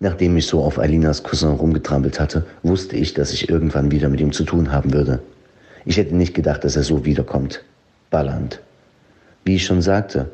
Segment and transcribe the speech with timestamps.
[0.00, 4.20] Nachdem ich so auf Alinas Cousin rumgetrampelt hatte, wusste ich, dass ich irgendwann wieder mit
[4.20, 5.18] ihm zu tun haben würde.
[5.84, 7.64] Ich hätte nicht gedacht, dass er so wiederkommt.
[8.10, 8.60] Ballernd.
[9.44, 10.30] Wie ich schon sagte,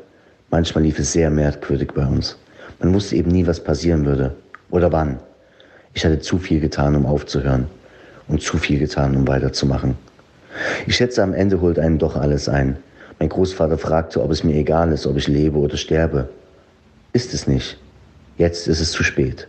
[0.51, 2.37] manchmal lief es sehr merkwürdig bei uns.
[2.79, 4.35] Man wusste eben nie, was passieren würde.
[4.69, 5.17] Oder wann.
[5.95, 7.65] Ich hatte zu viel getan, um aufzuhören.
[8.27, 9.95] Und zu viel getan, um weiterzumachen.
[10.85, 12.77] Ich schätze, am Ende holt einen doch alles ein.
[13.17, 16.29] Mein Großvater fragte, ob es mir egal ist, ob ich lebe oder sterbe.
[17.13, 17.79] Ist es nicht.
[18.37, 19.47] Jetzt ist es zu spät.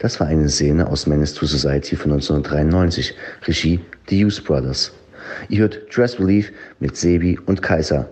[0.00, 3.14] Das war eine Szene aus Menace to Society von 1993,
[3.46, 4.92] Regie The Hughes Brothers.
[5.50, 6.50] Ihr hört Dress Relief
[6.80, 8.08] mit Sebi und Kaiser,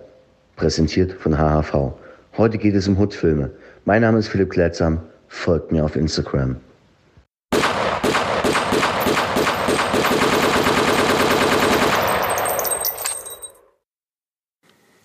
[0.56, 1.94] präsentiert von HHV.
[2.36, 3.50] Heute geht es um Hood-Filme.
[3.86, 6.56] Mein Name ist Philipp Klettsam, folgt mir auf Instagram.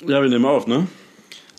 [0.05, 0.85] Ja, wir nehmen auf, ne?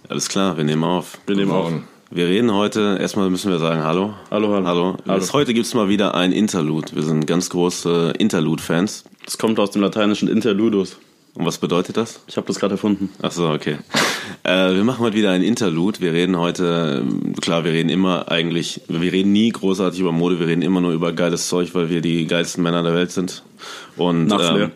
[0.07, 1.19] Alles klar, wir nehmen auf.
[1.27, 1.73] Wir nehmen auf.
[2.15, 4.15] Wir reden heute, erstmal müssen wir sagen Hallo.
[4.31, 4.67] Hallo, hallo.
[4.69, 4.97] Hallo.
[5.05, 5.33] Hallo.
[5.33, 6.95] Heute gibt es mal wieder ein Interlude.
[6.95, 9.03] Wir sind ganz große Interlude-Fans.
[9.25, 10.97] Das kommt aus dem lateinischen Interludus.
[11.35, 12.21] Und was bedeutet das?
[12.29, 13.09] Ich habe das gerade erfunden.
[13.21, 13.79] Ach so, okay.
[14.45, 15.99] äh, wir machen heute wieder ein Interlude.
[15.99, 20.39] Wir reden heute, ähm, klar, wir reden immer eigentlich, wir reden nie großartig über Mode,
[20.39, 23.43] wir reden immer nur über geiles Zeug, weil wir die geilsten Männer der Welt sind.
[23.97, 24.71] Und ähm,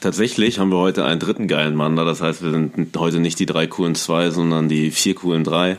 [0.00, 2.02] tatsächlich haben wir heute einen dritten geilen Mann da.
[2.04, 5.78] Das heißt, wir sind heute nicht die drei coolen zwei, sondern die vier coolen drei.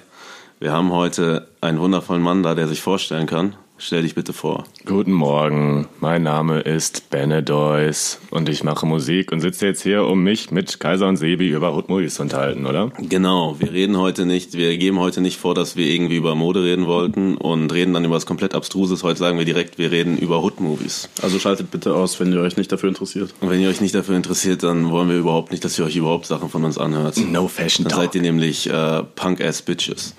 [0.59, 3.55] Wir haben heute einen wundervollen Mann da, der sich vorstellen kann.
[3.77, 4.65] Stell dich bitte vor.
[4.85, 10.23] Guten Morgen, mein Name ist Benedois und ich mache Musik und sitze jetzt hier, um
[10.23, 12.91] mich mit Kaiser und Sebi über Hood Movies zu unterhalten, oder?
[12.99, 16.63] Genau, wir reden heute nicht, wir geben heute nicht vor, dass wir irgendwie über Mode
[16.63, 19.03] reden wollten und reden dann über was komplett Abstruses.
[19.03, 21.09] Heute sagen wir direkt, wir reden über Hood-Movies.
[21.21, 23.33] Also schaltet bitte aus, wenn ihr euch nicht dafür interessiert.
[23.41, 25.95] Und wenn ihr euch nicht dafür interessiert, dann wollen wir überhaupt nicht, dass ihr euch
[25.97, 27.17] überhaupt Sachen von uns anhört.
[27.17, 28.03] No Fashion Dann Talk.
[28.03, 30.13] seid ihr nämlich äh, Punk-Ass-Bitches.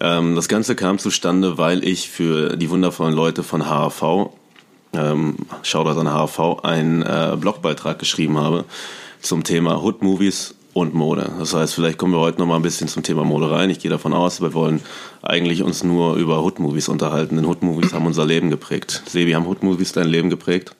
[0.00, 4.30] Ähm, das Ganze kam zustande, weil ich für die wundervollen Leute von HAV,
[4.92, 8.64] ähm, Shoutout an HAV, einen äh, Blogbeitrag geschrieben habe
[9.20, 11.32] zum Thema Hood-Movies und Mode.
[11.38, 13.70] Das heißt, vielleicht kommen wir heute noch mal ein bisschen zum Thema Mode rein.
[13.70, 14.80] Ich gehe davon aus, wir wollen
[15.22, 19.02] eigentlich uns nur über Hood-Movies unterhalten, denn Hood-Movies haben unser Leben geprägt.
[19.06, 20.74] Sebi, haben Hood-Movies dein Leben geprägt?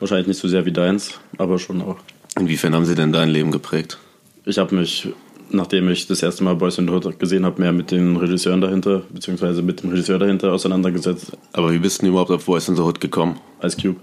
[0.00, 1.96] Wahrscheinlich nicht so sehr wie deins, aber schon auch.
[2.38, 3.98] Inwiefern haben sie denn dein Leben geprägt?
[4.44, 5.08] Ich habe mich,
[5.50, 8.60] nachdem ich das erste Mal Boys in the Hood gesehen habe, mehr mit den Regisseuren
[8.60, 11.32] dahinter, beziehungsweise mit dem Regisseur dahinter auseinandergesetzt.
[11.52, 13.38] Aber wie bist du denn überhaupt auf Voice in the Hood gekommen?
[13.62, 13.96] Ice Cube.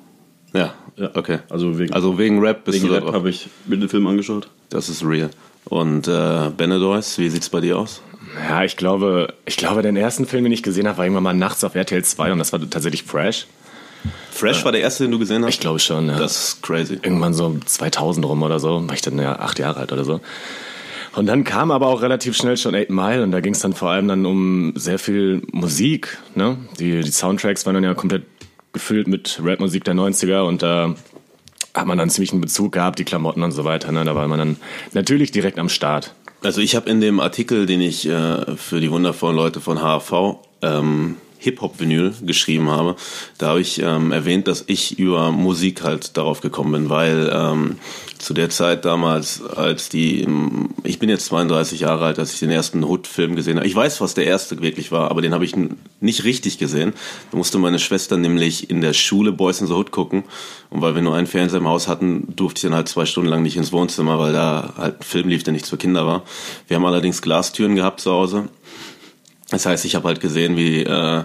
[0.54, 1.12] Ja, Ja.
[1.16, 1.40] okay.
[1.50, 4.06] Also wegen, Also wegen Rap bist wegen du da Rap habe ich mir den Film
[4.08, 4.50] angeschaut.
[4.70, 5.30] Das ist real.
[5.66, 8.02] Und äh, Benedois, wie sieht's bei dir aus?
[8.50, 11.34] Ja, ich glaube, ich glaube, den ersten Film, den ich gesehen habe, war irgendwann mal
[11.34, 13.48] nachts auf RTL 2 und das war tatsächlich Fresh.
[14.32, 15.50] Fresh war der erste, den du gesehen hast?
[15.54, 16.18] Ich glaube schon, ja.
[16.18, 16.94] Das ist crazy.
[17.02, 20.22] Irgendwann so 2000 rum oder so, war ich dann ja acht Jahre alt oder so.
[21.14, 23.74] Und dann kam aber auch relativ schnell schon Eight Mile und da ging es dann
[23.74, 26.18] vor allem dann um sehr viel Musik.
[26.36, 26.58] Ne?
[26.80, 28.24] Die, die Soundtracks waren dann ja komplett
[28.74, 30.96] gefüllt mit Rapmusik der 90er und da
[31.74, 33.92] hat man dann ziemlich einen Bezug gehabt, die Klamotten und so weiter.
[33.92, 34.06] Ne?
[34.06, 34.58] Da war man dann
[34.94, 36.14] natürlich direkt am Start.
[36.44, 40.38] Also ich habe in dem Artikel, den ich äh, für die wundervollen Leute von HAV
[40.62, 42.96] ähm, Hip-Hop-Vinyl geschrieben habe,
[43.38, 47.78] da habe ich ähm, erwähnt, dass ich über Musik halt darauf gekommen bin, weil ähm,
[48.20, 52.40] zu der Zeit damals, als die, ähm, ich bin jetzt 32 Jahre alt, als ich
[52.40, 53.66] den ersten Hood-Film gesehen habe.
[53.66, 55.56] Ich weiß, was der erste wirklich war, aber den habe ich
[56.00, 56.94] nicht richtig gesehen.
[57.32, 60.24] Da musste meine Schwester nämlich in der Schule Boys in the Hood gucken
[60.70, 63.30] und weil wir nur einen Fernseher im Haus hatten, durfte ich dann halt zwei Stunden
[63.30, 66.22] lang nicht ins Wohnzimmer, weil da halt ein Film lief, der nichts für Kinder war.
[66.68, 68.50] Wir haben allerdings Glastüren gehabt zu Hause
[69.52, 71.24] das heißt, ich habe halt gesehen, wie, äh,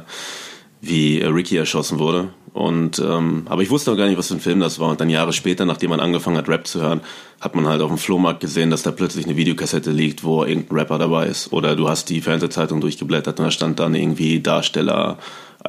[0.80, 2.28] wie Ricky erschossen wurde.
[2.52, 4.88] Und ähm, aber ich wusste noch gar nicht, was für ein Film das war.
[4.88, 7.02] Und dann Jahre später, nachdem man angefangen hat, Rap zu hören,
[7.40, 10.78] hat man halt auf dem Flohmarkt gesehen, dass da plötzlich eine Videokassette liegt, wo irgendein
[10.78, 11.52] Rapper dabei ist.
[11.52, 15.18] Oder du hast die Fernsehzeitung durchgeblättert und da stand dann irgendwie Darsteller,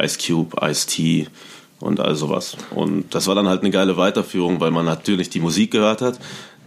[0.01, 1.28] Ice Cube, Ice T
[1.81, 2.56] und all sowas.
[2.74, 6.19] Und das war dann halt eine geile Weiterführung, weil man natürlich die Musik gehört hat.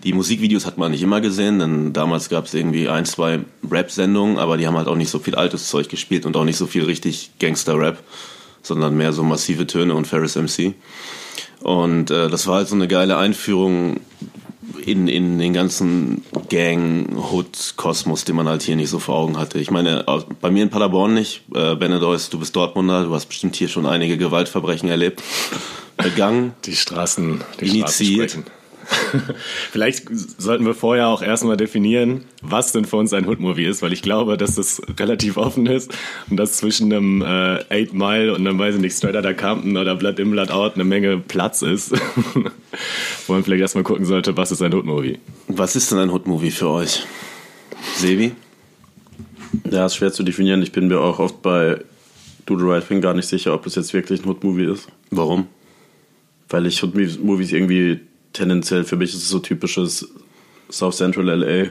[0.03, 3.41] Die Musikvideos hat man nicht immer gesehen, denn damals gab es irgendwie ein, zwei
[3.71, 6.57] Rap-Sendungen, aber die haben halt auch nicht so viel altes Zeug gespielt und auch nicht
[6.57, 7.99] so viel richtig Gangster-Rap,
[8.63, 10.75] sondern mehr so massive Töne und Ferris MC.
[11.61, 14.01] Und äh, das war halt so eine geile Einführung
[14.87, 19.59] in, in den ganzen Gang-Hood-Kosmos, den man halt hier nicht so vor Augen hatte.
[19.59, 20.05] Ich meine,
[20.41, 21.43] bei mir in Paderborn nicht.
[21.55, 25.23] Äh, Benedeus, du bist Dortmunder, du hast bestimmt hier schon einige Gewaltverbrechen erlebt.
[25.97, 26.55] Begangen.
[26.65, 28.31] Die Straßen, die Initiiert.
[28.31, 28.60] Straßen sprechen.
[29.71, 33.93] Vielleicht sollten wir vorher auch erstmal definieren, was denn für uns ein Hood-Movie ist, weil
[33.93, 35.93] ich glaube, dass das relativ offen ist
[36.29, 39.77] und dass zwischen einem äh, Eight Mile und einem, weiß ich nicht, Straight Outta Compton
[39.77, 41.93] oder Blood In, Blood Out eine Menge Platz ist.
[43.27, 45.19] Wo man vielleicht erstmal gucken sollte, was ist ein Hood-Movie.
[45.49, 47.05] Was ist denn ein Hood-Movie für euch?
[47.97, 48.33] Sebi?
[49.71, 50.63] Ja, ist schwer zu definieren.
[50.63, 51.81] Ich bin mir auch oft bei
[52.47, 54.89] Do the Right Thing gar nicht sicher, ob es jetzt wirklich ein Hood-Movie ist.
[55.11, 55.47] Warum?
[56.49, 58.01] Weil ich Hood-Movies irgendwie
[58.33, 60.09] tendenziell, für mich ist es so typisches
[60.71, 61.71] South Central LA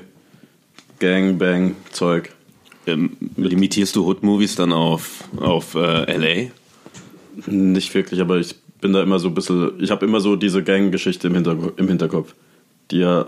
[0.99, 2.31] Gangbang-Zeug.
[2.87, 6.51] Ähm, limitierst du Hood-Movies dann auf, auf äh, LA?
[7.47, 9.71] Nicht wirklich, aber ich bin da immer so ein bisschen.
[9.81, 12.35] Ich habe immer so diese Gang-Geschichte im, Hinterko im Hinterkopf,
[12.91, 13.27] die ja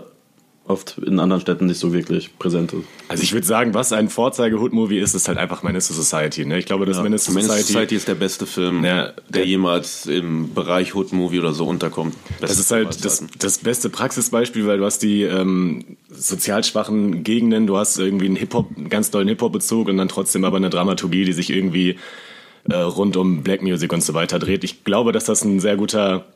[0.66, 2.84] oft in anderen Städten nicht so wirklich präsent ist.
[3.08, 6.44] Also ich würde sagen, was ein Vorzeige-Hood-Movie ist, ist halt einfach Menace Society.
[6.44, 6.58] Ne?
[6.58, 9.14] Ich glaube, das ja, Menace to Menace Society, Society ist der beste Film, ja, der,
[9.28, 12.14] der, jemals im Bereich Hood-Movie oder so unterkommt.
[12.40, 17.24] Das, das ist halt das, das, beste Praxisbeispiel, weil du hast die ähm, sozial schwachen
[17.24, 20.70] Gegenden, du hast irgendwie einen Hip-Hop, einen ganz tollen Hip-Hop-Bezug und dann trotzdem aber eine
[20.70, 21.96] Dramaturgie, die sich irgendwie
[22.70, 24.62] äh, rund um Black Music und so weiter dreht.
[24.62, 26.26] Ich glaube, dass das ein sehr guter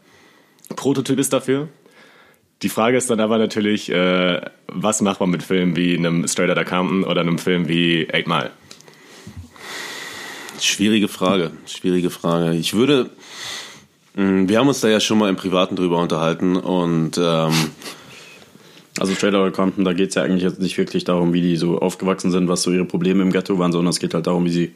[0.75, 1.69] Prototyp ist dafür.
[2.62, 6.50] Die Frage ist dann aber natürlich, äh, was macht man mit Filmen wie einem Straight
[6.50, 8.50] Outta Compton oder einem Film wie Eight Mile?
[10.58, 12.55] Schwierige Frage, schwierige Frage.
[12.56, 13.11] Ich würde,
[14.14, 17.53] mh, mm, wir haben uns da ja schon mal im Privaten drüber unterhalten und ähm,
[18.99, 21.56] also Straight Outta Compton, da geht es ja eigentlich jetzt nicht wirklich darum, wie die
[21.56, 24.47] so aufgewachsen sind, was so ihre Probleme im Ghetto waren, sondern es geht halt darum,
[24.47, 24.75] wie sie,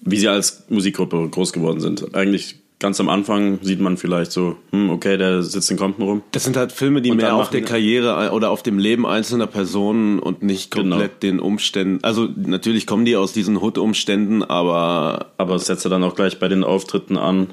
[0.00, 2.14] wie sie als Musikgruppe groß geworden sind.
[2.14, 6.22] Eigentlich ganz am Anfang sieht man vielleicht so, hm, okay, der sitzt in Compton rum.
[6.32, 9.46] Das sind halt Filme, die und mehr auf der Karriere oder auf dem Leben einzelner
[9.46, 10.96] Personen und nicht genau.
[10.96, 11.34] komplett genau.
[11.34, 12.02] den Umständen.
[12.02, 15.26] Also natürlich kommen die aus diesen Hood-Umständen, aber.
[15.36, 17.48] Aber setzt dann auch gleich bei den Auftritten an,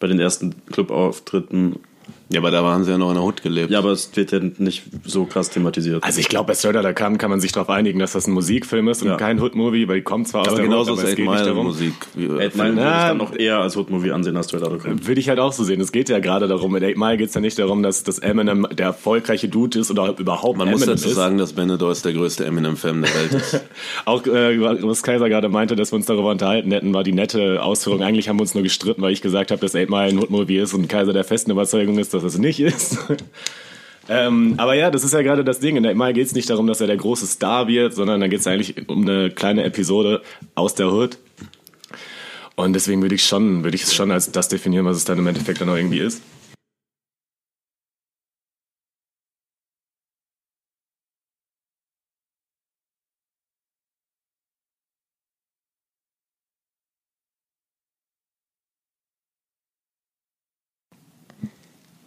[0.00, 1.76] bei den ersten Club-Auftritten
[2.30, 3.70] ja, aber da waren sie ja noch in der Hut gelebt.
[3.70, 6.04] Ja, aber es wird ja nicht so krass thematisiert.
[6.04, 8.32] Also ich glaube, bei Straight Outta kann, kann man sich darauf einigen, dass das ein
[8.32, 9.16] Musikfilm ist und ja.
[9.16, 11.46] kein Hood-Movie, weil die kommt zwar aus aber der genauso Hood, aber es geht nicht
[11.46, 11.66] darum.
[11.66, 11.94] Musik.
[12.16, 15.06] Eight Mile würde ich dann noch eher als Hood-Movie ansehen als Straight Outta Compton.
[15.06, 15.80] Würde ich halt auch so sehen.
[15.80, 18.18] Es geht ja gerade darum, in Eight Mile geht es ja nicht darum, dass das
[18.18, 21.14] Eminem der erfolgreiche Dude ist oder überhaupt Man Eminem muss dazu ist.
[21.14, 23.60] sagen, dass Benedors der größte Eminem-Fan der Welt ist.
[24.04, 27.62] auch äh, was Kaiser gerade meinte, dass wir uns darüber unterhalten hätten, war die nette
[27.62, 28.02] Ausführung.
[28.02, 30.58] Eigentlich haben wir uns nur gestritten, weil ich gesagt habe, dass Eight Mile ein Hood-Movie
[30.58, 32.98] ist und Kaiser der festen Überzeugung ist, dass es nicht ist.
[34.10, 35.76] Ähm, aber ja, das ist ja gerade das Ding.
[35.76, 38.28] In der Mal geht es nicht darum, dass er der große Star wird, sondern da
[38.28, 40.22] geht es eigentlich um eine kleine Episode
[40.54, 41.18] aus der Hood.
[42.56, 45.18] Und deswegen würde ich schon, würde ich es schon als das definieren, was es dann
[45.18, 46.22] im Endeffekt dann auch irgendwie ist.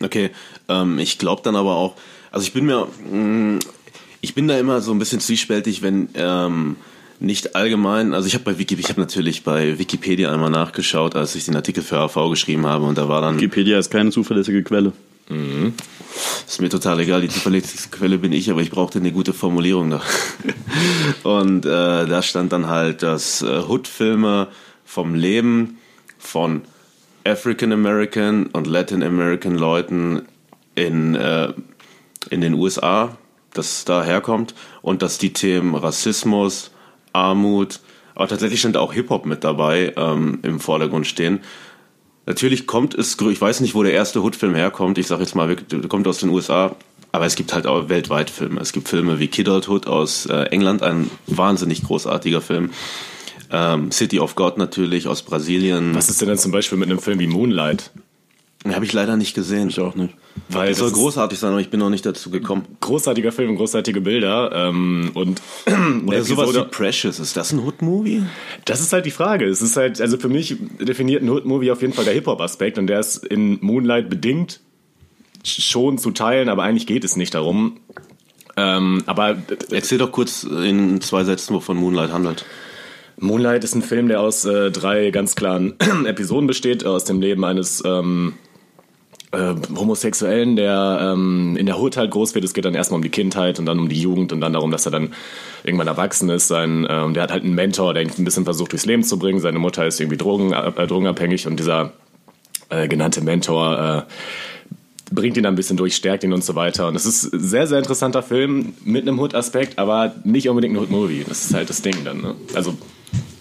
[0.04, 0.32] Okay,
[0.70, 1.96] ähm, ich glaube dann aber auch,
[2.32, 3.60] also ich bin mir, mh, mm,
[4.22, 6.76] ich bin da immer so ein bisschen zwiespältig, wenn ähm,
[7.20, 11.36] nicht allgemein, also ich habe bei Wikipedia, ich habe natürlich bei Wikipedia einmal nachgeschaut, als
[11.36, 13.36] ich den Artikel für AV geschrieben habe und da war dann...
[13.36, 14.94] Wikipedia ist keine zuverlässige Quelle.
[15.30, 15.74] Mhm.
[16.48, 19.90] Ist mir total egal, die zuverlässigste Quelle bin ich, aber ich brauchte eine gute Formulierung
[19.90, 20.04] noch.
[21.24, 24.48] und äh, da stand dann halt, dass äh, Hood-Filme
[24.84, 25.78] vom Leben
[26.18, 26.62] von
[27.24, 30.24] African American und Latin American Leuten
[30.76, 31.54] in, äh,
[32.30, 33.18] in den USA,
[33.54, 36.72] das da herkommt und dass die Themen Rassismus,
[37.14, 37.80] Armut,
[38.16, 41.42] aber tatsächlich stand auch Hip-Hop mit dabei ähm, im Vordergrund stehen.
[42.26, 45.56] Natürlich kommt es, ich weiß nicht, wo der erste Hood-Film herkommt, ich sage jetzt mal,
[45.90, 46.76] kommt aus den USA,
[47.12, 48.62] aber es gibt halt auch weltweit Filme.
[48.62, 52.72] Es gibt Filme wie Kidulthood aus äh, England, ein wahnsinnig großartiger Film.
[53.52, 55.94] Ähm, City of God natürlich aus Brasilien.
[55.94, 57.92] Was ist denn dann zum Beispiel mit einem Film wie Moonlight?
[58.64, 59.70] Den habe ich leider nicht gesehen.
[59.70, 60.14] Ich auch nicht.
[60.48, 62.64] Weil das soll großartig sein, aber ich bin noch nicht dazu gekommen.
[62.80, 65.42] Großartiger Film, großartige Bilder ähm, und
[66.06, 67.20] oder sowas wie Precious.
[67.20, 68.24] Ist das ein Hood-Movie?
[68.66, 69.46] Das ist halt die Frage.
[69.46, 72.88] Es ist halt, also für mich definiert ein Hood-Movie auf jeden Fall der Hip-Hop-Aspekt und
[72.88, 74.60] der ist in Moonlight bedingt
[75.44, 77.80] schon zu teilen, aber eigentlich geht es nicht darum.
[78.58, 79.38] Ähm, aber
[79.72, 82.46] erzähl doch kurz in zwei Sätzen, wovon Moonlight handelt.
[83.22, 85.76] Moonlight ist ein Film, der aus äh, drei ganz klaren
[86.06, 88.34] Episoden besteht, aus dem Leben eines ähm,
[89.32, 92.44] äh, Homosexuellen, der ähm, in der Hood halt groß wird.
[92.44, 94.72] Es geht dann erstmal um die Kindheit und dann um die Jugend und dann darum,
[94.72, 95.14] dass er dann
[95.64, 96.48] irgendwann erwachsen ist.
[96.48, 99.18] Sein, ähm, der hat halt einen Mentor, der ihn ein bisschen versucht durchs Leben zu
[99.20, 99.40] bringen.
[99.40, 101.94] Seine Mutter ist irgendwie Drogen, äh, drogenabhängig und dieser
[102.70, 106.88] äh, genannte Mentor äh, bringt ihn dann ein bisschen durch, stärkt ihn und so weiter.
[106.88, 110.80] Und es ist ein sehr, sehr interessanter Film mit einem Hood-Aspekt, aber nicht unbedingt ein
[110.80, 111.26] Hood-Movie.
[111.28, 112.22] Das ist halt das Ding dann.
[112.22, 112.36] Ne?
[112.56, 112.76] Also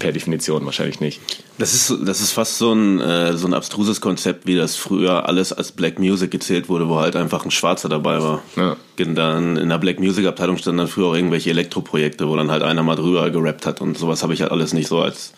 [0.01, 1.21] per Definition wahrscheinlich nicht.
[1.59, 5.29] Das ist, das ist fast so ein, äh, so ein abstruses Konzept, wie das früher
[5.29, 8.43] alles als Black Music gezählt wurde, wo halt einfach ein Schwarzer dabei war.
[8.57, 8.77] Ja.
[8.97, 12.63] Dann in der Black Music Abteilung standen dann früher auch irgendwelche Elektroprojekte, wo dann halt
[12.63, 15.33] einer mal drüber gerappt hat und sowas habe ich halt alles nicht so als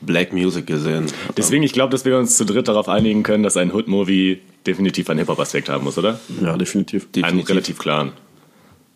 [0.00, 1.06] Black Music gesehen.
[1.36, 5.10] Deswegen, ich glaube, dass wir uns zu dritt darauf einigen können, dass ein Hood-Movie definitiv
[5.10, 6.20] einen Hip-Hop-Aspekt haben muss, oder?
[6.42, 7.10] Ja, definitiv.
[7.10, 7.24] definitiv.
[7.24, 8.12] Einen relativ klaren.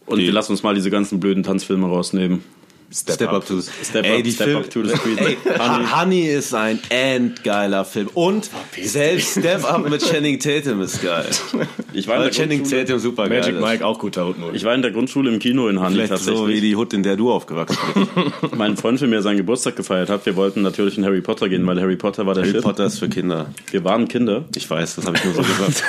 [0.06, 0.24] Und Die.
[0.24, 2.42] wir lassen uns mal diese ganzen blöden Tanzfilme rausnehmen.
[2.90, 5.18] Step, Step Up Up to Step Ey, Up- die Step Film- Up to the Street.
[5.21, 5.85] Ey, Honey.
[5.95, 8.09] Honey ist ein endgeiler Film.
[8.14, 8.49] Und
[8.83, 11.26] selbst Step Up mit Channing Tatum ist geil.
[11.95, 13.61] Ich war, in der Channing Grundschule, Tatum super geil Magic ist.
[13.61, 14.54] Mike, auch guter Hutmodus.
[14.54, 16.61] ich war in der Grundschule im Kino in Hanni Vielleicht so wie tatsächlich.
[16.61, 18.54] die Hut, in der du aufgewachsen bist.
[18.57, 20.25] mein Freund für mir seinen Geburtstag gefeiert hat.
[20.25, 22.62] Wir wollten natürlich in Harry Potter gehen, weil Harry Potter war der Harry Shit.
[22.62, 23.47] Potter ist für Kinder.
[23.71, 24.45] Wir waren Kinder.
[24.54, 25.83] Ich weiß, das habe ich nur so gesagt.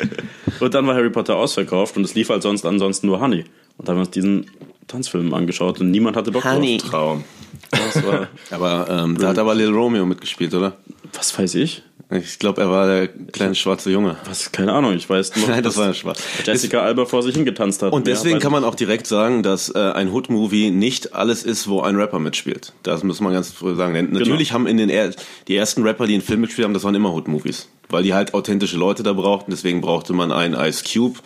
[0.60, 3.44] Und dann war Harry Potter ausverkauft und es lief halt sonst ansonsten nur Honey.
[3.78, 4.46] Und da haben wir uns diesen
[4.90, 6.76] Tanzfilm angeschaut und niemand hatte Bock Honey.
[6.78, 6.90] drauf.
[6.90, 7.24] Traum.
[7.70, 10.76] Das war, Aber ähm, da hat aber Lil Romeo mitgespielt, oder?
[11.14, 11.82] was weiß ich?
[12.12, 14.16] Ich glaube, er war der kleine schwarze Junge.
[14.24, 16.18] Was, keine Ahnung, ich weiß nur, Nein, das war Spaß.
[16.44, 17.92] Jessica Alba vor sich hingetanzt hat.
[17.92, 21.68] Und deswegen Ja, kann man auch direkt sagen, dass äh, ein Hood-Movie nicht alles ist,
[21.68, 22.72] wo ein Rapper mitspielt.
[22.82, 23.94] Das muss man ganz früh sagen.
[23.94, 25.12] Denn natürlich haben in den er
[25.46, 27.68] die ersten Rapper, die einen Film mitgespielt haben, das waren immer Hood-Movies.
[27.88, 29.52] Weil die halt authentische Leute da brauchten.
[29.52, 31.20] Deswegen brauchte man einen Ice Cube.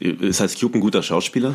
[0.00, 1.54] Ist Ice Cube ein guter Schauspieler?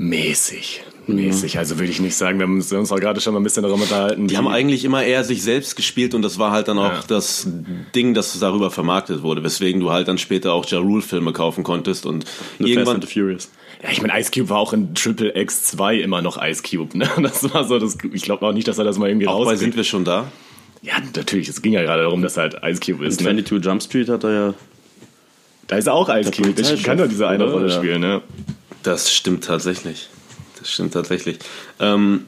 [0.00, 0.82] Mäßig.
[1.06, 1.58] Mäßig.
[1.58, 2.38] Also würde ich nicht sagen.
[2.38, 4.28] Wir haben uns auch gerade schon mal ein bisschen darüber unterhalten.
[4.28, 7.02] Die haben eigentlich immer eher sich selbst gespielt und das war halt dann auch Ja.
[7.06, 7.46] das
[7.94, 11.64] Ding, das darüber vermarktet wurde, weswegen du halt dann später auch Ja Rule Filme kaufen
[11.64, 13.50] konntest und Fast irgendwann and the Furious.
[13.82, 16.96] Ja, ich meine, Ice Cube war auch in Triple X 2 immer noch Ice Cube.
[16.96, 17.06] Ne?
[17.22, 19.50] Das war so, das, ich glaube auch nicht, dass er das mal irgendwie auch bei
[19.50, 19.60] rauskriegt.
[19.60, 20.32] Sind wir schon da?
[20.80, 21.48] Ja, natürlich.
[21.50, 23.20] Es ging ja gerade darum, dass er halt Ice Cube ist.
[23.20, 23.44] In Ne?
[23.44, 24.54] 22 Jump Street hat er ja.
[25.66, 26.52] Da ist er auch Ice Cube.
[26.52, 27.44] Polizeichef, kann doch diese eine?
[27.50, 27.76] Rolle Ja.
[27.76, 28.00] spielen.
[28.00, 28.22] Ne?
[28.82, 30.08] Das stimmt tatsächlich.
[30.58, 31.38] Das stimmt tatsächlich.
[31.78, 32.26] Ähm,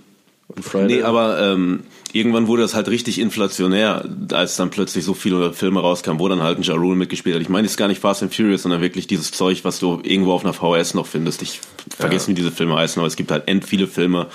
[0.74, 1.80] nee, aber ähm,
[2.12, 6.42] irgendwann wurde das halt richtig inflationär, als dann plötzlich so viele Filme rauskamen, wo dann
[6.42, 7.42] halt ein Ja Rule mitgespielt hat.
[7.42, 10.00] Ich meine, es ist gar nicht Fast and Furious, sondern wirklich dieses Zeug, was du
[10.02, 11.42] irgendwo auf einer VHS noch findest.
[11.42, 11.60] Ich
[11.96, 14.28] vergesse, wie diese Filme heißen, aber es gibt halt end viele Filme,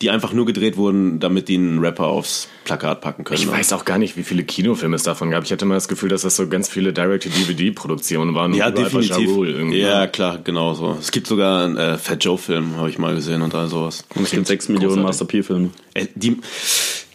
[0.00, 3.40] die einfach nur gedreht wurden, damit die einen Rapper aufs Plakat packen können.
[3.40, 5.44] Ich weiß auch gar nicht, wie viele Kinofilme es davon gab.
[5.44, 8.54] Ich hatte mal das Gefühl, dass das so ganz viele Direct-to-DVD-Produktionen waren.
[8.54, 9.28] Ja, definitiv.
[9.72, 10.96] Ja klar, genau so.
[11.00, 14.04] Es gibt sogar einen äh, Fat Joe-Film, habe ich mal gesehen und all sowas.
[14.14, 15.02] Und es gibt 6 Millionen.
[15.02, 15.70] Master P-Filme.
[15.94, 16.38] Äh, Die,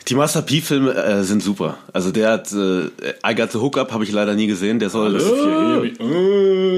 [0.08, 1.78] die Master P-Filme äh, sind super.
[1.94, 2.88] Also der hat äh,
[3.26, 4.80] I Got the Hookup habe ich leider nie gesehen.
[4.80, 5.20] Der soll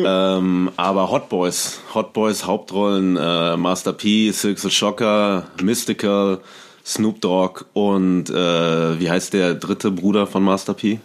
[0.06, 6.40] ähm, aber Hot Boys, Hot Boys Hauptrollen, äh, Master P, Silk the Shocker, Mystical,
[6.86, 11.00] Snoop Dogg und äh, wie heißt der dritte Bruder von Master P?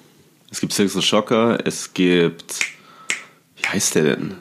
[0.51, 2.61] Es gibt Silk the Shocker, es gibt
[3.57, 4.35] wie heißt der denn?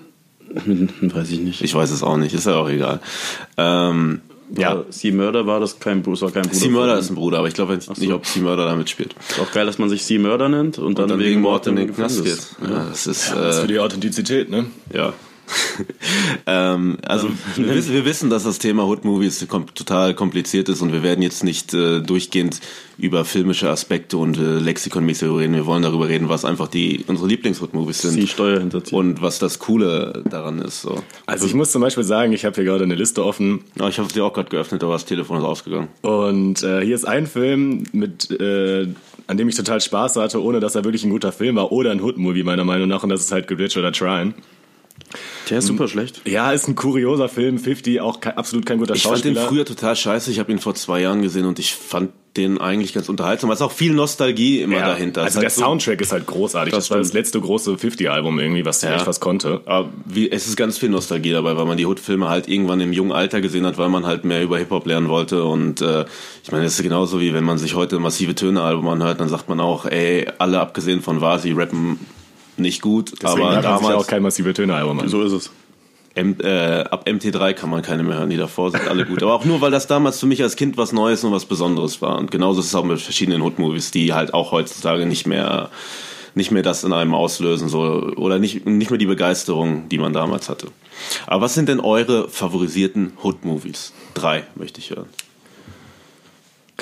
[1.01, 1.61] Weiß ich nicht.
[1.61, 2.99] Ich weiß es auch nicht, ist ja auch egal.
[3.57, 4.21] Ähm,
[4.57, 6.55] Ja, C Murder war das kein Bruder, war kein Bruder.
[6.55, 8.15] C Murder ist ein Bruder, aber ich glaube nicht, so.
[8.15, 9.15] ob C Murder da mitspielt.
[9.29, 11.67] Ist auch geil, dass man sich C Murder nennt und dann, Und dann wegen Mord
[11.67, 12.21] in den Gefängnis.
[12.23, 12.69] Knast geht.
[12.69, 14.65] Ja, das ist, Das ist äh, für die Authentizität, ne?
[14.93, 15.13] ja.
[16.47, 20.81] ähm, also wir wissen, wir wissen, dass das Thema Hood Movies kom total kompliziert ist
[20.81, 22.59] und wir werden jetzt nicht äh, durchgehend
[22.97, 25.53] über filmische Aspekte und äh, Lexikonmäßig reden.
[25.53, 28.97] Wir wollen darüber reden, was einfach die unsere Lieblings Hood Movies Die sind Steuer hinterziehen.
[28.97, 30.81] und was das Coole daran ist.
[30.81, 31.01] So.
[31.25, 33.99] Also ich muss zum Beispiel sagen, ich habe hier gerade eine Liste offen Ja, ich
[33.99, 35.87] habe sie auch gerade geöffnet, aber das Telefon ist ausgegangen.
[36.01, 38.87] und äh, hier ist ein Film, mit, äh,
[39.27, 41.91] an dem ich total Spaß hatte, ohne dass er wirklich ein guter Film war oder
[41.91, 44.33] ein Hood-Movie meiner Meinung nach und das ist halt Glitch oder Trine.
[45.49, 46.21] Der ist super schlecht.
[46.27, 49.47] Ja, ist ein kurioser Film, 50, auch ke absolut kein guter Ich fand den Schauspieler.
[49.49, 50.29] früher total scheiße.
[50.31, 53.49] Ich habe ihn vor zwei Jahren gesehen und ich fand den eigentlich ganz unterhaltsam.
[53.49, 55.23] Es ist auch viel Nostalgie immer ja, dahinter.
[55.23, 56.71] Also der halt so- Soundtrack ist halt großartig.
[56.71, 58.93] Das, Das war das letzte große 50-Album irgendwie, was Ja.
[58.95, 59.61] echt was konnte.
[59.65, 62.93] Aber wie, es ist ganz viel Nostalgie dabei, weil man die Hood-Filme halt irgendwann im
[62.93, 65.43] jungen Alter gesehen hat, weil man halt mehr über Hip-Hop lernen wollte.
[65.43, 66.05] Und äh,
[66.43, 69.49] ich meine, es ist genauso wie wenn man sich heute massive Töne-Album anhört, dann sagt
[69.49, 71.99] man auch, ey, alle abgesehen von Vasi rappen
[72.59, 73.11] nicht gut.
[73.21, 75.07] Deswegen aber man damals auch kein massive Töne-Album.
[75.07, 75.51] So ist es.
[76.15, 79.21] M, äh, ab MT3 kann man keine mehr hören, die davor sind alle gut.
[79.23, 82.01] Aber auch nur, weil das damals für mich als Kind was Neues und was Besonderes
[82.01, 82.17] war.
[82.17, 85.69] Und genauso ist es auch mit verschiedenen Hood-Movies, die halt auch heutzutage nicht mehr
[86.35, 90.13] nicht mehr das in einem auslösen so oder nicht nicht mehr die Begeisterung, die man
[90.13, 90.67] damals hatte.
[91.27, 93.93] Aber was sind denn eure favorisierten Hood-Movies?
[94.13, 95.07] Drei möchte ich hören.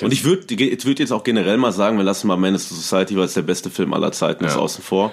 [0.01, 3.15] Und ich würde würd jetzt auch generell mal sagen, wir lassen mal Menace to Society,
[3.17, 4.59] weil es der beste Film aller Zeiten ist, Ja.
[4.61, 5.11] außen vor.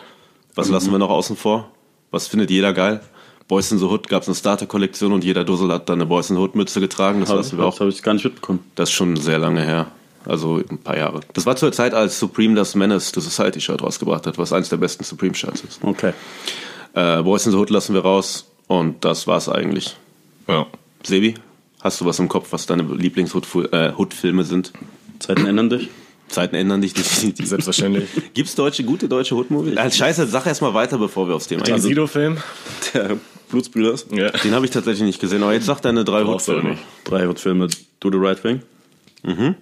[0.54, 1.70] Was lassen wir noch außen vor?
[2.10, 3.00] Was findet jeder geil?
[3.48, 6.30] Boys in the Hood gab es eine Starter-Kollektion und jeder Dussel hat dann eine Boys
[6.30, 7.20] in the Hood Mütze getragen.
[7.20, 7.72] Das lassen wir auch.
[7.72, 8.60] Das habe ich gar nicht mitbekommen.
[8.74, 9.88] Das ist schon sehr lange her.
[10.24, 11.20] Also ein paar Jahre.
[11.34, 14.70] Das war zur Zeit, als Supreme das Menace to Society Shirt rausgebracht hat, was eines
[14.70, 15.80] der besten Supreme Shirts ist.
[15.82, 16.12] Okay.
[16.94, 19.96] Äh, Boys in the Hood lassen wir raus und das war's eigentlich.
[20.48, 20.66] Ja.
[21.02, 21.34] Sebi,
[21.82, 24.72] hast du was im Kopf, was deine Lieblings-Hood-Filme sind?
[25.18, 25.90] Zeiten ändern dich.
[26.34, 27.46] Zeiten ändern dich definitiv.
[27.48, 28.08] Selbstverständlich.
[28.34, 29.76] Gibt's deutsche, gute deutsche Hood-Movies?
[29.76, 31.82] Äh, scheiße, sag erst mal weiter, bevor wir aufs Thema Den gehen.
[31.82, 32.36] Sido-Film?
[32.92, 33.16] Der
[33.48, 34.06] Blutsbrüders.
[34.10, 34.30] Ja.
[34.30, 36.70] Den habe ich tatsächlich nicht gesehen, aber jetzt sag deine drei Hood-Filme.
[36.70, 36.82] nicht.
[37.04, 37.68] Drei Filme.
[38.00, 38.60] Do the Right Thing.
[39.22, 39.54] Mhm.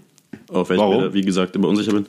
[0.48, 0.96] Auf welchen Warum?
[0.96, 2.06] ich mir, wie gesagt, immer unsicher bin.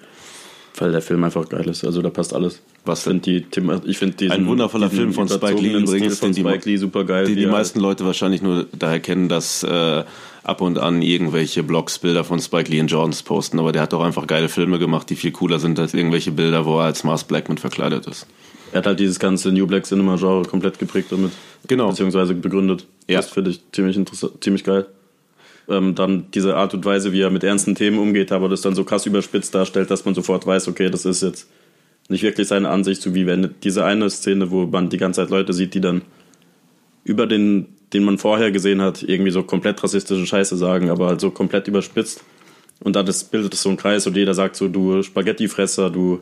[0.78, 1.86] Weil der Film einfach geil ist.
[1.86, 2.60] Also da passt alles.
[2.84, 6.44] Was Find die, Thema- ich finde Ein wundervoller Film von Spike Lee übrigens, von den
[6.44, 7.28] die- Spike Lee super geil.
[7.28, 10.04] die die meisten Leute wahrscheinlich nur daher kennen, dass äh,
[10.44, 13.60] ab und an irgendwelche Blogs Bilder von Spike Lee und Jordans posten.
[13.60, 16.66] Aber der hat doch einfach geile Filme gemacht, die viel cooler sind als irgendwelche Bilder,
[16.66, 18.26] wo er als Mars Blackman verkleidet ist.
[18.72, 21.32] Er hat halt dieses ganze New Black Cinema Genre komplett geprägt damit.
[21.68, 21.90] Genau.
[21.90, 22.88] Beziehungsweise begründet.
[23.08, 23.18] Ja.
[23.18, 24.88] Das finde ich ziemlich interessant, ziemlich geil.
[25.70, 28.76] Ähm, dann diese Art und Weise, wie er mit ernsten Themen umgeht, aber das dann
[28.76, 31.50] so krass überspitzt darstellt, dass man sofort weiß, okay, das ist jetzt
[32.10, 35.30] nicht wirklich seine Ansicht, so wie wenn diese eine Szene, wo man die ganze Zeit
[35.30, 36.02] Leute sieht, die dann
[37.06, 41.22] über den, den man vorher gesehen hat, irgendwie so komplett rassistische Scheiße sagen, aber halt
[41.22, 42.24] so komplett überspitzt.
[42.82, 46.22] Und dann bildet es so einen Kreis und jeder sagt so, du Spaghettifresser, du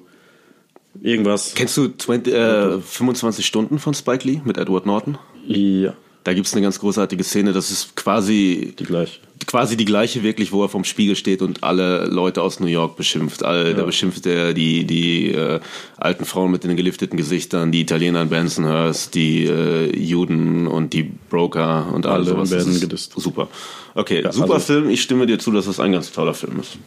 [1.01, 1.53] irgendwas.
[1.55, 5.17] Kennst du 20, äh, 25 Stunden von Spike Lee mit Edward Norton?
[5.48, 9.19] Ja, Da gibt es eine ganz großartige Szene, das ist quasi die gleiche.
[9.47, 12.95] quasi die gleiche wirklich, wo er vom Spiegel steht und alle Leute aus New York
[12.95, 13.41] beschimpft.
[13.43, 15.59] All, Da beschimpft er die, die äh,
[15.97, 21.09] alten Frauen mit den gelifteten Gesichtern, die Italiener in Bensonhurst, die äh, Juden und die
[21.31, 22.51] Broker und all Alle sowas.
[22.51, 23.13] Werden gedisst.
[23.17, 23.47] Super.
[23.95, 24.89] Okay, Ja, super also- Film.
[24.91, 26.77] Ich stimme dir zu, dass das ein ganz toller Film ist.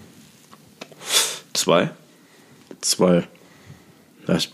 [1.55, 1.91] Zwei.
[2.81, 3.25] Zwei.
[4.29, 4.51] Ja, ich,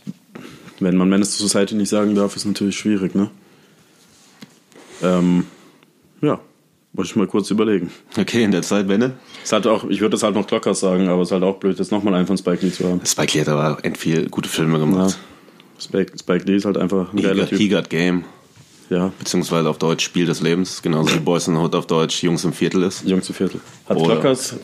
[0.78, 3.30] wenn man Menace to Society nicht sagen darf, ist natürlich schwierig, ne?
[5.02, 5.46] Ähm,
[6.22, 6.38] ja,
[6.92, 7.90] wollte ich mal kurz überlegen.
[8.18, 9.12] Okay, in der Zeit, Benne.
[9.42, 11.56] Ist halt auch, ich würde das halt noch Clockers sagen, aber es ist halt auch
[11.56, 13.00] blöd, jetzt nochmal einen von Spike Lee zu haben.
[13.04, 14.84] Spike Lee hat aber end viel gute Filme Ja.
[14.84, 15.18] gemacht.
[15.78, 17.58] Spike, Spike Lee ist halt einfach ein He, geiler got, Typ.
[17.58, 18.24] He Got Game,
[18.90, 22.22] Ja, beziehungsweise auf Deutsch Spiel des Lebens, genauso wie Boys in the Hood auf Deutsch
[22.22, 23.06] Jungs im Viertel ist.
[23.06, 23.60] Jungs zu Viertel.
[23.88, 24.56] Hat Oder- Clockers,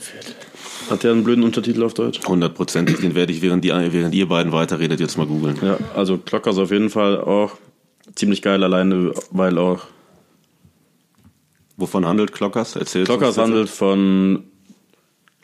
[0.90, 2.20] hat der einen blöden Untertitel auf Deutsch?
[2.26, 5.56] Hundertprozentig, den werde ich, während, die, während ihr beiden weiterredet, jetzt mal googeln.
[5.62, 7.52] Ja, also Clockers auf jeden Fall auch
[8.16, 9.82] ziemlich geil alleine, weil auch
[11.76, 12.76] Wovon handelt Clockers?
[12.76, 14.44] Erzähl Clockers handelt von,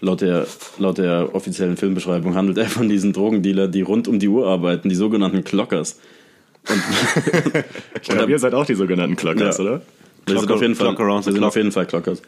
[0.00, 0.46] laut der,
[0.78, 4.88] laut der offiziellen Filmbeschreibung, handelt er von diesen Drogendealer, die rund um die Uhr arbeiten,
[4.88, 5.98] die sogenannten Clockers.
[8.02, 9.64] Ich glaube, ihr seid auch die sogenannten Clockers, Ja.
[9.64, 9.82] oder?
[10.26, 12.22] Wir sind auf jeden Fall, wir sind auf jeden Fall Clockers.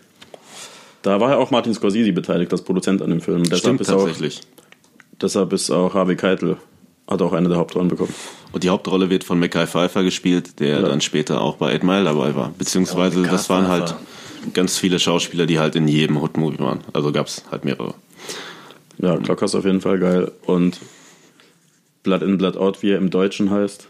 [1.03, 3.43] Da war ja auch Martin Scorsese beteiligt als Produzent an dem Film.
[3.45, 4.41] Deshalb Stimmt ist, auch, tatsächlich.
[5.21, 6.57] deshalb ist auch Harvey Keitel
[7.09, 8.15] hat auch eine der Hauptrollen bekommen.
[8.55, 12.05] Und die Hauptrolle wird von Mackay Pfeiffer gespielt, der dann später auch bei Eight Mile
[12.05, 12.55] dabei war.
[12.57, 13.97] Beziehungsweise Ja, das waren halt
[14.53, 16.85] ganz viele Schauspieler, die halt in jedem Hood-Movie waren.
[16.93, 17.95] Also gab es halt mehrere.
[18.99, 20.31] Ja, Clockers auf jeden Fall geil.
[20.47, 20.79] Und
[22.05, 23.89] Blood in, Blood out, wie er im Deutschen heißt.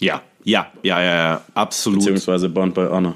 [0.00, 2.00] Ja, ja, ja, ja, ja, absolut.
[2.00, 3.14] Beziehungsweise Bound by Honor.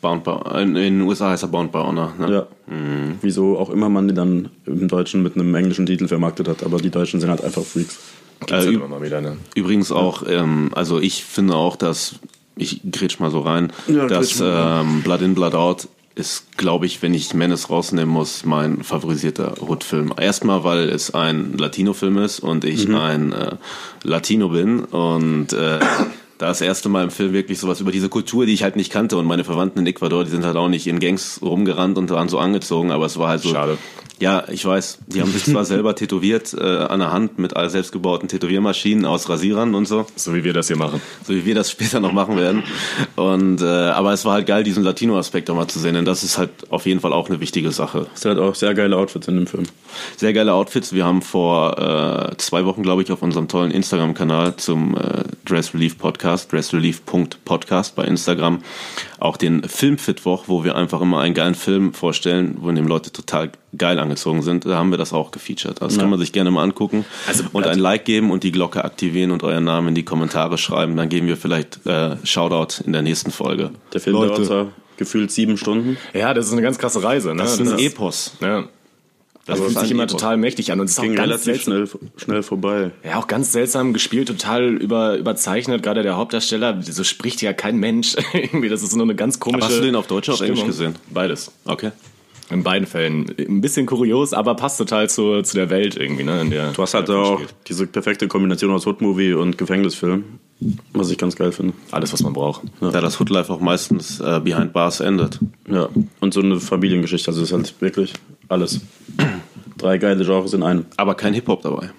[0.00, 2.12] Bound by, in, in den USA heißt er Bound by Honor.
[2.18, 2.32] Ne?
[2.32, 2.46] Ja.
[3.20, 6.78] Wieso auch immer man die dann im Deutschen mit einem englischen Titel vermarktet hat, aber
[6.78, 8.00] die Deutschen sind halt einfach Freaks.
[8.46, 9.36] Gibt's Äh, immer wieder, ne?
[9.54, 12.16] Übrigens auch, ähm, also ich finde auch, dass,
[12.56, 17.00] ich grätsch mal so rein, Ja, dass ähm, Blood in, Blood out ist, glaube ich,
[17.00, 20.12] wenn ich Menace rausnehmen muss, mein favorisierter Hood-Film.
[20.20, 22.94] Erstmal, weil es ein Latino-Film ist und ich Mhm.
[22.96, 23.56] ein äh,
[24.02, 25.78] Latino bin und äh,
[26.38, 28.92] da das erste Mal im Film wirklich sowas über diese Kultur, die ich halt nicht
[28.92, 32.10] kannte und meine Verwandten in Ecuador, die sind halt auch nicht in Gangs rumgerannt und
[32.10, 33.48] waren so angezogen, aber es war halt so.
[33.50, 33.78] Schade.
[34.22, 34.98] Ja, ich weiß.
[35.08, 39.28] Die haben sich zwar selber tätowiert äh, an der Hand mit all selbstgebauten Tätowiermaschinen aus
[39.28, 41.02] Rasierern und so, So wie wir das hier machen.
[41.26, 42.62] so wie wir das später noch machen werden.
[43.16, 46.22] Und äh, aber es war halt geil, diesen Latino-Aspekt auch mal zu sehen, denn das
[46.22, 48.06] ist halt auf jeden Fall auch eine wichtige Sache.
[48.14, 49.64] Es hat auch sehr geile Outfits in dem Film.
[50.16, 50.92] Sehr geile Outfits.
[50.92, 55.74] Wir haben vor äh, zwei Wochen, glaube ich, auf unserem tollen Instagram-Kanal zum äh, Dress
[55.74, 58.62] Relief Podcast, dressrelief.podcast bei Instagram,
[59.22, 63.12] auch den Filmfitwoch, wo wir einfach immer einen geilen Film vorstellen, wo in dem Leute
[63.12, 64.66] total geil angezogen sind.
[64.66, 65.80] Da haben wir das auch gefeatured.
[65.80, 68.84] Das kann man sich gerne mal angucken Also, und ein Like geben und die Glocke
[68.84, 70.96] aktivieren und euren Namen in die Kommentare schreiben.
[70.96, 73.70] Dann geben wir vielleicht äh, Shoutout in der nächsten Folge.
[73.92, 74.44] Der Film Leute.
[74.44, 75.96] dauert gefühlt sieben Stunden.
[76.12, 77.42] Ja, das ist eine ganz krasse Reise, ne?
[77.42, 78.32] Das ist ein ist- Epos.
[78.40, 78.64] Ja.
[79.44, 81.86] Das ist fühlt ein sich immer total mächtig an und es Ging ganz relativ seltsam.
[81.86, 82.90] schnell, schnell vorbei.
[83.04, 86.80] Ja, auch ganz seltsam gespielt, total über, überzeichnet, gerade der Hauptdarsteller.
[86.82, 88.14] So spricht ja kein Mensch.
[88.32, 89.66] Irgendwie, das ist nur eine ganz komische.
[89.66, 90.94] hast du den auf Deutsch oder auf Englisch gesehen?
[91.10, 91.50] Beides.
[91.64, 91.90] Okay.
[92.50, 93.34] In beiden Fällen.
[93.38, 96.40] Ein bisschen kurios, aber passt total zu, zu der Welt irgendwie, ne?
[96.42, 100.24] In der Du hast halt auch diese perfekte Kombination aus Hood-Movie und Gefängnisfilm,
[100.92, 101.72] was ich ganz geil finde.
[101.90, 102.62] Alles, was man braucht.
[102.80, 105.38] Da das Hoodlife auch meistens äh, behind bars endet.
[105.68, 105.88] Ja,
[106.20, 108.12] und so eine Familiengeschichte, also es ist halt wirklich
[108.48, 108.80] alles.
[109.78, 110.86] Drei geile Genres in einem.
[110.96, 111.90] Aber kein Hip-Hop dabei.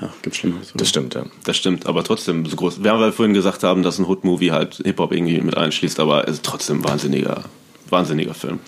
[0.00, 0.72] Ja, gibt's Schlimmeres.
[0.76, 1.24] Das stimmt, ja.
[1.44, 2.84] Das stimmt, aber trotzdem so groß.
[2.84, 6.28] Wir haben ja vorhin gesagt haben, dass ein Hood-Movie halt Hip-Hop irgendwie mit einschließt, aber
[6.28, 7.44] es ist trotzdem ein wahnsinniger,
[7.88, 8.60] wahnsinniger Film.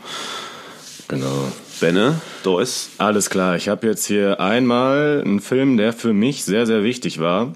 [1.08, 1.52] Genau.
[1.80, 2.90] Benne, Dois.
[2.98, 7.20] Alles klar, ich habe jetzt hier einmal einen Film, der für mich sehr, sehr wichtig
[7.20, 7.54] war.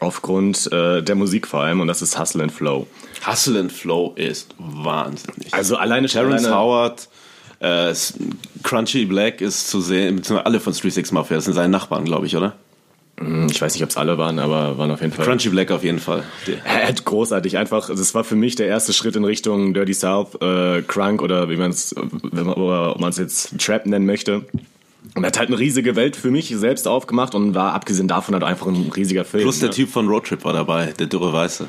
[0.00, 2.86] Aufgrund äh, der Musik vor allem, und das ist Hustle and Flow.
[3.26, 5.52] Hustle and Flow ist wahnsinnig.
[5.52, 7.08] Also alleine Terrence alleine, Howard,
[7.60, 7.94] Äh,
[8.62, 12.04] Crunchy Black ist zu sehen, beziehungsweise alle von Street Six Mafia, das sind seine Nachbarn,
[12.04, 12.54] glaube ich, oder?
[13.18, 15.26] Hm, Ich weiß nicht, ob es alle waren, aber waren auf jeden Fall.
[15.26, 16.24] Crunchy Black auf jeden Fall.
[16.46, 17.90] Der- Äh, großartig, einfach.
[17.90, 21.50] Also es war für mich der erste Schritt in Richtung Dirty South, äh, Crunk oder
[21.50, 24.46] wie man es, wenn man oder ob man es jetzt Trap nennen möchte.
[25.14, 28.34] Und er hat halt eine riesige Welt für mich selbst aufgemacht und war abgesehen davon
[28.34, 29.42] halt einfach ein riesiger Film.
[29.42, 29.74] Plus der ne?
[29.74, 31.68] Typ von Roadtrip war dabei, der dürre Weiße.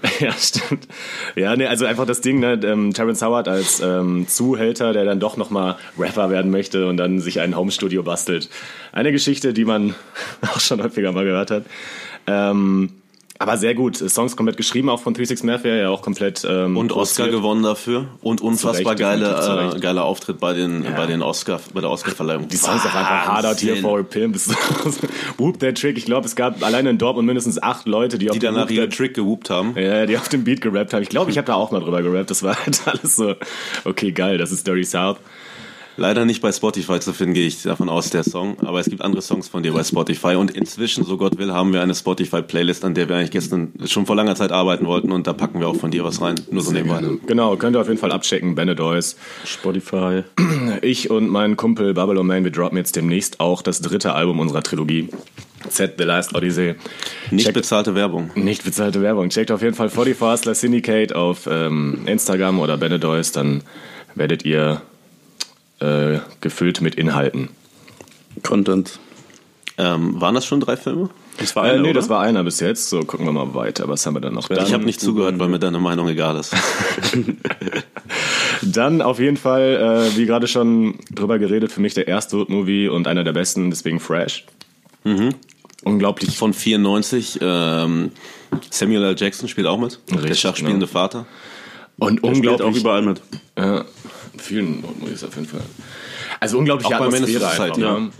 [0.20, 0.88] ja, stimmt.
[1.36, 5.20] Ja, nee, also einfach das Ding, ne, ähm, Terrence Howard als ähm, Zuhälter, der dann
[5.20, 8.48] doch nochmal Rapper werden möchte und dann sich ein Homestudio bastelt.
[8.92, 9.94] Eine Geschichte, die man
[10.42, 11.64] auch schon häufiger mal gehört hat.
[12.26, 12.90] Ähm,
[13.42, 13.96] aber sehr gut.
[13.96, 16.46] Songs komplett geschrieben, auch von 36 Mafia, ja auch komplett.
[16.48, 17.30] Ähm, Und Oscar produziert.
[17.42, 18.06] gewonnen dafür.
[18.20, 19.76] Und unfassbar Zu Recht, definitiv zu geile, Recht.
[19.76, 22.48] äh, geiler Auftritt bei den, bei den Oscar, bei der Oscarverleihung.
[22.48, 24.36] Die Songs auch einfach hard out here for a pimp.
[25.38, 25.96] Whoop der Trick.
[25.98, 28.70] Ich glaube, es gab alleine in Dortmund mindestens acht Leute, die auf Die dem danach
[28.70, 29.74] ihren der- Trick gewoopt haben.
[29.76, 31.02] Ja, die auf dem Beat gerappt haben.
[31.02, 32.30] Ich glaube, ich habe da auch mal drüber gerappt.
[32.30, 33.34] Das war halt alles so,
[33.84, 35.18] okay, geil, das ist Dirty South.
[35.96, 38.56] Leider nicht bei Spotify zu finden, gehe ich davon aus, der Song.
[38.60, 40.36] Aber es gibt andere Songs von dir bei Spotify.
[40.36, 44.06] Und inzwischen, so Gott will, haben wir eine Spotify-Playlist, an der wir eigentlich gestern schon
[44.06, 45.12] vor langer Zeit arbeiten wollten.
[45.12, 46.36] Und da packen wir auch von dir was rein.
[46.50, 47.02] Nur so nebenbei.
[47.26, 49.16] Genau, könnt ihr auf jeden Fall abchecken, Benedois.
[49.44, 50.22] Spotify.
[50.80, 54.62] Ich und mein Kumpel Babylon Man, wir droppen jetzt demnächst auch das dritte Album unserer
[54.62, 55.08] Trilogie.
[55.68, 56.74] Z, The Last Odyssey.
[57.30, 58.30] Nicht Checkt- bezahlte Werbung.
[58.34, 59.28] Nicht bezahlte Werbung.
[59.28, 63.62] Checkt auf jeden Fall 44 Hustler Syndicate auf ähm, Instagram oder Benedois, dann
[64.14, 64.82] werdet ihr
[65.82, 67.48] äh, gefüllt mit Inhalten.
[68.42, 68.98] Content.
[69.78, 71.08] Ähm, waren das schon drei Filme?
[71.38, 72.00] Das war Äh, einer, nee, oder?
[72.00, 72.88] das war einer bis jetzt.
[72.90, 73.88] So, gucken wir mal weiter.
[73.88, 74.48] Was haben wir dann noch?
[74.48, 76.54] Dann, Ich habe nicht zugehört, weil mir deine Meinung egal ist.
[78.62, 82.88] Dann auf jeden Fall, äh, wie gerade schon drüber geredet, für mich der erste Hood-Movie
[82.88, 84.44] und einer der besten, deswegen Fresh.
[85.84, 88.12] Unglaublich Von 94, ähm,
[88.70, 89.16] Samuel L.
[89.18, 89.98] Jackson spielt auch mit.
[90.10, 90.92] der Richtig, schachspielende genau.
[90.98, 91.26] Vater.
[91.98, 92.80] und Der spielt auch unglaublich.
[92.82, 93.20] überall mit.
[93.58, 93.84] Ja,
[94.42, 95.62] vielen Hood-Movies auf jeden Fall.
[96.40, 97.56] Also unglaubliche Auch Atmosphäre einfach.
[97.74, 98.10] Society, Ne?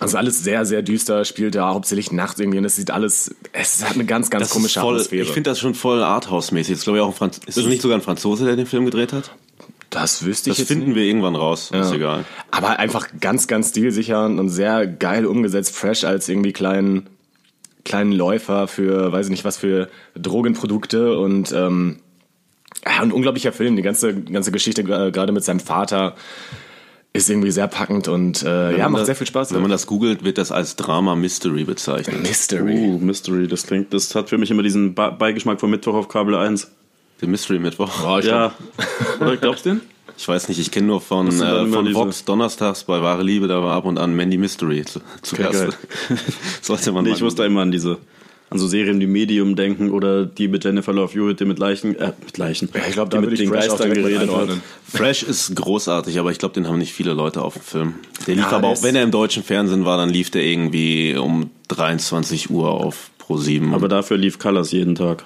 [0.00, 3.82] Also alles sehr, sehr düster, spielt da hauptsächlich nachts irgendwie und es sieht alles, es
[3.84, 5.22] hat eine ganz, ganz Das komische ist voll, Atmosphäre.
[5.22, 6.72] ich finde das schon voll Arthouse-mäßig.
[6.74, 8.84] Ist, glaube ich, auch ein Franz ist das nicht sogar ein Franzose, der den Film
[8.84, 9.30] gedreht hat?
[9.90, 10.96] das wüsste ich Das finden nicht.
[10.96, 11.70] wir irgendwann raus.
[11.72, 11.94] Ist Ja.
[11.94, 12.24] egal.
[12.50, 17.06] Aber einfach ganz, ganz stilsicher und sehr geil umgesetzt, fresh als irgendwie kleinen,
[17.84, 22.00] kleinen Läufer für, weiß ich nicht was, für Drogenprodukte und, ähm,
[22.86, 23.76] ja, ein unglaublicher Film.
[23.76, 26.14] Die ganze, ganze Geschichte gerade mit seinem Vater
[27.12, 29.54] ist irgendwie sehr packend und äh, ja, macht das- sehr viel Spaß.
[29.54, 32.22] Wenn man das googelt, wird das als Drama-Mystery bezeichnet.
[32.22, 32.74] Mystery.
[32.76, 36.08] Uh, Mystery, das klingt, das hat für mich immer diesen Ba- Beigeschmack von Mittwoch auf
[36.08, 36.70] Kabel 1.
[37.22, 37.90] Der Mystery-Mittwoch.
[38.06, 38.52] Oh, ich Ja.
[39.18, 39.80] Oder glaubst du den?
[40.18, 43.62] Ich weiß nicht, ich kenne nur von, äh, von Vox donnerstags bei Wahre Liebe, da
[43.62, 45.78] war ab und an Mandy Mystery zu, zu Okay, Gast.
[46.62, 47.96] Sollte man Nee, ich musste immer an diese,
[48.48, 51.96] an so Serien wie Medium denken oder die mit Jennifer Love Hewitt, die mit Leichen,
[51.96, 52.68] äh, mit Leichen.
[52.72, 54.48] Ja, ich glaube, die da mit den Fresh Geistern geredet hat.
[54.88, 57.94] Fresh ist großartig, aber ich glaube, den haben nicht viele Leute auf dem Film.
[58.26, 61.16] Der lief Ja, aber auch, wenn er im deutschen Fernsehen war, dann lief der irgendwie
[61.16, 63.74] um 23 Uhr auf Pro 7.
[63.74, 65.24] Aber dafür lief Colors jeden Tag.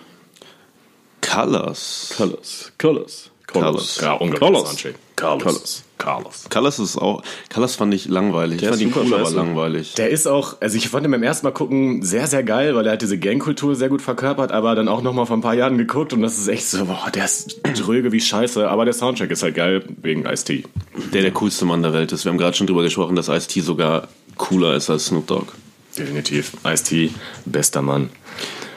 [1.21, 2.15] Colors.
[2.17, 2.73] Colors.
[2.79, 3.31] Colors.
[3.47, 4.01] Colors.
[4.01, 5.45] Ja, unglaublicher Colors.
[5.49, 5.90] Soundtrack.
[6.01, 6.47] Carlos.
[6.49, 6.77] Carlos.
[6.77, 6.79] Carlos.
[6.81, 8.59] Ist auch, Colors fand ich langweilig.
[8.59, 9.95] Der ich fand ist ihn cool, aber langweilig.
[9.95, 12.87] Der ist auch, also ich fand ihn beim ersten Mal gucken sehr, sehr geil, weil
[12.87, 15.79] er halt diese Gangkultur sehr gut verkörpert, aber dann auch nochmal vor ein paar Jahren
[15.79, 19.31] geguckt und das ist echt so, boah, der ist dröge wie scheiße, aber der Soundtrack
[19.31, 20.65] ist halt geil wegen Ice-T.
[21.13, 22.25] Der der coolste Mann der Welt ist.
[22.25, 25.53] Wir haben gerade schon drüber gesprochen, dass Ice-T sogar cooler ist als Snoop Dogg.
[25.99, 26.53] Definitiv.
[26.65, 27.11] Ice-T,
[27.45, 28.11] bester Mann.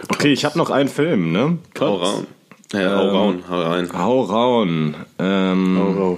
[0.10, 1.58] Okay, ich habe noch einen Film, ne?
[1.80, 2.28] Hau raun.
[2.74, 3.90] Ja, hau raun, hau rein.
[3.94, 4.96] Hau raun.
[5.20, 6.18] Ähm, Oh,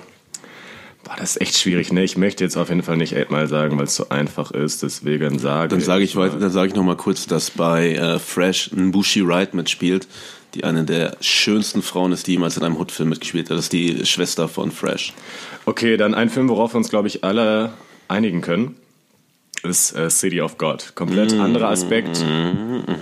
[1.06, 2.04] Boah, das ist echt schwierig, ne?
[2.04, 5.38] Ich möchte jetzt auf jeden Fall nicht Mile sagen, weil es so einfach ist, deswegen
[5.39, 8.72] sage Dann sage ich, weiter- dann sage ich noch mal kurz, dass bei äh, Fresh
[8.74, 10.08] Mbushi Wright mitspielt,
[10.56, 13.58] die eine der schönsten Frauen ist, die jemals in einem Hood-Film mitgespielt hat.
[13.58, 15.13] Das ist die Schwester von Fresh.
[15.65, 17.74] Okay, dann ein Film, worauf wir uns, glaube ich, alle
[18.08, 18.76] einigen können,
[19.63, 20.94] ist äh, City of God.
[20.96, 22.24] Komplett anderer Aspekt.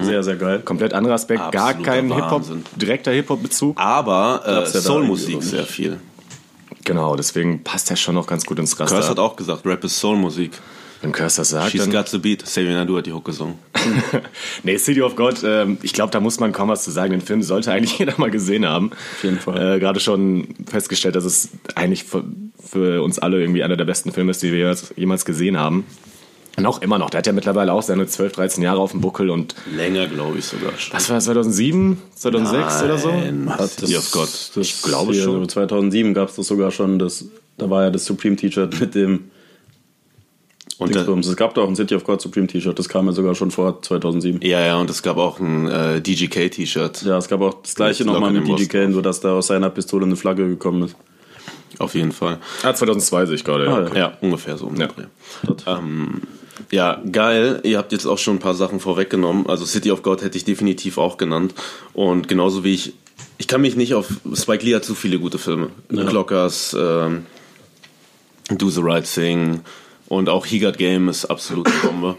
[0.01, 0.59] Sehr, sehr geil.
[0.63, 1.39] Komplett anderer Aspekt.
[1.51, 2.43] Gar Absoluter kein Hip-Hop,
[2.75, 3.77] direkter Hip-Hop-Bezug.
[3.79, 5.99] Aber äh, Soul-Musik sehr viel.
[6.83, 8.95] Genau, deswegen passt er schon noch ganz gut ins Raster.
[8.95, 10.51] Curse hat auch gesagt, Rap ist Soul-Musik.
[11.01, 11.91] Wenn Curse das sagt, She's dann...
[11.91, 12.43] got the beat.
[12.43, 13.55] Xavier Naidoo hat die Hook gesungen.
[14.63, 17.11] nee, City of God, ähm, ich glaube, da muss man kaum was zu sagen.
[17.11, 18.91] Den Film sollte eigentlich jeder mal gesehen haben.
[18.91, 19.75] Auf jeden Fall.
[19.75, 22.23] Äh, Gerade schon festgestellt, dass es eigentlich für,
[22.57, 25.85] für uns alle irgendwie einer der besten Filme ist, die wir jemals gesehen haben.
[26.63, 27.09] Auch immer noch.
[27.09, 30.37] Der hat ja mittlerweile auch seine 12, 13 Jahre auf dem Buckel und Länger, glaube
[30.37, 30.93] ich sogar schon.
[30.95, 33.11] was war das, 2007, 2006 oder so?
[33.11, 34.23] Hat City of God.
[34.23, 35.49] Das, Ich glaube hier, schon.
[35.49, 36.99] 2007 gab es das sogar schon.
[36.99, 37.25] Das,
[37.57, 39.31] da war ja das Supreme-T-Shirt mit dem
[40.77, 41.25] Und Dingsbums.
[41.27, 42.77] Es gab doch ein City of God Supreme-T-Shirt.
[42.77, 44.41] Das kam ja sogar schon vor 2007.
[44.43, 47.01] ja, ja, und es gab auch ein äh, DGK-T-Shirt.
[47.01, 50.05] Ja, es gab auch das gleiche nochmal mit DJK, nur dass da aus seiner Pistole
[50.05, 50.95] eine Flagge gekommen ist.
[51.79, 52.37] Auf jeden Fall.
[52.61, 53.67] Ah, 2002 sehe ich gerade.
[53.67, 53.87] Ah, ja.
[53.87, 53.95] ja.
[53.95, 54.67] Ja, ungefähr so.
[54.67, 54.89] um Ja.
[55.65, 56.21] Ähm,
[56.71, 57.59] ja, geil.
[57.63, 59.47] Ihr habt jetzt auch schon ein paar Sachen vorweggenommen.
[59.47, 61.53] Also City of God hätte ich definitiv auch genannt.
[61.93, 62.93] Und genauso wie ich,
[63.37, 65.69] ich kann mich nicht auf, Spike Lee hat zu viele gute Filme.
[65.89, 67.25] Clockers, ähm,
[68.49, 69.61] Do the Right Thing
[70.07, 72.15] und auch He Got Game ist absolute Bombe.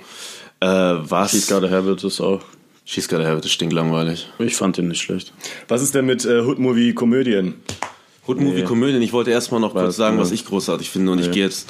[0.60, 1.30] äh, was?
[1.32, 2.40] She's Got a Habit ist auch.
[2.84, 4.28] She's Got a Habit ist stinklangweilig.
[4.38, 5.32] Ich fand den nicht schlecht.
[5.68, 7.54] Was ist denn mit äh, Hood-Movie-Komödien?
[8.26, 9.02] Hood-Movie-Komödien.
[9.02, 10.22] Ich wollte erstmal noch kurz Was, sagen, ja.
[10.22, 11.12] was ich großartig finde.
[11.12, 11.68] Und ich gehe jetzt.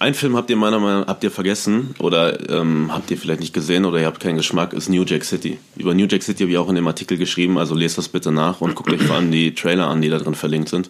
[0.00, 3.40] Ein Film habt ihr meiner Meinung nach habt ihr vergessen oder ähm, habt ihr vielleicht
[3.40, 5.58] nicht gesehen oder ihr habt keinen Geschmack, ist New Jack City.
[5.76, 8.30] Über New Jack City habe ich auch in dem Artikel geschrieben, also lest das bitte
[8.30, 10.88] nach und guckt euch vor allem die Trailer an, die da drin verlinkt sind.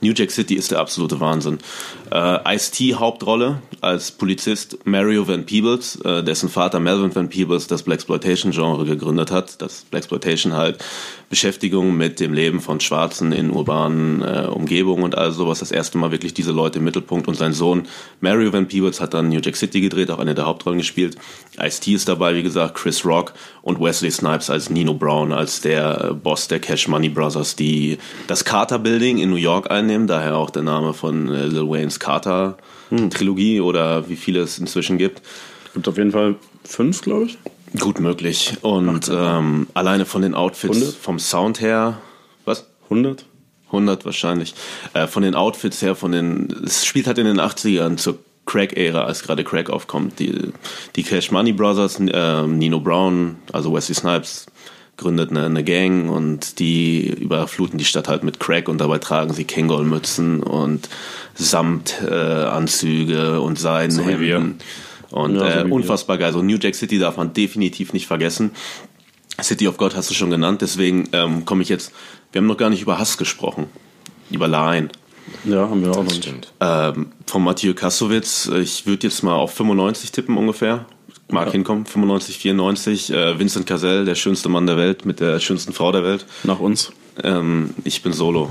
[0.00, 1.58] New Jack City ist der absolute Wahnsinn.
[2.10, 7.84] Äh, Ice-T Hauptrolle als Polizist Mario Van Peebles, äh, dessen Vater Melvin Van Peebles das
[7.84, 9.62] Blaxploitation-Genre gegründet hat.
[9.62, 10.78] Das Blaxploitation halt
[11.28, 15.58] Beschäftigung mit dem Leben von Schwarzen in urbanen äh, Umgebungen und all sowas.
[15.58, 17.86] Das erste Mal wirklich diese Leute im Mittelpunkt und sein Sohn
[18.20, 21.16] Mario Van Peebles hat dann New Jack City gedreht, auch eine der Hauptrollen gespielt.
[21.60, 26.10] Ice-T ist dabei, wie gesagt, Chris Rock und Wesley Snipes als Nino Brown, als der
[26.10, 30.36] äh, Boss der Cash Money Brothers, die das Carter Building in New York einnehmen, daher
[30.36, 32.56] auch der Name von äh, Lil Waynes Carter
[33.10, 35.20] Trilogie oder wie viele es inzwischen gibt.
[35.74, 37.38] Gibt auf jeden Fall fünf, glaube ich.
[37.78, 38.56] Gut möglich.
[38.62, 40.94] Und ähm, alleine von den Outfits, 100?
[40.94, 41.98] vom Sound her,
[42.44, 42.66] was?
[42.84, 43.24] 100?
[43.66, 44.54] 100 wahrscheinlich.
[44.94, 49.04] Äh, von den Outfits her, von den, es spielt halt in den 80ern zur Crack-Ära,
[49.04, 50.18] als gerade Crack aufkommt.
[50.18, 50.52] Die,
[50.96, 54.46] die Cash Money Brothers, äh, Nino Brown, also Wesley Snipes,
[54.96, 59.32] gründet eine, eine Gang und die überfluten die Stadt halt mit Crack und dabei tragen
[59.32, 60.88] sie Kangol-Mützen und
[61.34, 64.58] Samtanzüge äh, und Seidenhemden.
[65.10, 66.32] Und Ja, so äh, unfassbar geil.
[66.32, 68.52] So New Jack City darf man definitiv nicht vergessen.
[69.40, 71.92] City of God hast du schon genannt, deswegen ähm, komme ich jetzt.
[72.32, 73.66] Wir haben noch gar nicht über Hass gesprochen.
[74.30, 74.90] Über Laien.
[75.44, 76.52] Ja, haben wir auch noch nicht.
[76.60, 80.86] Ähm, von Mathieu Kassowitz, ich würde jetzt mal auf 95 tippen ungefähr.
[81.30, 83.12] Mag hinkommen, 95, 94.
[83.12, 86.24] Äh, Vincent Cassel, der schönste Mann der Welt mit der schönsten Frau der Welt.
[86.44, 86.92] Nach uns.
[87.22, 88.50] Ähm, ich bin Solo.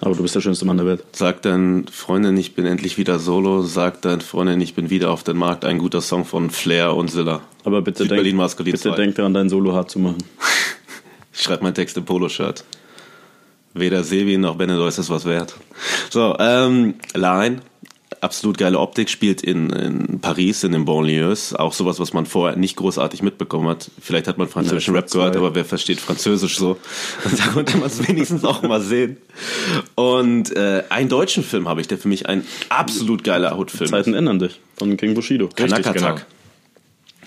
[0.00, 1.04] Aber du bist der schönste Mann der Welt.
[1.12, 3.62] Sag dein Freundin, ich bin endlich wieder Solo.
[3.62, 5.64] Sag dein Freundin, ich bin wieder auf dem Markt.
[5.64, 7.40] Ein guter Song von Flair und Zilla.
[7.64, 8.96] Aber bitte, denk, bitte 2.
[8.96, 10.18] denk daran, dein Solo hart zu machen.
[11.30, 12.64] Ich schreibe meinen Text im Poloshirt.
[13.72, 15.54] Weder Sevi noch Benedor ist es was wert.
[16.10, 17.60] So, ähm, Line.
[18.20, 21.54] Absolut geile Optik, spielt in, in Paris, in den Banlieues.
[21.54, 23.90] Auch sowas, was man vorher nicht großartig mitbekommen hat.
[24.00, 26.78] Vielleicht hat man französischen Rap gehört, aber wer versteht Französisch so?
[27.36, 29.18] Da konnte man es wenigstens auch mal sehen.
[29.94, 33.90] Und äh, einen deutschen Film habe ich, der für mich ein absolut geiler Hautfilm ist.
[33.90, 34.58] Zeiten ändern dich.
[34.76, 35.48] Von King Bushido.
[35.48, 35.94] Kanakatak.
[35.94, 36.16] genau.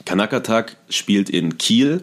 [0.06, 2.02] Kanakatak spielt in Kiel,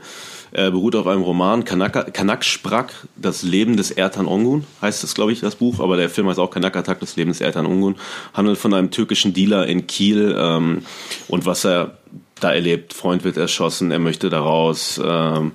[0.52, 5.32] äh, beruht auf einem Roman Kanaka, Kanaksprack, das Leben des Ertan Ongun, heißt es, glaube
[5.32, 7.96] ich, das Buch, aber der Film heißt auch Kanakatak, das Leben des Ertan Ongun,
[8.34, 10.82] handelt von einem türkischen Dealer in Kiel ähm,
[11.28, 11.98] und was er
[12.40, 12.94] da erlebt.
[12.94, 15.52] Freund wird erschossen, er möchte da raus, ähm,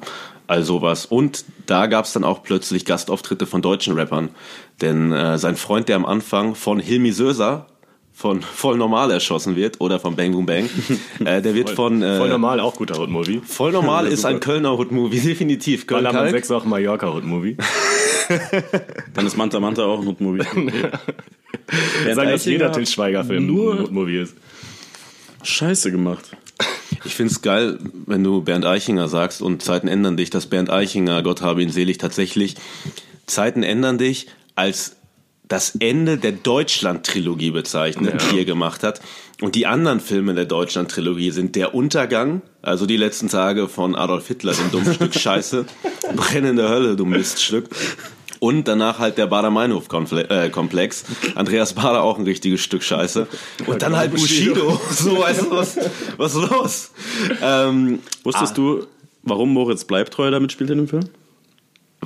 [0.48, 1.06] all sowas.
[1.06, 4.30] Und da gab es dann auch plötzlich Gastauftritte von deutschen Rappern,
[4.82, 7.68] denn äh, sein Freund, der am Anfang von Hilmi Söser
[8.14, 10.70] von Voll Normal erschossen wird oder von Bang Boom Bang,
[11.26, 13.42] äh, der wird von äh, Voll normal, auch guter Hood-Movie.
[13.46, 15.88] Voll normal ist ein Kölner Hood-Movie, definitiv.
[15.88, 16.46] Köln Ballermann Kalk.
[16.46, 17.58] 6 auch Mallorca Hood-Movie.
[19.14, 20.44] Dann ist Manta Manta auch ein Hut-Movie.
[22.14, 24.36] Sagen, dass jeder Til Schweiger-Film nur- ein Hood-Movie ist.
[25.44, 26.32] Scheiße gemacht.
[27.06, 31.22] Ich find's geil, wenn du Bernd Eichinger sagst und Zeiten ändern dich, dass Bernd Eichinger,
[31.22, 32.56] Gott habe ihn selig, tatsächlich
[33.26, 34.96] Zeiten ändern dich als
[35.48, 39.02] das Ende der Deutschland-Trilogie bezeichnet, die er gemacht hat.
[39.42, 44.28] Und die anderen Filme der Deutschland-Trilogie sind Der Untergang, also die letzten Tage von Adolf
[44.28, 45.66] Hitler, dem dummen Stück Scheiße,
[46.16, 47.66] Brennende Hölle, du Miststück.
[48.40, 51.06] Und danach halt der Bader-Meinhof-Komplex.
[51.36, 53.28] Andreas Bader auch ein richtiges Stück Scheiße.
[53.66, 54.82] Und dann halt Bushido.
[54.92, 55.78] So, weißt du, was,
[56.18, 56.92] was ist los?
[57.42, 58.86] Ähm, Wusstest du,
[59.24, 61.06] warum Moritz Bleibtreu damit spielt in dem Film?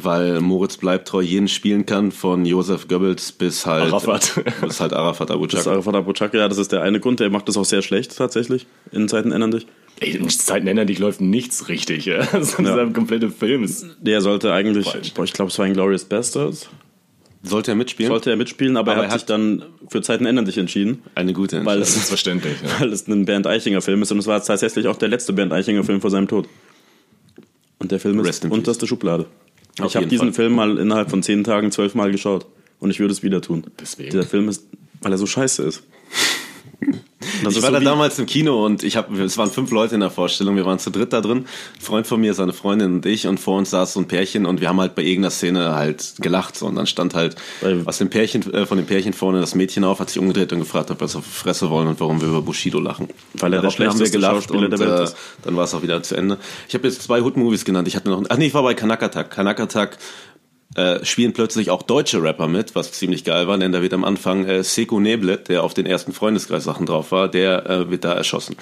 [0.03, 4.33] Weil Moritz bleibt treu jeden spielen kann, von Josef Goebbels bis halt Arafat.
[4.61, 5.75] bis halt Arafat Abu Das ist Chaka.
[5.75, 7.19] Arafat Abu ja, das ist der eine Grund.
[7.19, 8.67] Der macht das auch sehr schlecht tatsächlich.
[8.91, 9.67] In Zeiten ändern dich.
[9.99, 12.05] Ey, in Zeiten ändern dich läuft nichts richtig.
[12.05, 12.19] Ja.
[12.31, 13.67] Das ist ein kompletter Film.
[13.99, 16.69] Der sollte eigentlich, boah, ich glaube, es war ein Glorious Bastards.
[17.43, 18.11] Sollte er mitspielen?
[18.11, 20.57] Sollte er mitspielen, aber, Aber er er hat hat- sich dann für Zeiten ändern dich
[20.57, 21.81] entschieden, Eine gute weil Entscheidung.
[21.83, 22.55] es, selbstverständlich.
[22.63, 22.81] Ja.
[22.81, 25.53] weil es ein Bernd Eichinger Film ist und es war tatsächlich auch der letzte Bernd
[25.53, 26.47] Eichinger Film vor seinem Tod.
[27.79, 29.27] Und der Film ist unterste Schublade.
[29.79, 30.33] Auf ich habe diesen Fall.
[30.33, 32.45] Film mal innerhalb von zehn Tagen zwölfmal geschaut
[32.79, 33.65] und ich würde es wieder tun.
[33.79, 34.09] Deswegen.
[34.09, 34.67] Dieser Film ist,
[35.01, 35.83] weil er so scheiße ist.
[37.43, 39.95] Das ich war so da damals im Kino und ich habe, es waren fünf Leute
[39.95, 42.95] in der Vorstellung, wir waren zu dritt da drin, ein Freund von mir, seine Freundin
[42.95, 45.31] und ich und vor uns saß so ein Pärchen und wir haben halt bei irgendeiner
[45.31, 47.35] Szene halt gelacht so und dann stand halt
[47.85, 50.59] aus dem Pärchen, äh, von dem Pärchen vorne das Mädchen auf, hat sich umgedreht und
[50.59, 53.09] gefragt, ob wir es auf die Fresse wollen und warum wir über Bushido lachen.
[53.33, 55.17] Weil er der Daraufhin wir schlechteste gelacht Schauspieler und, der Welt äh, ist.
[55.43, 56.37] Dann war es auch wieder zu Ende.
[56.67, 57.87] Ich habe jetzt zwei Hood-Movies genannt.
[57.87, 59.31] Ich hatte noch, ach nee, ich war bei Kanakatak.
[59.31, 59.97] Kanakatak
[60.75, 64.03] äh, spielen plötzlich auch deutsche Rapper mit, was ziemlich geil war, denn da wird am
[64.03, 68.13] Anfang äh, Seko Neblet, der auf den ersten Freundeskreis-Sachen drauf war, der äh, wird da
[68.13, 68.55] erschossen.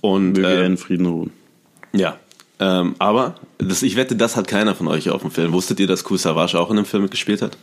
[0.00, 1.32] Und Möge er äh, in Frieden ruhen.
[1.92, 2.18] ja,
[2.60, 5.52] ähm, aber das, ich wette, das hat keiner von euch auf dem Film.
[5.52, 7.56] Wusstet ihr, dass Savas auch in dem Film mitgespielt hat?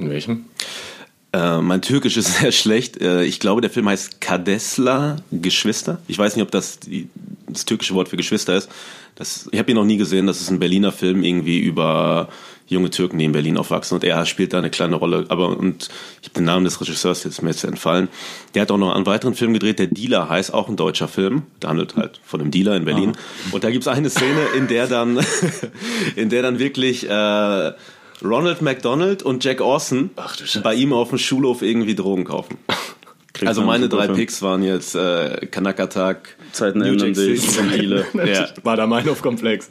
[0.00, 0.46] In welchem?
[1.32, 3.00] Äh, mein Türkisch ist sehr schlecht.
[3.00, 6.02] Äh, ich glaube, der Film heißt Kadesla Geschwister.
[6.08, 7.08] Ich weiß nicht, ob das die,
[7.48, 8.68] das türkische Wort für Geschwister ist.
[9.14, 10.26] Das, ich habe ihn noch nie gesehen.
[10.26, 12.28] Das ist ein Berliner Film irgendwie über
[12.72, 13.96] junge Türken, die in Berlin aufwachsen.
[13.96, 15.26] Und er spielt da eine kleine Rolle.
[15.28, 15.88] Aber und
[16.20, 18.08] ich habe den Namen des Regisseurs jetzt mir jetzt entfallen.
[18.54, 19.78] Der hat auch noch einen weiteren Film gedreht.
[19.78, 21.42] Der Dealer heißt auch ein deutscher Film.
[21.62, 23.12] Der handelt halt von einem Dealer in Berlin.
[23.52, 25.20] Und da gibt's eine Szene, in der dann,
[26.16, 27.72] in der dann wirklich äh,
[28.24, 30.10] Ronald McDonald und Jack Orson
[30.62, 32.58] bei ihm auf dem Schulhof irgendwie Drogen kaufen.
[33.32, 34.16] Kriegt Also meine drei Film.
[34.16, 37.58] Picks waren jetzt äh, Kanakatak, Zeiten New ändern Jack sich.
[38.62, 39.70] War da mein Komplex.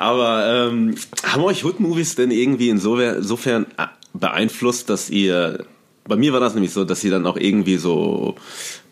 [0.00, 5.66] Aber ähm, haben euch Hood-Movies denn irgendwie insofern äh, beeinflusst, dass ihr.
[6.04, 8.34] Bei mir war das nämlich so, dass ihr dann auch irgendwie so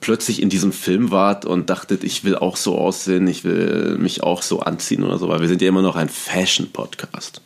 [0.00, 4.22] plötzlich in diesem Film wart und dachtet, ich will auch so aussehen, ich will mich
[4.22, 7.40] auch so anziehen oder so, weil wir sind ja immer noch ein Fashion-Podcast.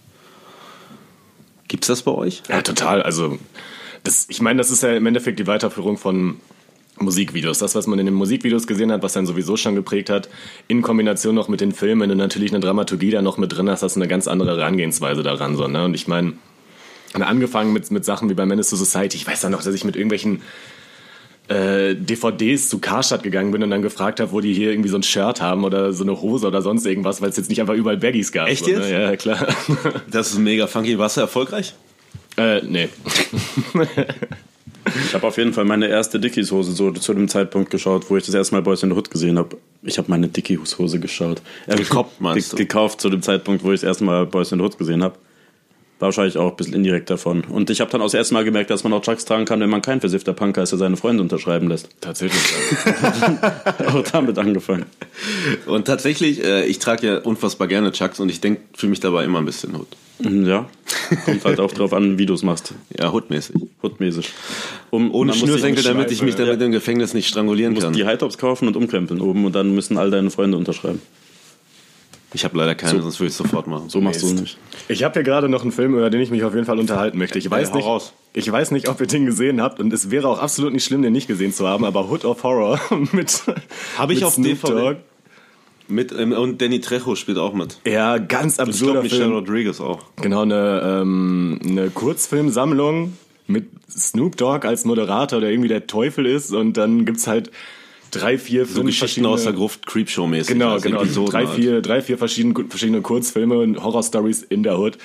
[1.68, 2.42] Gibt's das bei euch?
[2.48, 3.00] Ja, total.
[3.00, 3.38] Also,
[4.02, 6.40] das, ich meine, das ist ja im Endeffekt die Weiterführung von
[7.02, 7.58] Musikvideos.
[7.58, 10.28] Das, was man in den Musikvideos gesehen hat, was dann sowieso schon geprägt hat,
[10.68, 13.68] in Kombination noch mit den Filmen, wenn du natürlich eine Dramaturgie da noch mit drin
[13.68, 15.56] hast, hast du eine ganz andere Herangehensweise daran.
[15.56, 15.84] So, ne?
[15.84, 16.34] Und ich meine,
[17.14, 19.84] angefangen mit, mit Sachen wie bei Menace to Society, ich weiß dann noch, dass ich
[19.84, 20.42] mit irgendwelchen
[21.48, 24.96] äh, DVDs zu Karstadt gegangen bin und dann gefragt habe, wo die hier irgendwie so
[24.96, 27.74] ein Shirt haben oder so eine Hose oder sonst irgendwas, weil es jetzt nicht einfach
[27.74, 28.48] überall Baggies gab.
[28.48, 28.90] Echt so, jetzt?
[28.90, 29.02] Ne?
[29.02, 29.48] Ja, klar.
[30.10, 30.98] Das ist mega funky.
[30.98, 31.74] Warst du erfolgreich?
[32.36, 32.88] äh, nee.
[34.84, 38.24] Ich habe auf jeden Fall meine erste Dickies-Hose so zu dem Zeitpunkt geschaut, wo ich
[38.26, 39.56] das erste Mal Boys in the Hood gesehen habe.
[39.82, 41.42] Ich habe meine Dickies-Hose geschaut.
[41.66, 42.56] Äh, Gekoppt, meinst du?
[42.56, 45.16] Gekauft zu dem Zeitpunkt, wo ich das erste Mal Boys in the Hood gesehen habe.
[46.02, 47.42] Wahrscheinlich auch ein bisschen indirekt davon.
[47.42, 49.60] Und ich habe dann auch das erste Mal gemerkt, dass man auch Chucks tragen kann,
[49.60, 51.88] wenn man kein versiffter Punker ist, der seine Freunde unterschreiben lässt.
[52.00, 52.42] Tatsächlich.
[53.86, 54.86] Auch damit angefangen.
[55.66, 59.24] Und tatsächlich, äh, ich trage ja unfassbar gerne Chucks und ich denke, fühle mich dabei
[59.24, 59.86] immer ein bisschen Hood.
[60.18, 60.68] Mhm, Ja,
[61.24, 62.74] kommt halt auch drauf an, wie du es machst.
[62.98, 63.54] Ja, Hood-mäßig.
[63.82, 64.32] Hoodmäßig.
[64.90, 67.94] Um, Ohne Schnürsenkel, damit ich mich damit im Gefängnis nicht strangulieren Du musst kann.
[67.94, 71.00] die High-Tops kaufen und umkrempeln oben und dann müssen all deine Freunde unterschreiben.
[72.34, 73.88] Ich habe leider keine, sonst würde ich es sofort machen.
[73.88, 74.58] So machst du es nicht.
[74.88, 77.18] Ich habe hier gerade noch einen Film, über den ich mich auf jeden Fall unterhalten
[77.18, 77.38] möchte.
[77.38, 78.12] Ich weiß hau nicht, raus.
[78.32, 81.02] ich weiß nicht, ob ihr den gesehen habt und es wäre auch absolut nicht schlimm,
[81.02, 81.84] den nicht gesehen zu haben.
[81.84, 82.80] Aber Hood of Horror
[83.12, 83.42] mit
[83.98, 84.72] Habe ich mit auf Snoop DVD.
[84.74, 84.96] Dogg.
[85.88, 87.78] Mit, ähm, und Danny Trejo spielt auch mit.
[87.86, 89.32] Ja, ganz Ich absurder glaube, Michelle.
[89.34, 89.98] Rodriguez auch.
[90.22, 93.16] Genau eine ähm, eine Kurzfilmsammlung
[93.46, 97.50] mit Snoop Dogg als Moderator, der irgendwie der Teufel ist und dann gibt's halt
[98.12, 100.46] drei, vier, So fünf Geschichten aus der verschiedene- Gruft, Creepshow-mäßig.
[100.52, 101.02] Genau, also genau.
[101.02, 104.98] Episoden drei, vier, drei, vier verschiedene, verschiedene Kurzfilme und Horror-Stories in der Hood.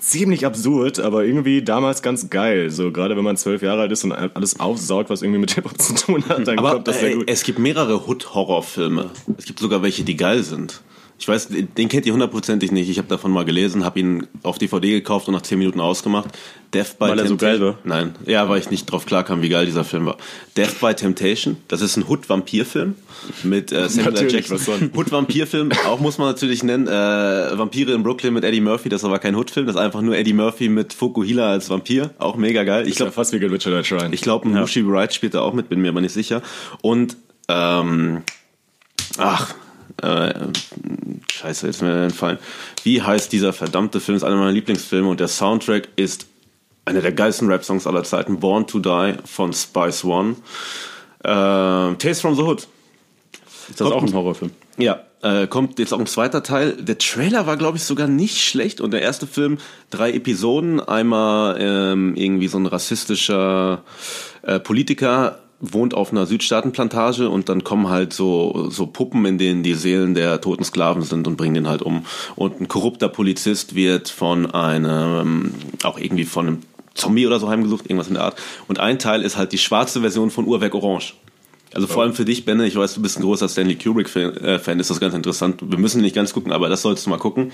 [0.00, 2.70] Ziemlich absurd, aber irgendwie damals ganz geil.
[2.70, 5.80] So, gerade wenn man zwölf Jahre alt ist und alles aufsaugt, was irgendwie mit Hip-Hop
[5.80, 7.30] zu tun hat, dann Aber kommt das sehr äh, gut.
[7.30, 9.10] es gibt mehrere Hood-Horror-Filme.
[9.38, 10.80] Es gibt sogar welche, die geil sind.
[11.18, 12.90] Ich weiß, den kennt ihr hundertprozentig nicht.
[12.90, 16.28] Ich habe davon mal gelesen, habe ihn auf DVD gekauft und nach zehn Minuten ausgemacht.
[16.74, 17.78] Death by Weil er so geil war?
[17.84, 20.18] Nein, ja, weil ich nicht drauf klarkam, wie geil dieser Film war.
[20.58, 21.56] Death by Temptation.
[21.68, 22.96] Das ist ein Hood-Vampir-Film
[23.44, 24.24] mit äh, Samuel L.
[24.24, 24.90] Natürlich, Jackson.
[24.94, 26.86] Hood-Vampir-Film, auch muss man natürlich nennen.
[26.86, 28.90] Äh, Vampire in Brooklyn mit Eddie Murphy.
[28.90, 29.66] Das ist aber kein Hood-Film.
[29.66, 32.10] Das ist einfach nur Eddie Murphy mit Fukuhila als Vampir.
[32.18, 32.86] Auch mega geil.
[32.86, 34.10] Ich glaube, fast wie Richard Shrine.
[34.12, 34.60] ich glaube, ja.
[34.60, 36.42] Mushi Wright spielt da auch mit, bin mir aber nicht sicher.
[36.82, 37.16] Und,
[37.48, 38.22] ähm,
[39.16, 39.54] ach,
[40.02, 40.34] äh,
[41.30, 42.38] scheiße, jetzt ist mir entfallen.
[42.82, 44.16] Wie heißt dieser verdammte Film?
[44.16, 46.26] Ist einer meiner Lieblingsfilme und der Soundtrack ist
[46.84, 48.38] einer der geilsten Rap-Songs aller Zeiten.
[48.38, 50.36] Born to Die von Spice One.
[51.24, 52.68] Äh, Tales from the Hood.
[53.68, 54.52] Ist das auch ein Horrorfilm?
[54.76, 56.76] Ja, äh, kommt jetzt auch ein zweiter Teil.
[56.76, 58.80] Der Trailer war, glaube ich, sogar nicht schlecht.
[58.80, 59.58] Und der erste Film,
[59.90, 60.78] drei Episoden.
[60.78, 63.82] Einmal ähm, irgendwie so ein rassistischer
[64.42, 69.62] äh, Politiker wohnt auf einer Südstaatenplantage und dann kommen halt so, so Puppen, in denen
[69.62, 72.04] die Seelen der toten Sklaven sind und bringen den halt um.
[72.34, 76.58] Und ein korrupter Polizist wird von einem, auch irgendwie von einem
[76.94, 78.36] Zombie oder so heimgesucht, irgendwas in der Art.
[78.68, 81.14] Und ein Teil ist halt die schwarze Version von Uhrwerk Orange.
[81.76, 84.80] Also vor allem für dich, Benne, ich weiß, du bist ein großer Stanley Kubrick-Fan, äh,
[84.80, 85.60] ist das ganz interessant.
[85.60, 87.52] Wir müssen nicht ganz gucken, aber das solltest du mal gucken.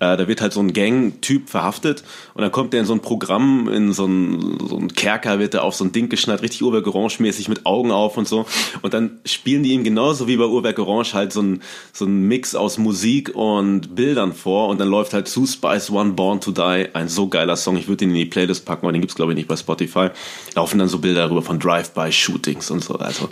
[0.00, 2.02] Äh, da wird halt so ein Gang-Typ verhaftet
[2.34, 5.54] und dann kommt der in so ein Programm, in so ein, so ein Kerker, wird
[5.54, 8.46] er auf so ein Ding geschnallt, richtig Urwerk Orange-mäßig mit Augen auf und so.
[8.82, 12.26] Und dann spielen die ihm genauso wie bei Urwerk Orange halt so ein, so ein
[12.26, 16.50] Mix aus Musik und Bildern vor und dann läuft halt zu Spice One Born to
[16.50, 17.76] Die, ein so geiler Song.
[17.76, 20.08] Ich würde den in die Playlist packen, aber den gibt's glaube ich nicht bei Spotify.
[20.56, 22.94] Laufen dann so Bilder darüber von Drive-by-Shootings und so.
[22.96, 23.28] Also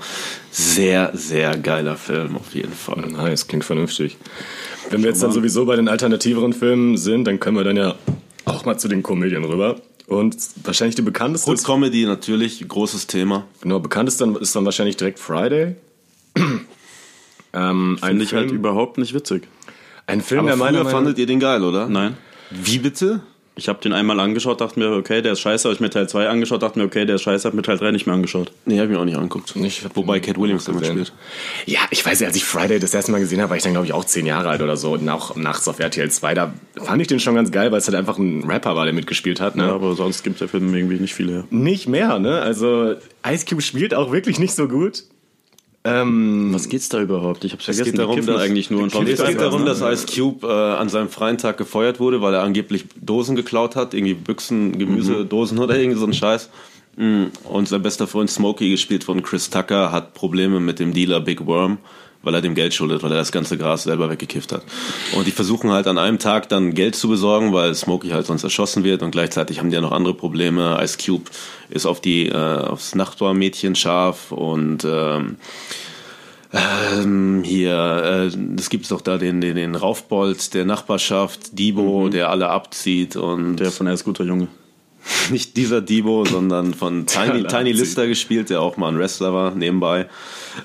[0.51, 3.03] sehr, sehr geiler Film auf jeden Fall.
[3.11, 4.16] Nice, klingt vernünftig.
[4.91, 7.95] Wenn wir jetzt dann sowieso bei den alternativeren Filmen sind, dann können wir dann ja
[8.45, 9.81] auch mal zu den Komödien rüber.
[10.07, 11.49] Und wahrscheinlich die bekannteste.
[11.49, 13.47] Hood Comedy natürlich, großes Thema.
[13.61, 15.77] Genau, bekannteste ist dann wahrscheinlich direkt Friday.
[17.53, 19.47] ähm, Finde ich halt überhaupt nicht witzig.
[20.09, 21.89] Ein Film, Aber der meiner Meinung fandet ihr den geil, oder?
[21.89, 22.16] Nein.
[22.51, 23.21] Wie bitte?
[23.61, 25.68] Ich habe den einmal angeschaut, dachte mir, okay, der ist scheiße.
[25.68, 27.46] Habe ich mir Teil 2 angeschaut, dachte mir, okay, der ist scheiße.
[27.46, 28.52] Habe mir Teil 3 nicht mehr angeschaut.
[28.64, 29.54] Nee, hab ich mir auch nicht angeguckt.
[29.54, 31.12] Ich Wobei Cat Williams damit spielt.
[31.66, 33.72] Ja, ich weiß ja, als ich Friday das erste Mal gesehen habe, war ich dann,
[33.72, 34.92] glaube ich, auch zehn Jahre alt oder so.
[34.92, 37.86] Und auch nachts auf RTL 2, da fand ich den schon ganz geil, weil es
[37.86, 39.56] halt einfach ein Rapper war, der mitgespielt hat.
[39.56, 39.66] Ne?
[39.66, 41.44] Ja, aber sonst gibt der Film irgendwie nicht viel her.
[41.50, 42.40] Nicht mehr, ne?
[42.40, 42.94] Also
[43.30, 45.02] Ice Cube spielt auch wirklich nicht so gut.
[45.83, 47.43] Ähm, Was geht's da überhaupt?
[47.45, 47.93] Ich hab's vergessen.
[47.93, 50.05] geht darum, dass- eigentlich nur Es geht darum, das dass.
[50.05, 53.95] Ice Cube äh, an seinem freien Tag gefeuert wurde, weil er angeblich Dosen geklaut hat,
[53.95, 56.51] irgendwie Büchsen, Gemüsedosen oder irgendwie so ein Scheiß.
[56.97, 61.20] Mm, Und sein bester Freund Smokey, gespielt von Chris Tucker, hat Probleme mit dem Dealer
[61.20, 61.78] Big Worm,
[62.22, 64.62] weil er dem Geld schuldet, weil er das ganze Gras selber weggekifft hat.
[65.16, 68.45] Und die versuchen halt an einem Tag dann Geld zu besorgen, weil Smokey halt sonst
[68.45, 70.78] erschossen wird und gleichzeitig haben die ja noch andere Probleme.
[70.83, 71.24] Ice Cube
[71.71, 75.37] ist auf die äh, aufs Nachbarmädchen scharf und ähm,
[76.53, 82.31] ähm, hier, äh, es gibt doch da den, den, den Raufbold der Nachbarschaft, Dibo, der
[82.31, 84.49] alle abzieht und Der von Er ist guter Junge.
[85.31, 87.73] nicht dieser Dibo, sondern von Tiny, Tiny.
[87.73, 90.07] Lister gespielt, der auch mal ein Wrestler war, nebenbei.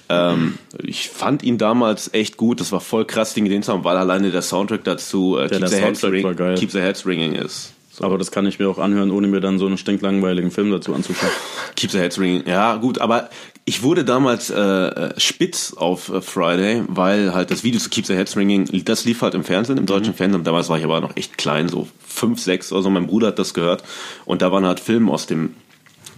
[0.09, 3.83] Ähm, ich fand ihn damals echt gut, das war voll krass, den gesehen zu haben,
[3.83, 6.57] weil alleine der Soundtrack dazu äh, der Keep, the Heads Soundtrack Ring, war geil.
[6.57, 7.74] Keep the Heads Ringing ist.
[8.01, 10.93] Aber das kann ich mir auch anhören, ohne mir dann so einen stinklangweiligen Film dazu
[10.93, 11.31] anzuschauen.
[11.75, 12.43] Keep the Heads Ringing.
[12.47, 13.29] Ja, gut, aber
[13.65, 18.05] ich wurde damals äh, äh, spitz auf äh, Friday, weil halt das Video zu Keep
[18.05, 20.43] the Heads Ringing, das lief halt im Fernsehen, im deutschen Fernsehen.
[20.43, 22.89] Damals war ich aber noch echt klein, so fünf, sechs oder so.
[22.89, 23.83] Mein Bruder hat das gehört.
[24.25, 25.55] Und da waren halt Filme aus dem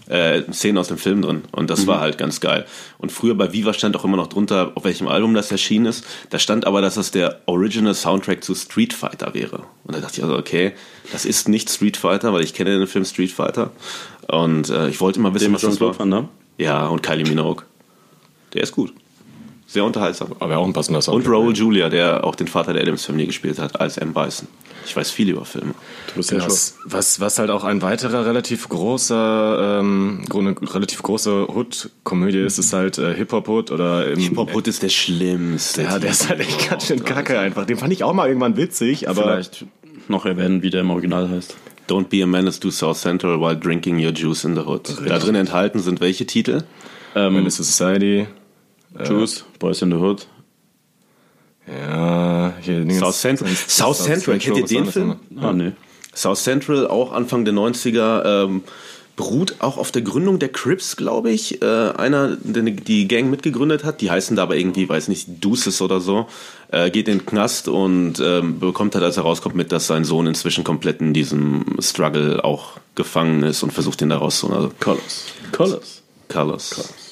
[0.10, 2.66] äh, Szenen aus dem Film drin und das war halt ganz geil.
[2.98, 6.06] Und früher bei Viva stand auch immer noch drunter, auf welchem Album das erschienen ist.
[6.30, 9.64] Da stand aber, dass das der Original Soundtrack zu Street Fighter wäre.
[9.84, 10.74] Und da dachte ich also, okay,
[11.12, 13.72] das ist nicht Street Fighter, weil ich kenne den Film Street Fighter.
[14.28, 15.98] Und äh, ich wollte immer wissen, Dem was das war.
[15.98, 16.30] Van Damme?
[16.58, 17.64] Ja, und Kylie Minogue.
[18.54, 18.94] Der ist gut.
[19.68, 20.34] Sehr unterhaltsam.
[20.40, 21.16] aber auch ein passender Song.
[21.16, 24.14] Und Raoul Julia, der auch den Vater der Adams Family gespielt hat, als M.
[24.14, 24.48] Bison.
[24.86, 25.74] Ich weiß viel über Filme.
[26.08, 26.50] Du bist ja Genau.
[26.50, 26.58] schon.
[26.86, 32.74] Was, was, halt auch ein weiterer relativ großer, ähm, eine relativ große Hood-Komödie ist, ist
[32.74, 35.84] halt äh, Hip-Hop-Hood oder im, Hip-Hop-Hood ist der schlimmste.
[35.84, 37.66] Ja, der ist halt echt ganz schön kacke einfach.
[37.66, 39.66] Den fand ich auch mal irgendwann witzig, aber Vielleicht
[40.08, 41.56] noch erwähnen, wie der im Original heißt.
[41.90, 44.94] Don't be a menace to South Central while drinking your juice in the hood.
[45.08, 46.64] Da drin enthalten sind welche Titel?
[47.16, 48.28] Ähm, Menace to Society.
[49.06, 50.28] Juice, Boys in the Hood.
[51.68, 53.50] Ja, hier South Central.
[53.68, 55.16] South Central, kennt ihr den Film?
[55.40, 55.74] Ah, nee.
[56.16, 58.64] South Central, auch Anfang der 90er, ähm,
[59.16, 61.62] beruht auch auf der Gründung der Crips, glaube ich.
[61.62, 65.82] Äh, einer, der die Gang mitgegründet hat, die heißen da aber irgendwie, weiß nicht, Deuces
[65.82, 66.28] oder so,
[66.72, 70.06] äh, geht in den Knast und ähm, bekommt halt, als er rauskommt, mit, dass sein
[70.06, 74.58] Sohn inzwischen komplett in diesem Struggle auch gefangen ist und versucht, ihn da rauszuholen.
[74.58, 75.26] Also Colors.
[75.52, 76.04] Colors.
[76.30, 77.07] Colors.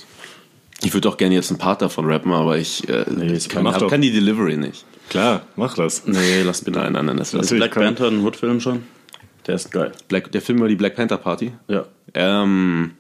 [0.85, 3.67] Ich würde auch gerne jetzt einen Part davon rappen, aber ich äh, Nee, ich kann,
[3.67, 4.85] hab, kann die Delivery nicht.
[5.09, 6.05] Klar, mach das.
[6.05, 6.79] Nee, lass bitte.
[6.79, 8.83] Nein, nein, nein, das Ist ist Black kann- Panther ein Hood-Film schon?
[9.47, 9.91] Der ist geil.
[10.07, 11.51] Black, der Film über die Black Panther Party.
[11.67, 11.85] Ja.
[12.13, 12.91] Ähm,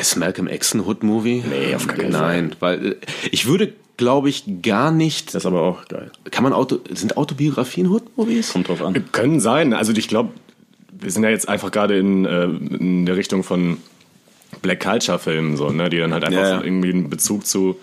[0.00, 1.44] ist Malcolm X ein Hood-Movie?
[1.48, 2.96] Nee, auf gar keinen Nein, weil äh,
[3.30, 5.32] ich würde, glaube ich, gar nicht.
[5.32, 6.10] Der ist aber auch geil.
[6.30, 8.52] Kann man Auto, sind Autobiografien Hood-Movies?
[8.52, 9.04] Kommt drauf an.
[9.12, 9.72] Können sein.
[9.72, 10.30] Also ich glaube,
[11.00, 13.78] wir sind ja jetzt einfach gerade in, äh, in der Richtung von
[14.62, 17.78] Black Culture Filmen so, ne, die dann halt einfach Ja, so irgendwie einen Bezug zu,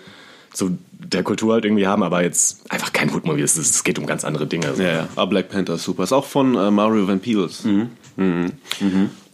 [0.52, 3.42] zu der Kultur halt irgendwie haben, aber jetzt einfach kein Hood-Movie.
[3.42, 4.74] Es, es geht um ganz andere Dinge.
[4.74, 4.82] So.
[4.82, 5.08] Ja, ja.
[5.14, 6.04] Aber Black Panther ist super.
[6.04, 7.64] Ist auch von äh, Mario Van Peebles.
[7.64, 7.90] Mhm.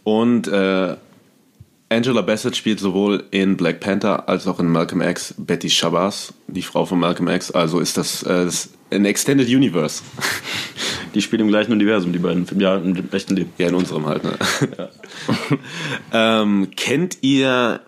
[0.03, 0.95] Und äh,
[1.93, 6.61] Angela Bassett spielt sowohl in Black Panther als auch in Malcolm X Betty Shabazz, die
[6.61, 7.51] Frau von Malcolm X.
[7.51, 10.03] Also ist das, äh, das ein Extended Universe.
[11.13, 12.47] Die spielen im gleichen Universum, die beiden.
[12.59, 13.53] Ja, im echten Leben.
[13.59, 14.23] Ja, in unserem halt.
[14.23, 14.33] Ne?
[16.11, 17.81] ähm, kennt ihr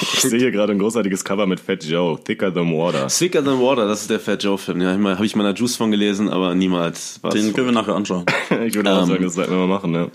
[0.00, 3.08] Ich sehe hier gerade ein großartiges Cover mit Fat Joe, Thicker Than Water.
[3.08, 3.86] Thicker Than Water?
[3.86, 4.80] Das ist der Fat Joe Film.
[4.80, 7.34] Ja, habe ich meiner Juice von gelesen, aber niemals was.
[7.34, 8.24] Den können wir nachher anschauen.
[8.66, 10.10] Ich würde auch sagen, das sollten wir mal machen, ne?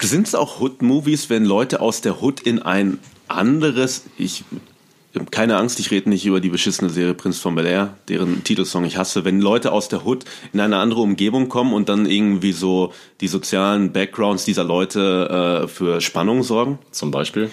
[0.00, 4.44] Sind es auch Hood-Movies, wenn Leute aus der Hood in ein anderes, ich
[5.30, 8.84] keine Angst, ich rede nicht über die beschissene Serie Prinz von Bel Air, deren Titelsong
[8.84, 9.24] ich hasse.
[9.24, 13.28] Wenn Leute aus der Hood in eine andere Umgebung kommen und dann irgendwie so die
[13.28, 16.78] sozialen Backgrounds dieser Leute äh, für Spannung sorgen.
[16.90, 17.50] Zum Beispiel?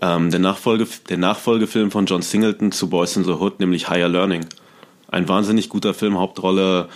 [0.00, 4.08] Ähm, der, Nachfolge, der Nachfolgefilm von John Singleton zu Boys in the Hood, nämlich Higher
[4.08, 4.46] Learning.
[5.08, 6.88] Ein wahnsinnig guter Film, Hauptrolle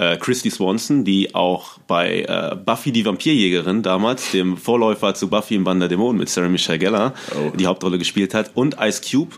[0.00, 5.56] äh, Christy Swanson, die auch bei äh, Buffy die Vampirjägerin damals, dem Vorläufer zu Buffy
[5.56, 7.54] im Band der Dämonen mit Sarah Michelle Gellar, oh.
[7.54, 8.52] die Hauptrolle gespielt hat.
[8.54, 9.36] Und Ice Cube,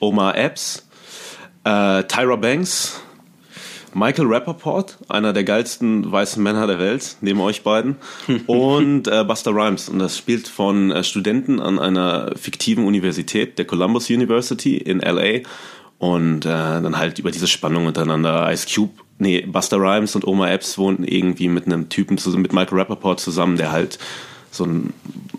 [0.00, 0.86] Omar Epps,
[1.64, 3.00] äh, Tyra Banks,
[3.94, 7.96] Michael Rappaport, einer der geilsten weißen Männer der Welt, neben euch beiden,
[8.46, 9.88] und äh, Buster Rhymes.
[9.88, 15.48] Und das spielt von äh, Studenten an einer fiktiven Universität, der Columbus University in LA.
[15.96, 18.52] Und äh, dann halt über diese Spannung untereinander.
[18.52, 22.52] Ice Cube, nee, Buster Rhymes und Omar Epps wohnten irgendwie mit einem Typen zusammen, mit
[22.52, 23.98] Michael Rappaport zusammen, der halt
[24.50, 24.92] so ein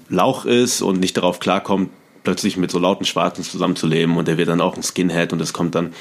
[0.09, 1.89] Lauch ist und nicht darauf klarkommt,
[2.23, 5.53] plötzlich mit so lauten Schwarzen zusammenzuleben und der wird dann auch ein Skinhead und es
[5.53, 5.93] kommt dann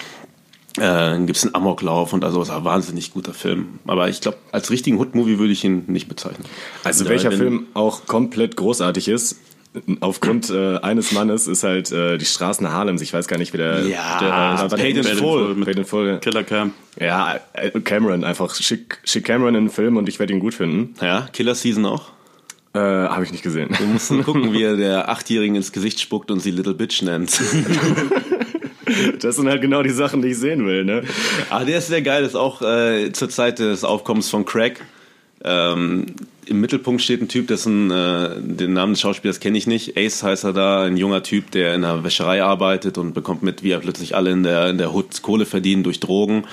[0.78, 3.78] äh, gibt es einen Amoklauf und also ist ein wahnsinnig guter Film.
[3.86, 6.44] Aber ich glaube, als richtigen Hood-Movie würde ich ihn nicht bezeichnen.
[6.82, 9.38] Also welcher Film auch komplett großartig ist,
[10.00, 13.02] aufgrund äh, eines Mannes ist halt äh, die Straßen Harlems.
[13.02, 13.86] Ich weiß gar nicht, wie der.
[13.86, 15.66] Ja, der, Paid in Full.
[15.66, 16.18] In Full.
[16.20, 16.72] Killer Cam.
[16.98, 20.54] Ja, äh, Cameron, einfach schick, schick Cameron in den Film und ich werde ihn gut
[20.54, 20.94] finden.
[21.00, 22.10] Ja, Killer Season auch.
[22.74, 23.70] Äh, Habe ich nicht gesehen.
[23.78, 27.40] Du musst gucken, wie er der Achtjährigen ins Gesicht spuckt und sie Little Bitch nennt.
[29.20, 30.84] Das sind halt genau die Sachen, die ich sehen will.
[30.84, 31.02] Ne?
[31.50, 32.22] Ah, der ist sehr geil.
[32.22, 34.80] Das ist auch äh, zur Zeit des Aufkommens von Crack.
[35.42, 36.06] Ähm,
[36.46, 39.96] Im Mittelpunkt steht ein Typ, dessen äh, den Namen des Schauspielers kenne ich nicht.
[39.96, 43.62] Ace heißt er da, ein junger Typ, der in einer Wäscherei arbeitet und bekommt mit,
[43.62, 46.44] wie er plötzlich alle in der, in der Hood Kohle verdienen durch Drogen.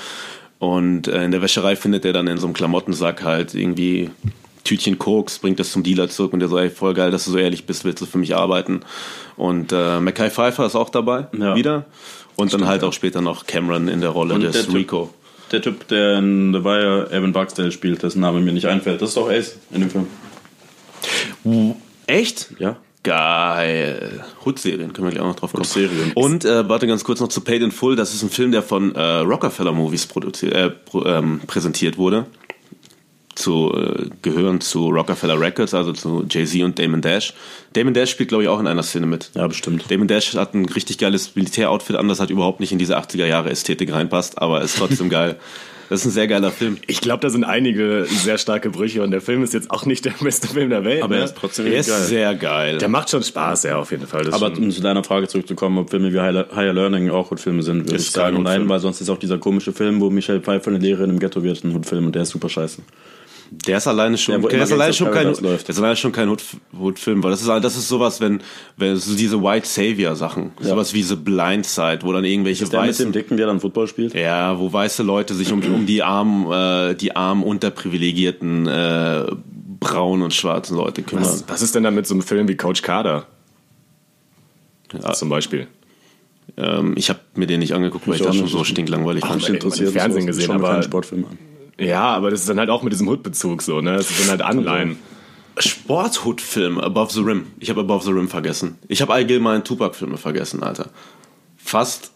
[0.60, 4.12] Und äh, in der Wäscherei findet er dann in so einem Klamottensack halt irgendwie
[4.64, 7.32] Tütchen Koks, bringt das zum Dealer zurück und der so, ey, voll geil, dass du
[7.32, 8.82] so ehrlich bist, willst du für mich arbeiten?
[9.38, 11.56] Und äh, Mackay Pfeiffer ist auch dabei, ja.
[11.56, 11.86] wieder.
[12.36, 12.88] Und Stimmt, dann halt ja.
[12.88, 15.06] auch später noch Cameron in der Rolle und des der Rico.
[15.06, 15.14] Typ,
[15.52, 19.10] der Typ, der in The Wire Evan Barksdale spielt, dessen Name mir nicht einfällt, das
[19.10, 20.08] ist doch Ace in dem Film.
[21.43, 21.76] Uh,
[22.08, 22.54] echt?
[22.60, 22.78] Ja.
[23.04, 24.24] Geil.
[24.45, 25.64] Hood-Serien, können wir gleich auch noch drauf kommen.
[25.64, 26.12] Serien.
[26.14, 27.95] Und äh, warte ganz kurz noch zu Paid in Full.
[27.95, 30.72] Das ist ein Film, der von äh, Rockefeller Movies produziert, äh,
[31.06, 32.28] ähm, präsentiert wurde
[33.36, 37.34] zu äh, gehören zu Rockefeller Records, also zu Jay-Z und Damon Dash.
[37.73, 39.32] Damon Dash spielt, glaube ich, auch in einer Szene mit.
[39.34, 39.89] Ja, bestimmt.
[39.89, 43.25] Damon Dash hat ein richtig geiles Militäroutfit an, das hat überhaupt nicht in diese 80er
[43.25, 45.38] Jahre Ästhetik reinpasst, aber ist trotzdem geil.
[45.91, 46.77] Das ist ein sehr geiler Film.
[46.88, 50.05] Ich glaube, da sind einige sehr starke Brüche und der Film ist jetzt auch nicht
[50.05, 51.03] der beste Film der Welt.
[51.03, 51.19] Aber ne?
[51.19, 51.99] er ist trotzdem er ist geil.
[51.99, 52.77] sehr geil.
[52.77, 54.23] Der macht schon Spaß, ja, auf jeden Fall.
[54.23, 57.88] Das aber um zu deiner Frage zurückzukommen, ob Filme wie Higher Learning auch Hutfilme sind,
[57.88, 60.79] würde ich sagen nein, weil sonst ist auch dieser komische Film, wo Michelle Pfeiffer eine
[60.79, 62.84] Lehrerin im Ghetto wird, ein Hutfilm und der ist super scheiße.
[63.54, 66.30] Der ist alleine schon, ja, der ist alleine schon kein, der ist alleine schon kein
[66.30, 68.39] Hood-Film, weil das ist, das ist sowas, wenn,
[68.78, 70.70] wenn so diese White Savior Sachen, ja.
[70.70, 73.47] sowas wie The Blind Side, wo dann irgendwelche ist der weißen, mit dem Dicken, der
[73.47, 74.14] dann Football spielt?
[74.14, 79.26] Ja, wo weiße Leute sich um, um die armen, äh, die armen, unterprivilegierten, äh,
[79.82, 81.26] braunen und schwarzen Leute kümmern.
[81.26, 83.26] Was, was ist denn da mit so einem Film wie Coach Carter?
[84.93, 85.12] Ja.
[85.12, 85.68] Zum Beispiel.
[86.56, 89.41] Ähm, ich habe mir den nicht angeguckt, weil ich, ich das schon so stinklangweilig fand.
[89.41, 89.91] Ich interessiert.
[89.91, 91.51] Fernsehen gesehen, aber Sportfilm an.
[91.82, 93.93] Ja, aber das ist dann halt auch mit diesem Hood-Bezug so, ne?
[93.93, 94.97] Das ist dann halt Anleihen.
[95.57, 97.47] Sport-Hood-Film, Above the Rim.
[97.59, 98.77] Ich habe Above the Rim vergessen.
[98.88, 100.89] Ich habe allgemein Tupac-Filme vergessen, Alter.
[101.57, 102.11] Fast.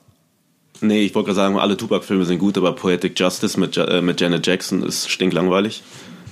[0.81, 4.21] Nee, ich wollte gerade sagen, alle Tupac-Filme sind gut, aber Poetic Justice mit, äh, mit
[4.21, 5.83] Janet Jackson ist stinklangweilig.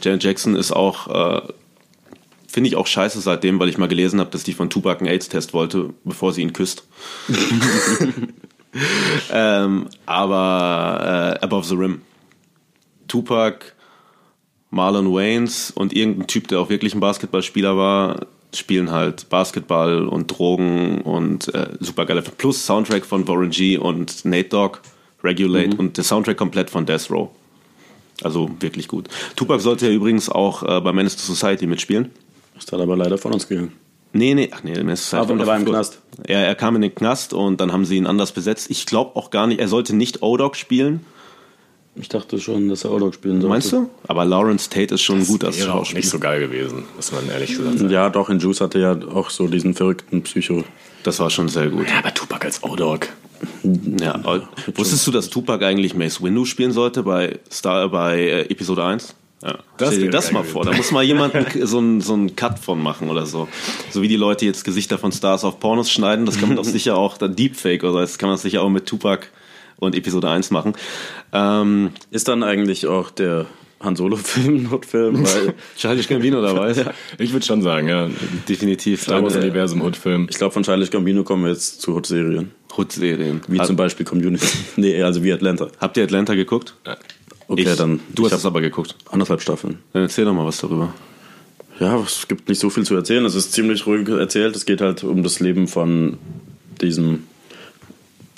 [0.01, 1.41] Janet Jackson ist auch, äh,
[2.47, 5.09] finde ich auch scheiße seitdem, weil ich mal gelesen habe, dass die von Tupac einen
[5.09, 6.85] AIDS-Test wollte, bevor sie ihn küsst.
[9.31, 12.01] ähm, aber äh, Above the Rim
[13.13, 13.73] Tupac,
[14.71, 20.27] Marlon Waynes und irgendein Typ, der auch wirklich ein Basketballspieler war, spielen halt Basketball und
[20.27, 24.79] Drogen und äh, super geile plus Soundtrack von Warren G und Nate Dogg,
[25.23, 25.79] Regulate mhm.
[25.79, 27.29] und der Soundtrack komplett von Death Row.
[28.23, 29.09] Also wirklich gut.
[29.35, 32.09] Tupac sollte ja übrigens auch äh, bei Menace to Society mitspielen.
[32.57, 33.73] Ist dann aber leider von uns gegangen.
[34.11, 35.33] Nee, nee, ach nee, Menace to Society.
[35.33, 36.01] Aber er war im Knast.
[36.23, 38.71] Er, er kam in den Knast und dann haben sie ihn anders besetzt.
[38.71, 41.05] Ich glaube auch gar nicht, er sollte nicht O-Dog spielen,
[41.95, 43.47] ich dachte schon, dass er Outlook spielen sollte.
[43.49, 43.89] Meinst du?
[44.07, 45.75] Aber Lawrence Tate ist schon das gut als Schauspieler.
[45.75, 47.91] auch nicht so geil gewesen, muss man ehrlich gesagt sagen.
[47.91, 50.63] Ja, doch, in Juice hatte er ja auch so diesen verrückten Psycho.
[51.03, 51.87] Das war schon sehr gut.
[51.87, 53.09] Ja, aber Tupac als O-Dog.
[53.99, 54.19] Ja,
[54.75, 59.15] wusstest du, dass Tupac eigentlich Mace Windu spielen sollte bei Star bei äh, Episode 1?
[59.43, 59.59] Ja.
[59.77, 60.63] Das Stell dir das mal vor.
[60.63, 61.33] Da muss mal jemand
[61.63, 63.49] so einen so einen Cut von machen oder so.
[63.91, 66.63] So wie die Leute jetzt Gesichter von Stars auf Pornos schneiden, das kann man doch
[66.63, 69.27] sicher auch, dann Deepfake oder das kann man sicher auch mit Tupac
[69.83, 70.73] und Episode 1 machen.
[71.31, 73.45] Ähm, ist dann eigentlich auch der
[73.81, 76.85] Han Solo-Film, Notfilm, weil Charlie Gambino dabei ist.
[77.17, 78.09] Ich würde schon sagen, ja.
[78.47, 79.01] Definitiv.
[79.03, 80.27] Star Wars Deine Universum Hood-Film.
[80.29, 82.51] ich glaube, von Charlie Gambino kommen wir jetzt zu Hot-Serien.
[82.77, 83.41] Hood-Serien.
[83.47, 84.45] Wie Hat- zum Beispiel Community.
[84.77, 85.67] nee, also wie Atlanta.
[85.79, 86.75] Habt ihr Atlanta geguckt?
[87.47, 87.99] Okay, Ich- dann.
[88.15, 88.95] Du ich hast es aber geguckt.
[89.11, 89.79] anderthalb Staffeln.
[89.91, 90.93] Dann erzähl doch mal was darüber.
[91.79, 93.25] Ja, es gibt nicht so viel zu erzählen.
[93.25, 94.55] Es ist ziemlich ruhig erzählt.
[94.55, 96.17] Es geht halt um das Leben von
[96.81, 97.23] diesem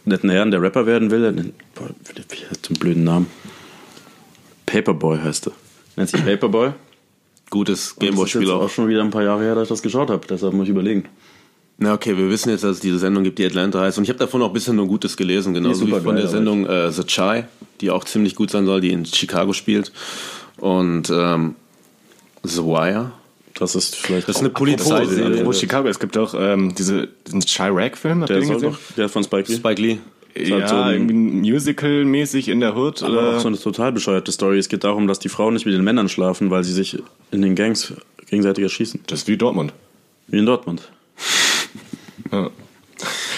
[0.05, 1.31] netten Herrn, der Rapper werden will.
[1.31, 1.89] Nennt- boah,
[2.29, 3.27] Wie hat einen blöden Namen?
[4.65, 5.53] Paperboy heißt er.
[5.95, 6.71] Nennt sich Paperboy.
[7.49, 8.63] Gutes Gameboy-Spiel auch.
[8.63, 10.25] auch schon wieder ein paar Jahre her, dass ich das geschaut habe.
[10.27, 11.05] Deshalb muss ich überlegen.
[11.77, 13.97] Na okay, wir wissen jetzt, dass es diese Sendung gibt, die Atlanta heißt.
[13.97, 16.27] Und ich habe davon auch ein bisschen nur Gutes gelesen, genauso wie von geil, der
[16.27, 17.47] Sendung äh, The Chai,
[17.81, 19.91] die auch ziemlich gut sein soll, die in Chicago spielt.
[20.57, 21.55] Und ähm,
[22.43, 23.11] The Wire.
[23.57, 24.27] Das ist vielleicht.
[24.27, 25.33] Das ist eine Polizeiserie.
[25.35, 29.57] Apropos Chicago, es gibt auch ähm, diese, diesen Chirac-Film, Der, doch, der von Spike Lee.
[29.57, 29.97] Spike Lee.
[30.33, 33.01] Ist halt Ja, so ein- irgendwie Musical-mäßig in der Hood.
[33.03, 33.37] Aber Oder?
[33.37, 34.57] auch so eine total bescheuerte Story.
[34.57, 36.97] Es geht darum, dass die Frauen nicht mit den Männern schlafen, weil sie sich
[37.31, 37.93] in den Gangs
[38.29, 38.99] gegenseitig erschießen.
[39.07, 39.71] Das ist wie Dortmund.
[40.27, 40.89] Wie in Dortmund.
[42.31, 42.49] Ja.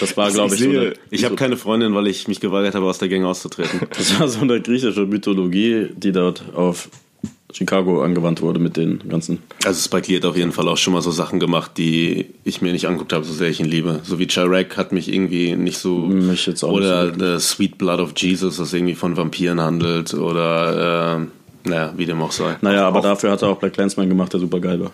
[0.00, 2.74] Das war, glaube ich, Ich so eine, Ich habe keine Freundin, weil ich mich geweigert
[2.74, 3.80] habe, aus der Gang auszutreten.
[3.96, 6.88] das war so eine griechische Mythologie, die dort auf
[7.58, 9.38] Chicago angewandt wurde mit den ganzen.
[9.64, 12.62] Also Spike Lee hat auf jeden Fall auch schon mal so Sachen gemacht, die ich
[12.62, 14.00] mir nicht angeguckt habe, so sehr ich ihn liebe.
[14.04, 15.98] So wie Chirac hat mich irgendwie nicht so...
[15.98, 19.60] Mich jetzt auch oder nicht so The Sweet Blood of Jesus, das irgendwie von Vampiren
[19.60, 20.14] handelt.
[20.14, 21.26] Oder, äh,
[21.68, 22.56] naja, wie dem auch sei.
[22.60, 24.90] Naja, aber dafür hat er auch Black Clansman gemacht, der super geil war.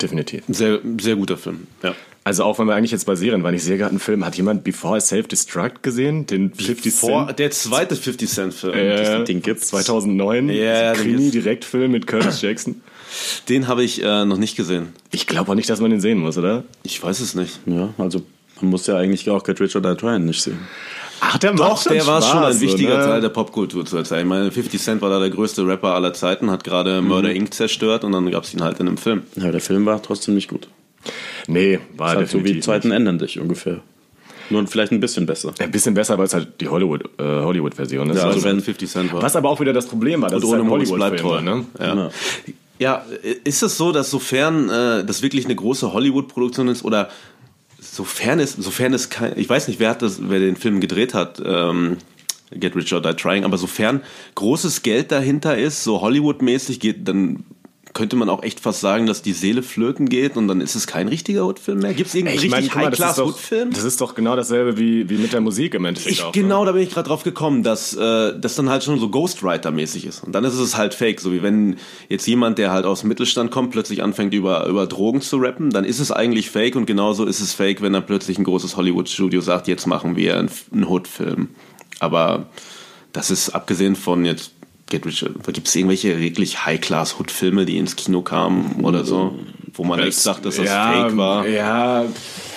[0.00, 0.42] Definitiv.
[0.48, 1.94] Sehr, sehr guter Film, ja.
[2.24, 4.36] Also auch wenn wir eigentlich jetzt bei Serien waren, ich sehe gerade einen Film, hat
[4.36, 6.26] jemand Before I Self-Destruct gesehen?
[6.26, 7.38] Den 50 Vor, Cent?
[7.38, 8.74] der zweite 50 Cent Film.
[8.74, 9.68] Äh, Ding gibt's.
[9.68, 11.02] 2009, Ja, den.
[11.02, 12.82] Krimi-Direktfilm mit Curtis Jackson.
[13.48, 14.88] Den habe ich äh, noch nicht gesehen.
[15.10, 16.64] Ich glaube auch nicht, dass man den sehen muss, oder?
[16.82, 17.60] Ich weiß es nicht.
[17.64, 18.20] Ja, also
[18.60, 20.58] man muss ja eigentlich auch Get Rich or Die Trying nicht sehen.
[21.20, 23.04] Ach, der Doch, der war schon ein wichtiger oder?
[23.06, 24.20] Teil der Popkultur zur Zeit.
[24.20, 27.52] Ich meine, 50 Cent war da der größte Rapper aller Zeiten, hat gerade Murder Inc.
[27.52, 29.22] zerstört und dann gab es ihn halt in einem Film.
[29.36, 30.68] Ja, der Film war trotzdem nicht gut.
[31.46, 32.96] Nee, war halt so wie definitiv zweiten nicht.
[32.96, 33.80] Enden dich ungefähr.
[34.50, 35.52] Nur vielleicht ein bisschen besser.
[35.58, 38.16] Ein bisschen besser, weil es halt die Hollywood, äh, Hollywood-Version ist.
[38.16, 39.20] Ja, Also also wenn wenn- 50 Cent war.
[39.22, 41.84] Was aber auch wieder das Problem war, dass Und es halt Moritz bleibt Hollywood-Film treu.
[41.86, 42.10] ne?
[42.78, 42.94] Ja.
[43.04, 43.04] ja,
[43.44, 47.10] ist es so, dass sofern äh, das wirklich eine große Hollywood-Produktion ist oder
[47.98, 51.14] sofern es, sofern es kein, ich weiß nicht, wer hat das, wer den Film gedreht
[51.14, 51.96] hat, ähm,
[52.52, 54.02] Get Rich or Die Trying, aber sofern
[54.36, 57.44] großes Geld dahinter ist, so Hollywood-mäßig geht, dann
[57.98, 60.86] könnte man auch echt fast sagen, dass die Seele flöten geht und dann ist es
[60.86, 61.94] kein richtiger Hood-Film mehr.
[61.94, 63.70] Gibt es irgendeinen richtig guck mal, das ist, doch, High-Class-Hood-Film?
[63.72, 66.30] das ist doch genau dasselbe wie, wie mit der Musik im Endeffekt Ich, auch.
[66.30, 66.66] genau, Ne?
[66.66, 70.22] da bin ich gerade drauf gekommen, dass äh, das dann halt schon so Ghostwriter-mäßig ist.
[70.22, 71.18] Und dann ist es halt fake.
[71.20, 71.74] So wie wenn
[72.08, 75.70] jetzt jemand, der halt aus dem Mittelstand kommt, plötzlich anfängt über, über Drogen zu rappen,
[75.70, 78.76] dann ist es eigentlich fake und genauso ist es fake, wenn dann plötzlich ein großes
[78.76, 81.48] Hollywood-Studio sagt, jetzt machen wir einen, einen Hood-Film.
[81.98, 82.46] Aber
[83.12, 84.52] das ist abgesehen von jetzt
[84.90, 89.38] Get Rich, gibt es irgendwelche wirklich High-Class-Hood-Filme, die ins Kino kamen oder so,
[89.74, 91.46] wo man echt sagt, dass das fake war?
[91.46, 92.04] Ja,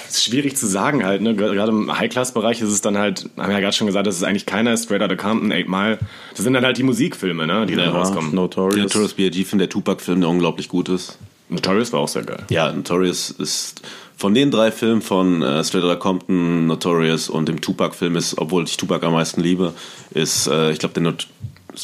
[0.07, 1.21] ist schwierig zu sagen halt.
[1.21, 1.35] Ne?
[1.35, 4.23] Gerade im High-Class-Bereich ist es dann halt, haben wir ja gerade schon gesagt, das ist
[4.23, 4.75] eigentlich keiner.
[4.77, 5.99] Straight Outta Compton, Eight Mile.
[6.35, 7.65] Das sind dann halt die Musikfilme, ne?
[7.65, 8.31] die dann rauskommen.
[8.31, 8.83] Der Notorious.
[8.83, 9.57] Notorious B.I.G.
[9.57, 11.17] der Tupac-Film, der unglaublich gut ist.
[11.49, 12.43] Notorious war auch sehr geil.
[12.49, 13.81] Ja, Notorious ist
[14.15, 18.63] von den drei Filmen von äh, Straight Outta Compton, Notorious und dem Tupac-Film ist, obwohl
[18.63, 19.73] ich Tupac am meisten liebe,
[20.11, 21.29] ist, äh, ich glaube, der, Not ist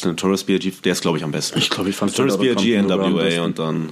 [0.04, 1.58] Notorious B.I.G., der ist, glaube ich, am besten.
[1.58, 3.40] Ich glaube, ich fand Notorious B.I.G., NWA besten.
[3.40, 3.88] und dann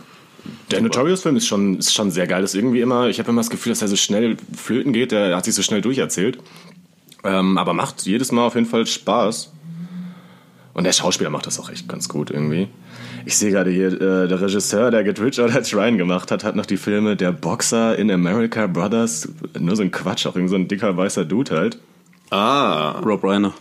[0.70, 2.42] Der Notorious-Film ist schon, ist schon sehr geil.
[2.42, 5.12] Das ist irgendwie immer, ich habe immer das Gefühl, dass er so schnell flöten geht.
[5.12, 6.38] Der hat sich so schnell durcherzählt.
[7.24, 9.52] Ähm, aber macht jedes Mal auf jeden Fall Spaß.
[10.74, 12.68] Und der Schauspieler macht das auch echt ganz gut irgendwie.
[13.24, 16.54] Ich sehe gerade hier, äh, der Regisseur, der Get Rich or Trying gemacht hat, hat
[16.54, 19.28] noch die Filme Der Boxer in America Brothers.
[19.58, 21.78] Nur so ein Quatsch, auch irgend so ein dicker weißer Dude halt.
[22.30, 23.54] Ah, Rob Reiner.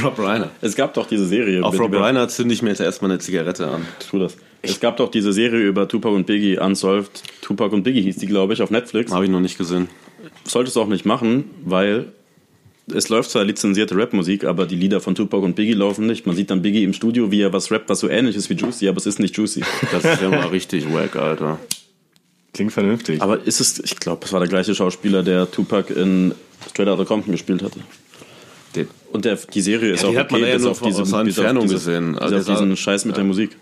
[0.02, 0.50] Rob Reiner.
[0.60, 1.62] Es gab doch diese Serie.
[1.64, 3.86] Auf Rob über- Reiner zünde ich mir jetzt erstmal eine Zigarette an.
[4.10, 4.36] Tu das.
[4.62, 7.22] Es gab doch diese Serie über Tupac und Biggie, Unsolved.
[7.42, 9.12] Tupac und Biggie hieß die, glaube ich, auf Netflix.
[9.12, 9.88] Habe ich noch nicht gesehen.
[10.44, 12.06] Solltest du auch nicht machen, weil
[12.92, 16.26] es läuft zwar lizenzierte Rapmusik, aber die Lieder von Tupac und Biggie laufen nicht.
[16.26, 18.54] Man sieht dann Biggie im Studio, wie er was rappt, was so ähnlich ist wie
[18.54, 19.62] Juicy, aber es ist nicht Juicy.
[19.92, 21.58] Das ist ja mal richtig wack, Alter.
[22.54, 23.20] Klingt vernünftig.
[23.20, 26.34] Aber ist es, ich glaube, es war der gleiche Schauspieler, der Tupac in
[26.70, 27.80] Straight Outta Compton gespielt hatte.
[29.14, 30.80] Und der, die Serie ist Ja, auch die hat man okay, ja bis nur auf
[30.82, 32.12] diese, aus der bis auf Entfernung diese, gesehen.
[32.12, 33.56] Bis Also auf diesen Scheiß mit der Musik.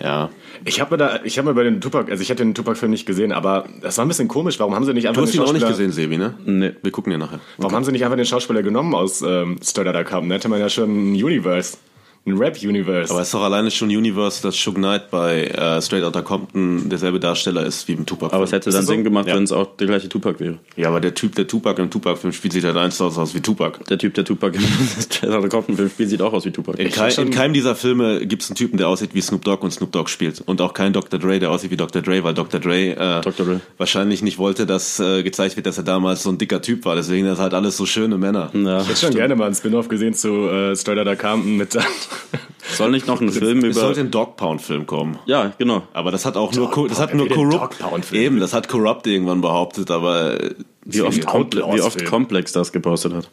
[0.00, 0.30] Ja.
[0.64, 2.92] Ich habe mir da, ich habe mir bei den Tupac, also ich habe den Tupac-Film
[2.92, 4.60] nicht gesehen, aber das war ein bisschen komisch.
[4.60, 6.34] Warum haben sie nicht einfach Du hast den ihn auch nicht Schauspieler- gesehen, Sebi, ne?
[6.44, 6.72] Nee.
[6.82, 7.40] Wir gucken dir nachher.
[7.58, 10.28] Warum haben sie nicht einfach den Schauspieler genommen aus ähm, Straight Outta Compton?
[10.28, 11.76] Da hätte man ja schon ein Universe
[12.24, 13.10] ein Rap-Universe.
[13.12, 16.88] Aber es ist doch alleine schon Universe, dass Suge Knight bei äh, Straight Outta Compton
[16.88, 18.32] derselbe Darsteller ist wie im Tupac.
[18.32, 18.92] Aber es hätte dann so?
[18.92, 19.34] Sinn gemacht, Ja.
[19.34, 20.58] wenn es auch der gleiche Tupac wäre.
[20.76, 23.40] ja, aber der Typ, der Tupac im Tupac-Film spielt sich halt eins aus, aus wie
[23.40, 23.80] Tupac.
[23.88, 24.62] Der Typ, der Tupac im
[25.00, 26.78] Straight Compton-Film spielt, sieht auch aus wie Tupac.
[26.78, 29.64] In, kei in keinem dieser Filme gibt es einen Typen, der aussieht wie Snoop Dogg
[29.64, 30.40] und Snoop Dogg spielt.
[30.42, 31.18] Und auch kein Dr.
[31.18, 32.02] Dre, der aussieht wie Dr.
[32.02, 32.60] Dre, weil Dr.
[32.60, 33.44] Dre, äh, Dr.
[33.46, 33.60] Dre.
[33.78, 36.94] wahrscheinlich nicht wollte, dass äh, gezeigt wird, dass er damals so ein dicker Typ war.
[36.94, 38.50] Deswegen ist halt alles so schöne Männer.
[38.54, 38.80] Ja.
[38.82, 41.76] ich hätte schon gerne mal einen Spin-off gesehen zu äh, Straight Outta Compton mit.
[42.74, 43.80] Soll nicht noch ein Film Es über.
[43.80, 45.18] sollte ein Dog Pound Film kommen.
[45.26, 45.82] Ja, genau.
[45.92, 47.76] Aber das hat auch nur, Dog das hat nur Corrupt,
[48.12, 50.38] eben, das hat Corrupt irgendwann behauptet, aber
[50.84, 52.04] Wie oft, wie oft.
[52.06, 53.28] Complex das gepostet hat.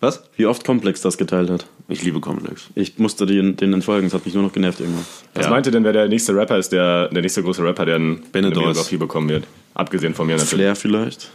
[0.00, 0.22] was?
[0.36, 1.66] Wie oft Complex das geteilt hat.
[1.88, 2.68] Ich liebe Complex.
[2.74, 5.06] Ich musste den, den entfolgen, es hat mich nur noch genervt irgendwann.
[5.34, 5.50] Was Ja.
[5.50, 8.02] meint ihr denn, wer der nächste Rapper ist, der, der nächste große Rapper, der ein,
[8.16, 8.64] eine Benedorz.
[8.64, 9.44] Biografie bekommen wird?
[9.74, 10.50] Abgesehen von mir natürlich.
[10.54, 11.30] Flair vielleicht?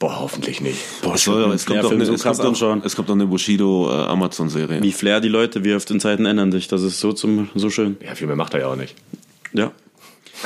[0.00, 0.78] Boah, hoffentlich nicht.
[1.02, 3.26] Boah, Es, soll, es, kommt doch eine, so es, kommt auch, es kommt noch eine
[3.26, 4.82] Bushido äh, Amazon-Serie.
[4.82, 6.68] Wie Flair die Leute, wie auf den Zeiten ändern sich.
[6.68, 7.98] Das ist so zum so schön.
[8.02, 8.94] Ja, viel mehr macht er ja auch nicht.
[9.52, 9.72] Ja.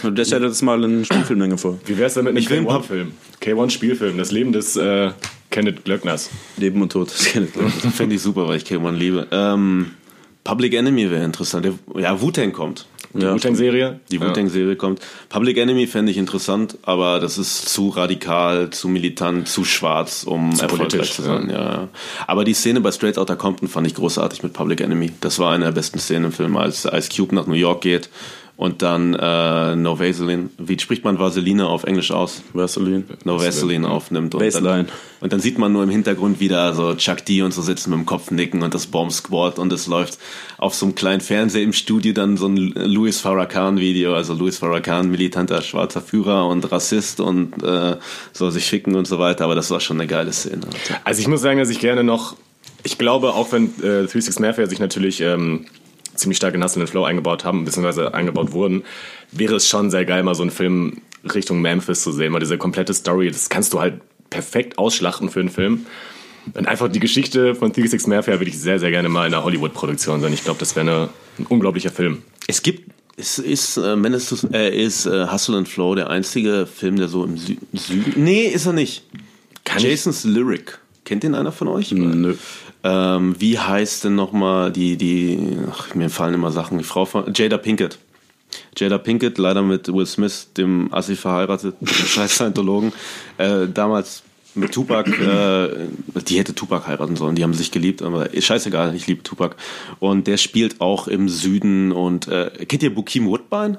[0.03, 1.79] Der stellt jetzt mal eine Spielfilmlänge vor.
[1.87, 3.13] Wie wär's denn mit einem Ich will ein paar- K1-Film?
[3.41, 5.13] K1-Spielfilm, das Leben des äh,
[5.51, 6.31] Kenneth Glöckners.
[6.57, 7.13] Leben und Tod.
[7.13, 7.71] Das kennt ihr.
[7.93, 9.29] Fände ich super, weil ich K1 liebe.
[9.31, 9.93] Ähm,
[10.45, 11.65] Public Enemy wäre interessant.
[11.65, 12.87] Der, ja, Wu-Tang kommt.
[13.15, 14.01] Die Ja, Wu-Tang-Serie.
[14.11, 15.01] Die Wu-Tang-Serie kommt.
[15.29, 20.51] Public Enemy fände ich interessant, aber das ist zu radikal, zu militant, zu schwarz, um
[20.51, 21.49] erfolgreich politisch, zu sein.
[21.49, 21.89] Ja.
[22.27, 25.13] Aber die Szene bei Straight Outta Compton fand ich großartig mit Public Enemy.
[25.21, 28.11] Das war eine der besten Szenen im Film, als Ice Cube nach New York geht
[28.57, 32.43] und dann äh, No Vaseline, wie spricht man Vaseline auf Englisch aus?
[32.53, 33.03] Vaseline.
[33.25, 34.33] No Vaseline aufnimmt.
[34.35, 34.85] Und Baseline.
[34.85, 34.89] Dann,
[35.21, 37.99] und dann sieht man nur im Hintergrund wieder so Chuck D und so sitzen mit
[37.99, 40.19] dem Kopf nicken und das Bomb Squad und es läuft
[40.57, 44.57] auf so einem kleinen Fernseher im Studio dann so ein Louis Farrakhan Video, also Louis
[44.59, 47.97] Farrakhan, militanter schwarzer Führer und Rassist und äh,
[48.33, 50.61] soll sich ficken und so weiter, aber das war schon eine geile Szene.
[51.03, 52.37] Also ich muss sagen, dass ich gerne noch,
[52.85, 55.67] ich glaube, auch wenn äh, 36 Mafia sich natürlich ähm,
[56.15, 58.85] ziemlich stark in Hustle and Flow eingebaut haben, beziehungsweise eingebaut wurden,
[59.33, 60.99] wäre es schon sehr geil, mal so einen Film
[61.35, 64.01] Richtung Memphis zu sehen, weil diese komplette Story, das kannst du halt
[64.31, 65.87] perfekt ausschlachten für einen Film.
[66.53, 69.45] Und einfach die Geschichte von 36 Mafia würde ich sehr, sehr gerne mal in einer
[69.45, 70.33] Hollywood-Produktion sehen.
[70.35, 71.09] Ich glaube, das wäre
[71.39, 72.23] ein unglaublicher Film.
[72.47, 76.97] Es gibt ist, ist, äh, Menace äh, ist äh, Hustle and Flow der einzige Film,
[76.97, 78.25] der so im Sü Süden.
[78.25, 79.05] Nee, ist er nicht.
[79.65, 80.79] Kann ich- Jason's Lyric.
[81.05, 81.93] Kennt den einer von euch?
[81.93, 82.35] Nö.
[82.85, 87.33] Ähm, wie heißt denn nochmal die, die, ach, mir fallen immer Sachen, die Frau von,
[87.35, 87.99] Jada Pinkett.
[88.77, 92.93] Jada Pinkett, leider mit Will Smith, dem Assi verheiratet, dem scheiß Scientologen,
[93.39, 94.23] äh, damals
[94.55, 95.89] mit Tupac, äh,
[96.29, 99.57] die hätte Tupac heiraten sollen, die haben sich geliebt, aber scheißegal, ich liebe Tupac.
[99.99, 103.79] Und der spielt auch im Süden und, äh, kennt ihr Bukim Woodbine?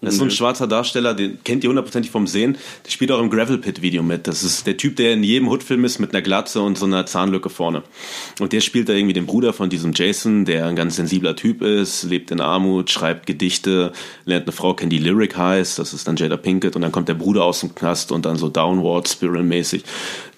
[0.00, 2.56] Das ist so ein schwarzer Darsteller, den kennt ihr hundertprozentig vom Sehen.
[2.84, 4.28] Der spielt auch im Gravel Pit Video mit.
[4.28, 7.04] Das ist der Typ, der in jedem Hoodfilm ist mit einer Glatze und so einer
[7.06, 7.82] Zahnlücke vorne.
[8.38, 11.62] Und der spielt da irgendwie den Bruder von diesem Jason, der ein ganz sensibler Typ
[11.62, 13.92] ist, lebt in Armut, schreibt Gedichte,
[14.24, 15.78] lernt eine Frau kennen, die Lyric heißt.
[15.78, 16.76] Das ist dann Jada Pinkett.
[16.76, 19.82] Und dann kommt der Bruder aus dem Knast und dann so Downward Spiral mäßig.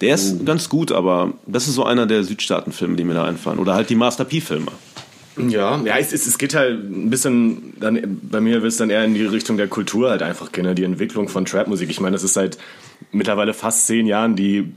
[0.01, 3.59] Der ist ganz gut, aber das ist so einer der Südstaaten-Filme, die mir da einfallen.
[3.59, 4.71] Oder halt die Master P-Filme.
[5.37, 8.89] Ja, ja, es, es, es geht halt ein bisschen, dann, bei mir wird es dann
[8.89, 10.75] eher in die Richtung der Kultur halt einfach gehen, ne?
[10.75, 11.89] die Entwicklung von Trap-Musik.
[11.89, 12.57] Ich meine, das ist seit
[13.11, 14.73] mittlerweile fast zehn Jahren die,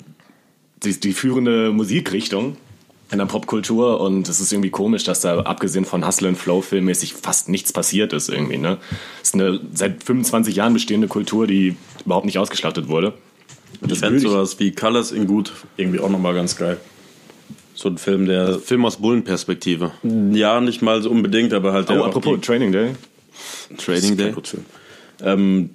[0.82, 2.56] die, die führende Musikrichtung
[3.10, 6.62] in der Popkultur und es ist irgendwie komisch, dass da abgesehen von Hustle and Flow
[6.62, 8.78] filmmäßig fast nichts passiert ist irgendwie, ne?
[9.22, 13.14] Es ist eine seit 25 Jahren bestehende Kultur, die überhaupt nicht ausgestattet wurde.
[13.80, 16.78] Und Ich das fände sowas wie Colors in Gut irgendwie auch nochmal ganz geil.
[17.74, 19.90] So ein Film, der, Film aus Bullenperspektive.
[20.32, 22.94] ja, nicht mal so unbedingt, aber halt der Oh, apropos Training Day.
[23.78, 24.32] Trading Day.
[25.22, 25.70] Ähm,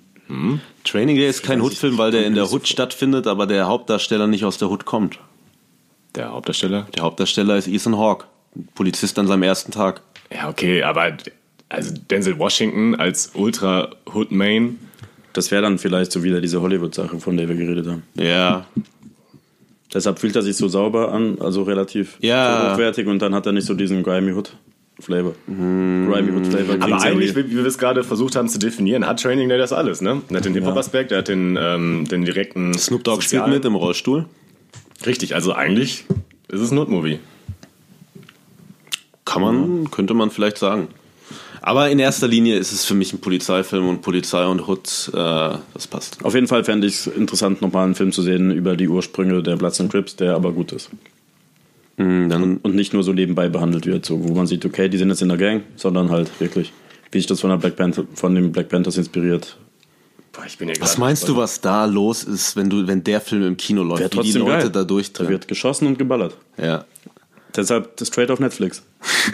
[0.83, 4.45] Training Day ist kein Hood-Film, weil der in der Hood stattfindet, aber der Hauptdarsteller nicht
[4.45, 5.19] aus der Hood kommt.
[6.15, 6.87] Der Hauptdarsteller.
[6.95, 8.25] Der Hauptdarsteller ist Ethan Hawke,
[8.75, 10.01] Polizist an seinem ersten Tag.
[10.33, 11.17] Ja, okay, aber
[11.69, 14.79] also Denzel Washington als Ultra Hood Main.
[15.33, 18.03] das wäre dann vielleicht so wieder diese Hollywood-Sache, von der wir geredet haben.
[18.15, 18.65] Ja,
[19.93, 22.73] Deshalb fühlt er sich so sauber an, also relativ Ja.
[22.73, 24.55] hochwertig und dann hat er nicht so diesen Grimy Hood
[24.99, 25.33] Flavor.
[25.47, 26.75] Grimy Hood Flavor.
[26.79, 29.73] Aber eigentlich, wie wie wir es gerade versucht haben zu definieren, hat Training Day das
[29.73, 30.21] alles, ne?
[30.29, 32.73] Er hat den Hip-Hop-Aspekt, er hat den, ähm, den direkten.
[32.77, 34.25] Snoop Dogg spielt sozialen- mit im Rollstuhl.
[35.05, 36.05] Richtig, also eigentlich
[36.49, 37.19] ist es ein Notmovie.
[39.25, 40.87] Kann man, könnte man vielleicht sagen.
[41.61, 45.57] Aber in erster Linie ist es für mich ein Polizeifilm und Polizei und Hood, äh,
[45.73, 46.23] das passt.
[46.23, 49.43] Auf jeden Fall fände ich es interessant, nochmal einen Film zu sehen über die Ursprünge
[49.43, 50.89] der Bloods and Crips, der aber gut ist.
[51.97, 54.97] Mhm, Dann, Und nicht nur so nebenbei behandelt wird, so, wo man sieht, okay, die
[54.97, 56.71] sind jetzt in der Gang, sondern halt wirklich,
[57.11, 59.57] wie sich das von, der Black Panther, von den Black Panthers inspiriert.
[60.31, 63.19] Boah, ich bin ja was meinst du, was da los ist, wenn du, wenn der
[63.19, 64.69] Film im Kino läuft, wie die trotzdem Leute geil.
[64.69, 65.29] da Da durchdrehen?
[65.29, 66.37] wird geschossen und geballert.
[66.57, 66.85] Ja.
[67.55, 68.83] Deshalb das Trade auf Netflix.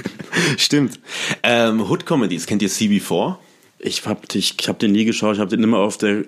[0.58, 1.00] Stimmt.
[1.44, 3.36] Ähm, Hood-Comedies, kennt ihr CB4?
[3.80, 6.26] Ich hab, ich, ich hab den nie geschaut, ich hab den immer auf, der,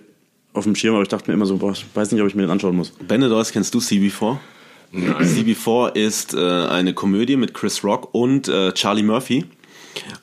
[0.54, 2.36] auf dem Schirm, aber ich dachte mir immer so, boah, ich weiß nicht, ob ich
[2.36, 2.92] mir den anschauen muss.
[2.92, 4.38] Benedors, kennst du CB4?
[4.92, 5.16] Nein.
[5.18, 9.46] CB4 ist äh, eine Komödie mit Chris Rock und äh, Charlie Murphy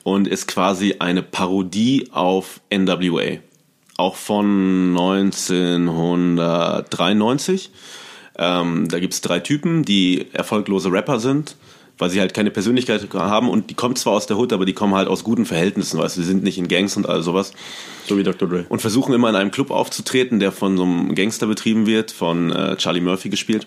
[0.03, 3.39] und ist quasi eine Parodie auf NWA.
[3.97, 7.71] Auch von 1993.
[8.39, 11.57] Ähm, da gibt es drei Typen, die erfolglose Rapper sind,
[11.99, 14.73] weil sie halt keine Persönlichkeit haben und die kommen zwar aus der Hood, aber die
[14.73, 17.53] kommen halt aus guten Verhältnissen, weißt du, sie sind nicht in Gangs und all sowas.
[18.07, 18.49] So wie Dr.
[18.49, 18.67] Dre.
[18.69, 22.51] Und versuchen immer in einem Club aufzutreten, der von so einem Gangster betrieben wird, von
[22.51, 23.67] äh, Charlie Murphy gespielt.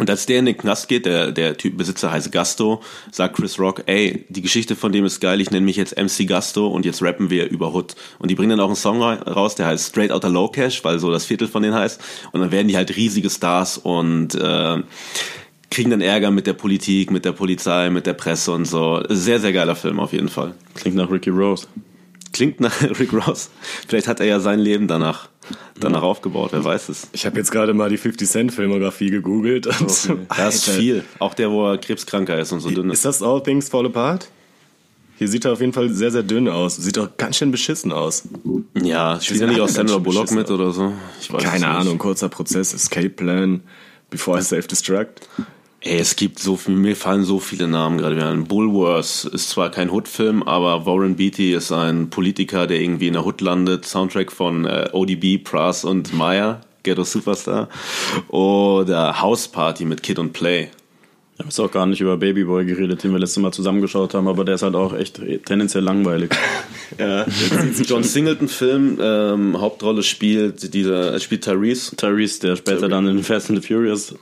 [0.00, 2.80] Und als der in den Knast geht, der, der Typ Besitzer heißt Gasto,
[3.12, 6.26] sagt Chris Rock, ey, die Geschichte von dem ist geil, ich nenne mich jetzt MC
[6.26, 7.94] Gasto und jetzt rappen wir über Hood.
[8.18, 10.98] Und die bringen dann auch einen Song raus, der heißt Straight Outta Low Cash, weil
[10.98, 12.00] so das Viertel von denen heißt.
[12.32, 14.78] Und dann werden die halt riesige Stars und äh,
[15.70, 19.02] kriegen dann Ärger mit der Politik, mit der Polizei, mit der Presse und so.
[19.10, 20.54] Sehr, sehr geiler Film auf jeden Fall.
[20.76, 21.66] Klingt nach Ricky Rose.
[22.32, 23.50] Klingt nach Rick Ross.
[23.86, 25.28] Vielleicht hat er ja sein Leben danach
[25.78, 27.08] danach aufgebaut, wer weiß es.
[27.12, 29.66] Ich habe jetzt gerade mal die 50 Cent Filmografie gegoogelt.
[29.66, 30.16] Okay.
[30.36, 31.04] Das ist viel.
[31.18, 32.98] Auch der, wo er krebskranker ist und so dünn ist.
[32.98, 34.28] Ist das All Things Fall Apart?
[35.18, 36.76] Hier sieht er auf jeden Fall sehr, sehr dünn aus.
[36.76, 38.22] Sieht doch ganz schön beschissen aus.
[38.74, 40.94] Ja, spielt er nicht auch Sandra Bullock mit oder so?
[41.36, 43.60] Keine Ahnung, kurzer Prozess, Escape Plan,
[44.08, 45.28] Before I Self-Destruct.
[45.82, 48.44] Ey, es gibt so viel, mir fallen so viele Namen gerade wieder ein.
[48.44, 53.24] Bulworth ist zwar kein Hood-Film, aber Warren Beatty ist ein Politiker, der irgendwie in der
[53.24, 53.86] Hood landet.
[53.86, 57.70] Soundtrack von äh, ODB, Pras und Meyer, Ghetto Superstar.
[58.28, 60.68] Oder House Party mit Kid und Play.
[61.38, 64.44] Ich habe auch gar nicht über Babyboy geredet, den wir letztes Mal zusammengeschaut haben, aber
[64.44, 66.34] der ist halt auch echt tendenziell langweilig.
[66.98, 67.24] ja,
[67.86, 71.96] John Singleton-Film, ähm, Hauptrolle spielt dieser, spielt Tyrese.
[71.96, 72.90] Tyrese, der später Tyrese.
[72.90, 74.14] dann in Fast and the Furious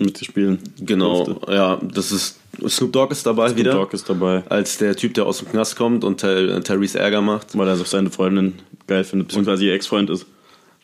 [0.00, 0.58] mitspielen.
[0.80, 1.52] Genau, durfte.
[1.52, 3.72] ja, das ist Snoop Dogg ist dabei Snoop wieder.
[3.72, 4.42] Snoop Dogg ist dabei.
[4.48, 7.56] Als der Typ, der aus dem Knast kommt und Tyrese Ärger macht.
[7.56, 8.54] Weil er so seine Freundin
[8.86, 10.26] geil findet, beziehungsweise ihr Ex-Freund ist.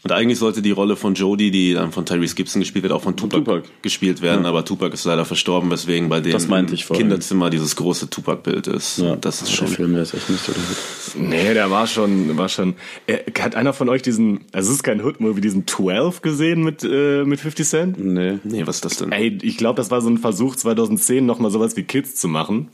[0.03, 3.03] Und eigentlich sollte die Rolle von Jodie, die dann von Tyrese Gibson gespielt wird, auch
[3.03, 3.69] von Tupac, Tupac.
[3.83, 4.49] gespielt werden, ja.
[4.51, 8.99] aber Tupac ist leider verstorben, weswegen bei dem Kinderzimmer dieses große Tupac-Bild ist.
[8.99, 9.17] Ja.
[9.17, 9.67] Das ist schon.
[9.67, 11.29] Der Film, der ist echt nicht so gut.
[11.29, 12.75] Nee, der war schon, war schon.
[13.07, 16.85] Er, hat einer von euch diesen, also es ist kein Hood-Movie, diesen 12 gesehen mit,
[16.85, 17.99] äh, mit 50 Cent?
[17.99, 18.39] Nee.
[18.45, 19.11] Nee, was ist das denn?
[19.11, 22.69] Ey, ich glaube, das war so ein Versuch 2010 nochmal sowas wie Kids zu machen.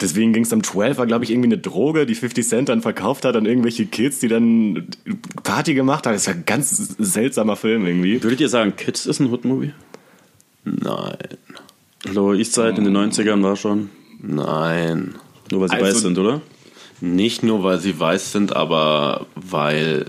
[0.00, 2.80] Deswegen ging es am 12, war glaube ich irgendwie eine Droge, die 50 Cent dann
[2.80, 4.88] verkauft hat an irgendwelche Kids, die dann
[5.42, 6.14] Party gemacht haben.
[6.14, 8.22] Das ist ja ein ganz seltsamer Film irgendwie.
[8.22, 9.72] Würdet ihr sagen, Kids ist ein Hood-Movie?
[10.64, 11.16] Nein.
[12.12, 13.90] Lower East Side in den 90ern war schon?
[14.22, 15.14] Nein.
[15.50, 16.40] Nur weil sie also, weiß sind, oder?
[17.00, 20.06] Nicht nur, weil sie weiß sind, aber weil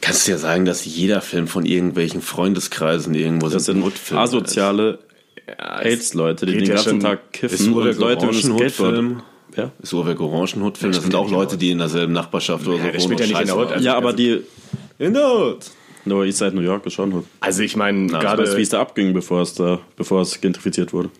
[0.00, 5.00] kannst du ja sagen, dass jeder Film von irgendwelchen Freundeskreisen irgendwo das sind asoziale
[5.56, 9.22] AIDS-Leute, die den ja ganzen Tag kiffen und Leute mit Skateboard.
[9.56, 9.70] Ja?
[9.82, 10.92] Ist Uhrwerk Orangenhut-Film.
[10.92, 13.18] Das sind auch Leute, die in derselben Nachbarschaft oder ja, so wohnen.
[13.18, 13.72] Ja, nicht in der Hood.
[13.72, 14.42] Also ja, aber die...
[14.98, 15.66] In der Hood.
[16.04, 17.24] No, East Side New York ist schon Hood.
[17.40, 18.56] Also ich meine, gerade...
[18.56, 21.10] Wie es da abging, bevor es, da, bevor es gentrifiziert wurde.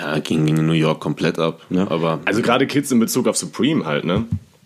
[0.00, 1.62] Ja, ging in New York komplett ab.
[1.70, 1.90] Ja.
[1.90, 4.24] Aber also gerade Kids in Bezug auf Supreme halt, ne?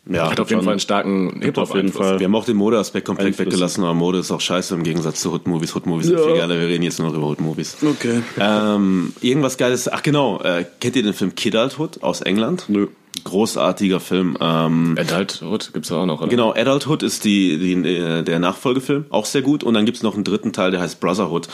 [0.09, 2.21] Ja, hat auf jeden Fall einen starken Hip-Hop auf jeden Fall.
[2.21, 3.47] Wir haben auch den Modeaspekt komplett Einfluss.
[3.47, 5.75] weggelassen, aber Mode ist auch scheiße im Gegensatz zu Hood-Movies.
[5.75, 6.19] Hood-Movies ja.
[6.19, 7.79] sind viel geiler, wir reden jetzt nur noch über Hood-Movies.
[7.83, 8.23] Okay.
[8.39, 12.67] Ähm, irgendwas Geiles, ach genau, äh, kennt ihr den Film Kid Adulthood aus England?
[12.69, 12.87] Nö.
[13.25, 14.37] Großartiger Film.
[14.41, 16.29] Ähm, Adulthood gibt's auch noch, oder?
[16.29, 19.65] Genau, Adulthood ist die, die, äh, der Nachfolgefilm, auch sehr gut.
[19.65, 21.49] Und dann gibt's noch einen dritten Teil, der heißt Brotherhood.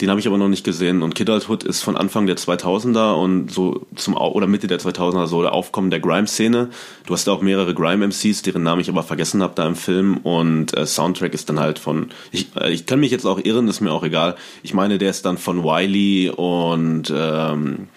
[0.00, 1.02] Den habe ich aber noch nicht gesehen.
[1.02, 5.42] Und Kidulthood ist von Anfang der 2000er und so zum oder Mitte der 2000er so
[5.42, 6.70] der Aufkommen der Grime-Szene.
[7.06, 10.18] Du hast auch mehrere Grime-MCs, deren Namen ich aber vergessen habe da im Film.
[10.18, 12.10] Und äh, Soundtrack ist dann halt von.
[12.30, 14.36] Ich, äh, ich kann mich jetzt auch irren, ist mir auch egal.
[14.62, 17.88] Ich meine, der ist dann von Wiley und ähm,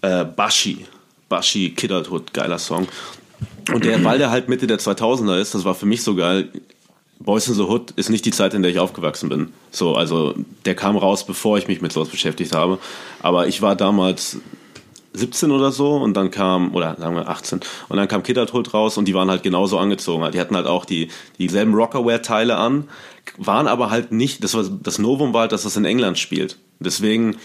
[0.00, 0.86] äh, Bashi.
[1.32, 2.86] Bashi, Kidulthood, geiler Song.
[3.72, 6.50] Und der, weil der halt Mitte der 2000er ist, das war für mich so geil.
[7.20, 9.48] Boys in the Hood ist nicht die Zeit, in der ich aufgewachsen bin.
[9.70, 10.34] So, also
[10.66, 12.78] der kam raus, bevor ich mich mit sowas beschäftigt habe.
[13.20, 14.40] Aber ich war damals
[15.14, 18.74] 17 oder so und dann kam, oder sagen wir 18, und dann kam Kid Hood
[18.74, 20.30] raus und die waren halt genauso angezogen.
[20.32, 21.08] Die hatten halt auch die,
[21.38, 22.90] dieselben Rockerwear-Teile an,
[23.38, 26.58] waren aber halt nicht, das war das Novum war halt, dass das in England spielt.
[26.78, 27.36] Deswegen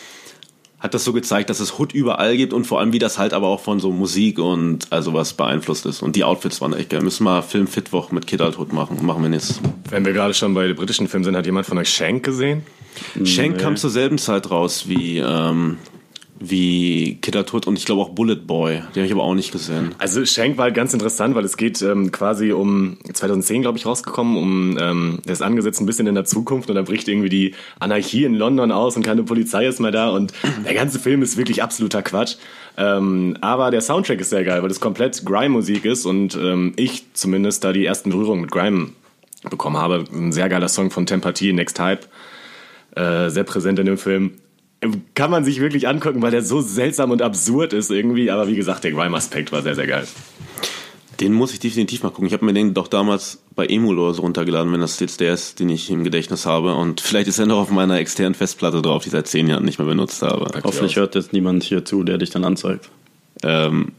[0.80, 3.34] hat das so gezeigt, dass es Hood überall gibt und vor allem, wie das halt
[3.34, 6.04] aber auch von so Musik und also was beeinflusst ist.
[6.04, 7.02] Und die Outfits waren echt geil.
[7.02, 9.04] Müssen wir Film Fitwoch mit Kid Alt Hood machen.
[9.04, 9.60] Machen wir jetzt.
[9.90, 12.62] Wenn wir gerade schon bei britischen Filmen sind, hat jemand von euch Shank gesehen?
[13.24, 13.64] Shank nee.
[13.64, 15.78] kam zur selben Zeit raus wie, ähm,
[16.40, 18.76] wie Tod und ich glaube auch Bullet Boy.
[18.76, 19.96] Den habe ich aber auch nicht gesehen.
[19.98, 23.86] Also Shank war halt ganz interessant, weil es geht ähm, quasi um 2010, glaube ich,
[23.86, 27.30] rausgekommen, um ähm, der ist angesetzt ein bisschen in der Zukunft und da bricht irgendwie
[27.30, 30.34] die Anarchie in London aus und keine Polizei ist mehr da und
[30.66, 32.36] der ganze Film ist wirklich absoluter Quatsch.
[32.78, 37.14] Ähm, aber der Soundtrack ist sehr geil, weil das komplett Grime-Musik ist und ähm, ich
[37.14, 38.90] zumindest da die ersten Berührungen mit Grime
[39.50, 40.06] bekommen habe.
[40.12, 42.08] Ein sehr geiler Song von Tempathie, Next Hype.
[42.96, 44.34] Äh, sehr präsent in dem Film
[45.16, 48.30] kann man sich wirklich angucken, weil der so seltsam und absurd ist irgendwie.
[48.30, 50.08] Aber wie gesagt, der Grime-Aspekt war sehr, sehr geil.
[51.20, 52.28] Den muss ich definitiv mal gucken.
[52.28, 55.34] Ich habe mir den doch damals bei Emul oder so runtergeladen, wenn das jetzt der
[55.34, 56.76] ist, den ich im Gedächtnis habe.
[56.76, 59.66] Und vielleicht ist er noch auf meiner externen Festplatte drauf, die ich seit zehn Jahren
[59.66, 60.48] nicht mehr benutzt habe.
[60.64, 62.90] Hoffentlich hört jetzt niemand hier zu, der dich dann anzeigt.
[63.42, 63.94] Ähm,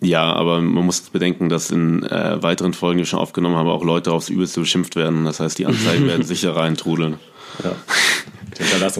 [0.00, 3.68] ja, aber man muss bedenken, dass in äh, weiteren Folgen, die wir schon aufgenommen haben,
[3.68, 5.24] auch Leute aufs Übelste beschimpft werden.
[5.24, 7.18] Das heißt, die Anzeigen werden sicher reintrudeln.
[7.62, 7.76] Ja.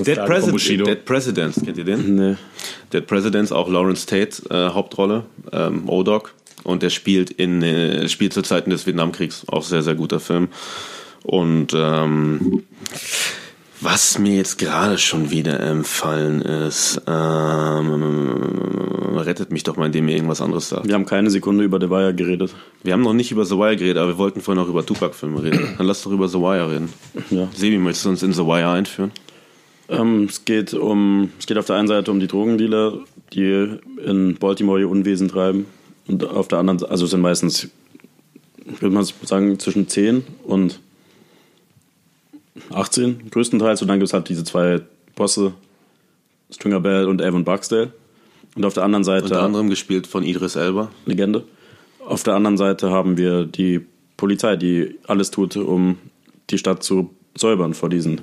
[0.04, 2.14] Dead, President, Dead Presidents, kennt ihr den?
[2.14, 2.36] Nee.
[2.92, 6.34] Dead Presidents, auch Lawrence Tate, äh, Hauptrolle, ähm, O-Dog.
[6.62, 9.44] Und der spielt in äh, spielt zu Zeiten des Vietnamkriegs.
[9.48, 10.48] Auch sehr, sehr guter Film.
[11.22, 12.62] Und ähm,
[13.82, 18.30] was mir jetzt gerade schon wieder empfallen ist, ähm,
[19.16, 20.86] rettet mich doch mal, indem ihr irgendwas anderes sagt.
[20.86, 22.54] Wir haben keine Sekunde über The Wire geredet.
[22.82, 25.42] Wir haben noch nicht über The Wire geredet, aber wir wollten vorhin noch über Tupac-Filme
[25.42, 25.76] reden.
[25.78, 26.92] Dann lass doch über The Wire reden.
[27.30, 27.48] Ja.
[27.54, 29.12] Sebi, möchtest du uns in The Wire einführen?
[29.90, 33.00] Ähm, es geht um, es geht auf der einen Seite um die Drogendealer,
[33.32, 35.66] die in Baltimore ihr Unwesen treiben.
[36.06, 37.68] Und auf der anderen Seite, also es sind meistens,
[38.64, 40.80] würde man sagen, zwischen 10 und
[42.72, 43.82] 18 größtenteils.
[43.82, 44.80] Und dann gibt es halt diese zwei
[45.16, 45.54] Bosse,
[46.52, 47.92] Stringer Bell und Evan Barksdale.
[48.54, 49.24] Und auf der anderen Seite.
[49.24, 50.90] Unter anderem gespielt von Idris Elba.
[51.04, 51.44] Legende.
[52.04, 53.80] Auf der anderen Seite haben wir die
[54.16, 55.98] Polizei, die alles tut, um
[56.50, 58.20] die Stadt zu säubern vor diesen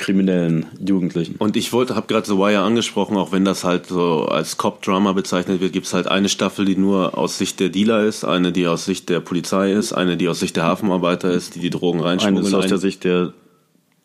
[0.00, 1.36] kriminellen Jugendlichen.
[1.38, 5.12] Und ich wollte, habe gerade The Wire angesprochen, auch wenn das halt so als Cop-Drama
[5.12, 8.50] bezeichnet wird, gibt es halt eine Staffel, die nur aus Sicht der Dealer ist, eine,
[8.50, 11.70] die aus Sicht der Polizei ist, eine, die aus Sicht der Hafenarbeiter ist, die die
[11.70, 12.46] Drogen reinschmuggeln.
[12.46, 13.32] Eine ist aus der Sicht der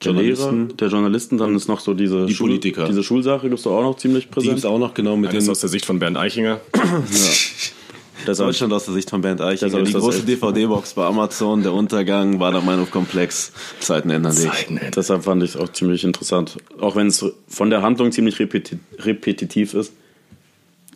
[0.01, 0.65] Journalisten.
[0.65, 2.85] Lehrer, der Journalisten, dann ist noch so diese, die Schul Politiker.
[2.85, 4.51] diese Schulsache, gibt es auch noch ziemlich präsent.
[4.51, 5.49] Die gibt auch noch genau mit dem.
[5.49, 6.59] aus der Sicht von Bernd Eichinger.
[6.75, 6.81] ja.
[8.33, 9.81] Deutschland aus der Sicht von Bernd Eichinger.
[9.81, 13.51] Die große DVD-Box bei Amazon, der Untergang, war der Meinung komplex.
[13.79, 14.51] Zeiten ändern sich.
[14.51, 14.91] Zeiten ändern.
[14.95, 16.57] Deshalb fand ich es auch ziemlich interessant.
[16.79, 19.93] Auch wenn es von der Handlung ziemlich repeti repetitiv ist,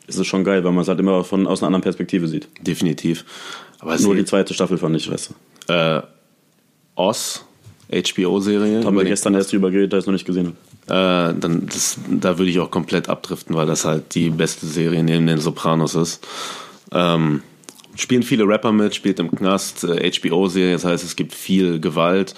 [0.08, 2.48] ist es schon geil, weil man es halt immer von, aus einer anderen Perspektive sieht.
[2.62, 3.26] Definitiv.
[3.80, 5.34] Aber Nur die zweite Staffel fand ich scheiße.
[5.68, 6.02] Äh,
[6.96, 7.46] Oz,
[7.92, 8.84] HBO-Serie.
[8.84, 10.58] Haben wir gestern erst drüber geredet, da ich es noch nicht gesehen habe.
[10.90, 15.04] Äh, dann das, da würde ich auch komplett abdriften, weil das halt die beste Serie
[15.04, 16.26] neben den Sopranos ist.
[16.92, 17.42] Ähm,
[17.96, 22.34] spielen viele Rapper mit, spielt im Knast, äh, HBO-Serie, das heißt, es gibt viel Gewalt.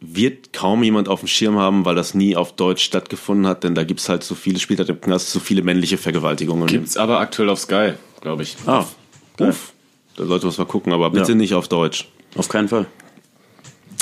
[0.00, 3.74] Wird kaum jemand auf dem Schirm haben, weil das nie auf Deutsch stattgefunden hat, denn
[3.74, 6.66] da gibt es halt so viele, spielt halt im Knast so viele männliche Vergewaltigungen.
[6.66, 8.56] Gibt es aber aktuell auf Sky, glaube ich.
[8.66, 8.84] Ah,
[9.40, 9.72] uff.
[10.16, 11.34] Da sollte man mal gucken, aber bitte ja.
[11.34, 12.08] nicht auf Deutsch.
[12.36, 12.86] Auf keinen Fall.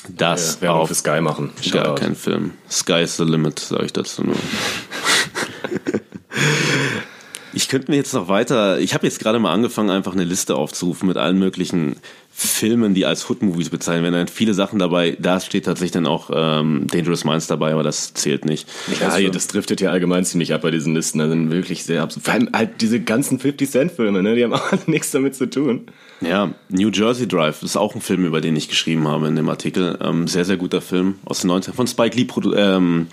[0.09, 1.53] Das ja, auch für Sky machen.
[1.71, 2.53] Gar kein Film.
[2.69, 4.37] Sky is the limit, sage ich dazu nur.
[7.55, 10.57] Ich könnte mir jetzt noch weiter, ich habe jetzt gerade mal angefangen, einfach eine Liste
[10.57, 11.97] aufzurufen mit allen möglichen
[12.35, 14.15] Filmen, die als Hood-Movies bezeichnen werden.
[14.15, 18.15] Dann viele Sachen dabei, da steht tatsächlich dann auch ähm, Dangerous Minds dabei, aber das
[18.15, 18.67] zählt nicht.
[19.01, 21.19] Ja, also, das driftet ja allgemein ziemlich ab bei diesen Listen.
[21.19, 22.25] Da sind wirklich sehr absurd.
[22.25, 24.35] Vor allem halt diese ganzen 50-Cent-Filme, ne?
[24.35, 25.87] die haben auch nichts damit zu tun.
[26.23, 29.49] Ja, New Jersey Drive ist auch ein Film, über den ich geschrieben habe in dem
[29.51, 29.99] Artikel.
[30.01, 32.27] Ähm, sehr, sehr guter Film aus den 90 von Spike Lee,
[32.57, 33.09] ähm,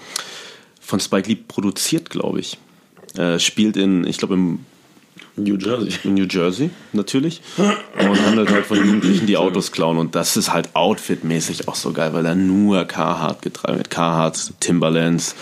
[0.79, 2.57] von Spike Lee produziert, glaube ich.
[3.19, 4.59] Äh, spielt in, ich glaube, im
[5.35, 5.91] New Jersey.
[6.05, 7.41] In New Jersey, natürlich.
[7.57, 9.97] Und handelt halt von Jugendlichen, die Autos klauen.
[9.97, 13.89] Und das ist halt outfitmäßig auch so geil, weil er nur Carhartt getragen wird.
[13.89, 15.35] Carhartt, Timberlands,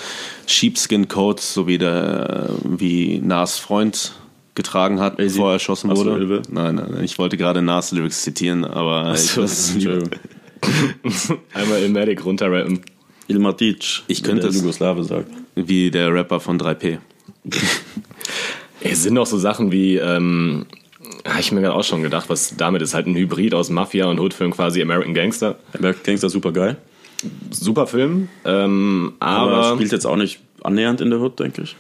[0.47, 4.13] Sheepskin Coats, so wie der, wie Nas Freund
[4.55, 5.35] getragen hat, Easy.
[5.35, 6.13] bevor er erschossen wurde.
[6.13, 9.87] Achso, nein, nein, nein, ich wollte gerade Nas Lyrics zitieren, aber Achso, ich,
[11.53, 12.81] Einmal Ilmatic runterrappen.
[13.27, 15.29] Ilmatic, ich könnte es, Jugoslawe sagt.
[15.53, 16.97] Wie der Rapper von 3P.
[18.79, 20.65] Es sind auch so Sachen wie, ähm,
[21.25, 24.05] habe ich mir gerade auch schon gedacht, was damit ist halt ein Hybrid aus Mafia
[24.05, 25.57] und Hoodfilm quasi American Gangster.
[25.73, 26.77] American Gangster super geil.
[27.49, 31.75] Super Film, ähm, aber, aber spielt jetzt auch nicht annähernd in der Hood, denke ich.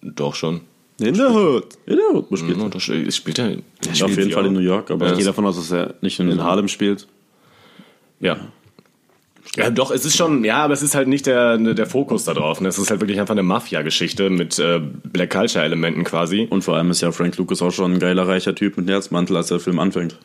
[0.00, 0.62] Doch schon.
[0.98, 1.66] In der Hood.
[1.86, 2.80] In der Hood spielt mhm, er.
[2.80, 3.50] Spielt, spielt er.
[3.92, 6.18] Ja, auf jeden Fall in New York, aber ich gehe davon aus, dass er nicht
[6.18, 7.06] in, in Harlem spielt.
[8.20, 8.38] Ja.
[9.56, 12.34] Ja, doch, es ist schon, ja, aber es ist halt nicht der, der Fokus da
[12.34, 12.60] drauf.
[12.60, 12.68] Ne?
[12.68, 16.46] Es ist halt wirklich einfach eine Mafia-Geschichte mit äh, Black Culture-Elementen quasi.
[16.48, 19.36] Und vor allem ist ja Frank Lucas auch schon ein geiler, reicher Typ mit Herzmantel,
[19.36, 20.16] als der Film anfängt.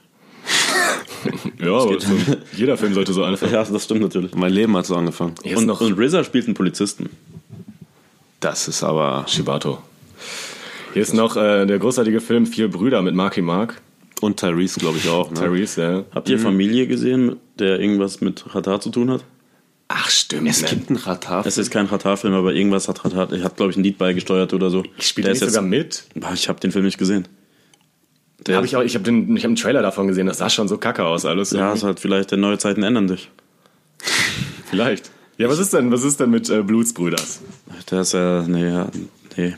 [1.59, 2.11] ja, aber so,
[2.55, 3.53] jeder Film sollte so anfangen.
[3.53, 4.35] Ja, das stimmt natürlich.
[4.35, 5.35] Mein Leben hat so angefangen.
[5.55, 7.09] Und, und RZA spielt einen Polizisten.
[8.39, 9.25] Das ist aber.
[9.27, 9.79] Shibato.
[10.93, 13.81] Hier ist noch äh, der großartige Film Vier Brüder mit Marky Mark.
[14.23, 15.31] Und Tyrese, glaube ich, auch.
[15.31, 15.41] Ne?
[15.41, 16.05] Tyrese, ja.
[16.15, 19.25] Habt ihr Familie gesehen, der irgendwas mit Radar zu tun hat?
[19.89, 20.47] Ach, stimmt.
[20.47, 20.69] Es man.
[20.69, 21.45] gibt einen Radar.
[21.45, 23.33] Es ist kein Radar-Film, aber irgendwas hat Radar.
[23.33, 24.81] Ich habe, glaube ich, ein Lied beigesteuert oder so.
[24.81, 26.05] Er nicht sogar mit?
[26.35, 27.27] Ich habe den Film nicht gesehen.
[28.47, 30.49] Der Hab ich auch, ich habe den, ich hab einen Trailer davon gesehen, das sah
[30.49, 31.51] schon so kacke aus alles.
[31.51, 33.29] ja, ist halt vielleicht, der neue Zeiten ändern sich.
[34.69, 35.11] Vielleicht.
[35.37, 37.41] Ja, was ist denn, was ist denn mit äh, Blutsbrüders?
[37.91, 39.55] Der ist ja, nee,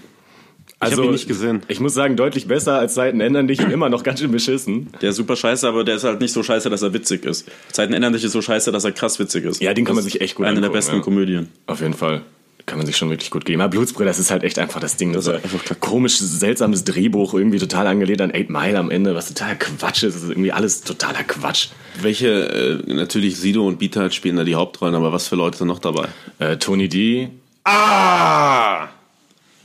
[0.82, 0.96] ja, nee.
[0.98, 1.62] hab ihn nicht gesehen.
[1.68, 4.90] Ich muss sagen, deutlich besser als Seiten ändern dich und immer noch ganz schön beschissen.
[5.02, 7.48] Der ist super scheiße, aber der ist halt nicht so scheiße, dass er witzig ist.
[7.72, 9.62] Zeiten ändern sich ist so scheiße, dass er krass witzig ist.
[9.62, 11.02] Ja, den kann Das man sich echt gut Eine der angucken, besten ja.
[11.02, 11.50] Komödien.
[11.68, 12.22] Auf jeden Fall.
[12.68, 13.62] Kann man sich schon wirklich gut geben.
[13.62, 15.14] Aber Blutsbrüder, das ist halt echt einfach das Ding.
[15.14, 15.80] Das, Das ist einfach kacke.
[15.80, 20.16] komisch, seltsames Drehbuch, irgendwie total angelehnt an 8 Mile am Ende, was total Quatsch ist.
[20.16, 21.68] Das ist irgendwie alles totaler Quatsch.
[22.02, 25.68] Welche, äh, natürlich Sido und Beat spielen da die Hauptrollen, aber was für Leute sind
[25.68, 26.08] noch dabei?
[26.40, 27.30] Äh, Tony D,
[27.64, 28.88] Ah!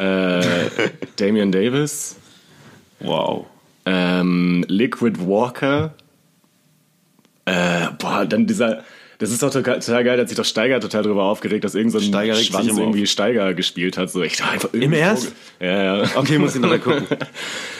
[0.00, 0.70] Äh,
[1.16, 2.16] Damian Davis,
[3.00, 3.46] Wow.
[3.86, 5.94] ähm, Liquid Walker,
[7.44, 8.84] äh, boah, dann dieser,
[9.20, 11.74] das ist doch total, total geil, da hat sich doch Steiger total drüber aufgeregt, dass
[11.76, 13.08] irgendein so ein Steiger Schwanz irgendwie auf.
[13.08, 14.10] Steiger gespielt hat.
[14.10, 15.32] So echt einfach Im Ernst?
[15.60, 16.10] Ja, ja.
[16.16, 17.06] Okay, muss ich nachher gucken.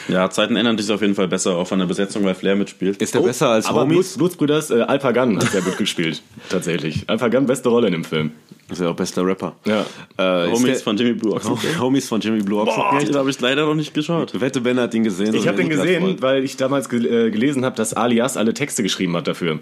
[0.09, 2.97] Ja, Zeiten ändern sich auf jeden Fall besser, auch von der Besetzung, weil Flair mitspielt.
[3.01, 3.95] Ist der besser als Aber Homies?
[3.95, 6.21] Bluts, Blutsbrüders, äh, Alpagan hat sehr gut gespielt.
[6.49, 7.05] Tatsächlich.
[7.07, 8.33] Alpagan, beste Rolle in dem Film.
[8.69, 9.55] Ist ja auch bester Rapper.
[9.67, 9.87] Ja.
[10.17, 11.57] Äh, Homies der- von Jimmy Blue Ochsen.
[11.81, 13.09] Homies von Jimmy Blue Boah, Ochsenknecht.
[13.11, 14.41] den habe ich leider noch nicht geschaut.
[14.41, 15.33] Wette, Ben hat ihn gesehen.
[15.35, 18.83] Ich habe den gesehen, weil ich damals gel äh, gelesen habe, dass Alias alle Texte
[18.83, 19.61] geschrieben hat dafür.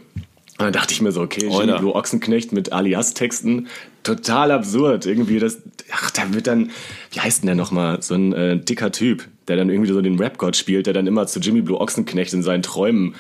[0.59, 1.79] Und dann dachte ich mir so, okay, Jimmy.
[1.79, 3.69] Blue Ochsenknecht mit Alias-Texten,
[4.03, 5.07] total absurd.
[5.07, 5.59] Irgendwie das,
[5.93, 6.71] ach, da wird dann,
[7.13, 10.19] wie heißt denn der nochmal, so ein äh, dicker Typ, der dann irgendwie so den
[10.19, 13.15] Rap-Gott spielt, der dann immer zu Jimmy Blue Ochsenknecht in seinen Träumen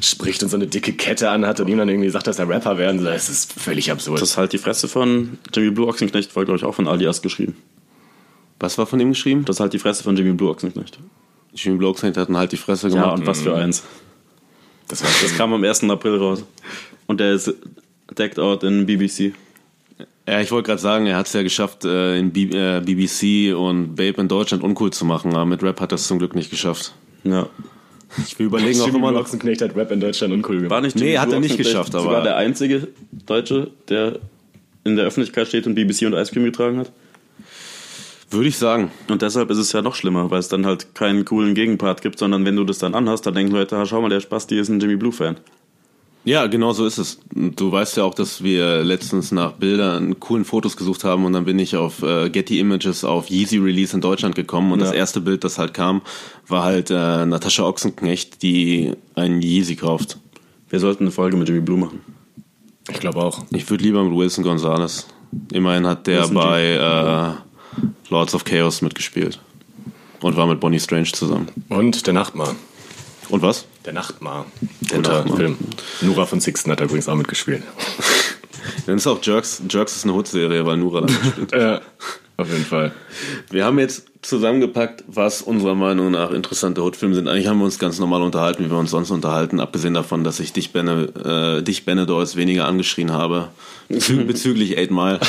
[0.00, 2.78] spricht und so eine dicke Kette anhat und ihm dann irgendwie sagt, dass er Rapper
[2.78, 3.12] werden soll.
[3.12, 4.22] Das ist völlig absurd.
[4.22, 7.22] Das ist halt die Fresse von Jimmy Blue Ochsenknecht, war, glaube ich, auch von Alias
[7.22, 7.56] geschrieben.
[8.60, 9.44] Was war von ihm geschrieben?
[9.44, 10.96] Das ist halt die Fresse von Jimmy Blue Ochsenknecht.
[11.54, 13.18] Jimmy Blue Ochsenknecht hat halt die Fresse Ja, gemacht.
[13.18, 13.82] und was für eins.
[14.88, 15.84] Das war Das kam am 1.
[15.84, 16.44] April raus.
[17.06, 17.52] Und der ist
[18.16, 19.32] decked out in BBC.
[20.26, 23.54] Ja, ich wollte gerade sagen, er hat es ja geschafft, äh, in B äh, BBC
[23.56, 26.34] und Babe in Deutschland uncool zu machen, aber mit Rap hat er es zum Glück
[26.34, 26.94] nicht geschafft.
[27.24, 27.48] Ja.
[28.26, 29.20] Ich will überlegen, ob immer noch.
[29.20, 30.70] Ochsenknecht hat Rap in Deutschland uncool gemacht.
[30.70, 32.88] War nicht Nee, hat er nicht geschafft, aber- sogar der einzige
[33.26, 34.18] Deutsche, der
[34.84, 36.92] in der Öffentlichkeit steht und BBC und Ice Cream getragen hat?
[38.30, 38.90] Würde ich sagen.
[39.08, 42.18] Und deshalb ist es ja noch schlimmer, weil es dann halt keinen coolen Gegenpart gibt,
[42.18, 44.68] sondern wenn du das dann anhast, dann denken Leute, ah, schau mal, der Spasti ist
[44.68, 45.36] ein Jimmy Blue-Fan.
[46.24, 47.20] Ja, genau so ist es.
[47.32, 51.46] Du weißt ja auch, dass wir letztens nach Bildern, coolen Fotos gesucht haben und dann
[51.46, 54.86] bin ich auf äh, Getty Images auf Yeezy Release in Deutschland gekommen und Ja.
[54.86, 56.02] das erste Bild, das halt kam,
[56.46, 60.18] war halt äh, Natascha Ochsenknecht, die einen Yeezy kauft.
[60.68, 62.00] Wir sollten eine Folge mit Jimmy Blue machen.
[62.90, 63.44] Ich glaube auch.
[63.50, 65.06] Ich würde lieber mit Wilson Gonzalez.
[65.52, 67.47] Immerhin hat der Wilson bei äh,
[68.10, 69.40] Lords of Chaos mitgespielt
[70.20, 71.48] und war mit Bonnie Strange zusammen.
[71.68, 72.54] Und der Nachtmar.
[73.28, 73.66] Und was?
[73.84, 74.46] Der Nachtmar.
[74.80, 75.36] Der Nachtmar.
[75.36, 75.58] Film.
[76.00, 77.62] Nura von Sixten hat da übrigens auch mitgespielt.
[78.86, 79.62] Dann ist auch Jerks.
[79.68, 81.52] Jerks ist eine Hood-Serie, weil Nura da mitspielt.
[81.52, 81.80] Ja,
[82.38, 82.92] auf jeden Fall.
[83.50, 87.26] Wir haben jetzt zusammengepackt, was unserer Meinung nach interessante Hood-Filme sind.
[87.26, 90.38] Eigentlich haben wir uns ganz normal unterhalten, wie wir uns sonst unterhalten, abgesehen davon, dass
[90.38, 93.48] ich dich, Bene, äh, dich Benedors weniger angeschrien habe
[93.88, 95.20] bezü bezüglich 8 Mile.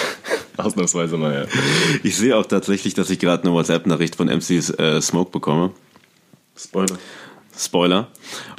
[0.57, 1.59] Ausnahmsweise mal, ja.
[2.03, 5.71] Ich sehe auch tatsächlich, dass ich gerade eine WhatsApp-Nachricht von MC äh, Smoke bekomme.
[6.55, 6.97] Spoiler.
[7.57, 8.07] Spoiler.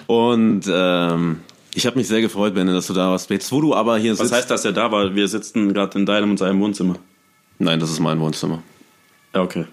[0.07, 1.41] Und ähm,
[1.75, 3.31] ich habe mich sehr gefreut, Benne, dass du da warst.
[3.31, 4.33] Jetzt, wo du aber hier Was sitzt...
[4.33, 5.15] heißt, dass er da war?
[5.15, 6.97] Wir sitzen gerade in deinem und seinem Wohnzimmer.
[7.61, 8.63] Nein, das ist mein Wohnzimmer.
[9.35, 9.67] Ja, okay.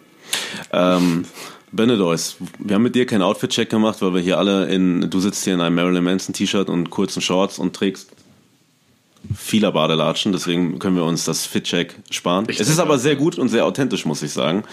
[0.71, 1.25] Ähm,
[1.71, 5.43] Benedois, wir haben mit dir keinen Outfit-Check gemacht, weil wir hier alle in, du sitzt
[5.45, 8.09] hier in einem Marilyn Manson T-Shirt und kurzen Shorts und trägst
[9.35, 12.45] vieler Badelatschen, deswegen können wir uns das Fit-Check sparen.
[12.49, 14.63] es ist aber sehr gut und sehr authentisch, muss ich sagen.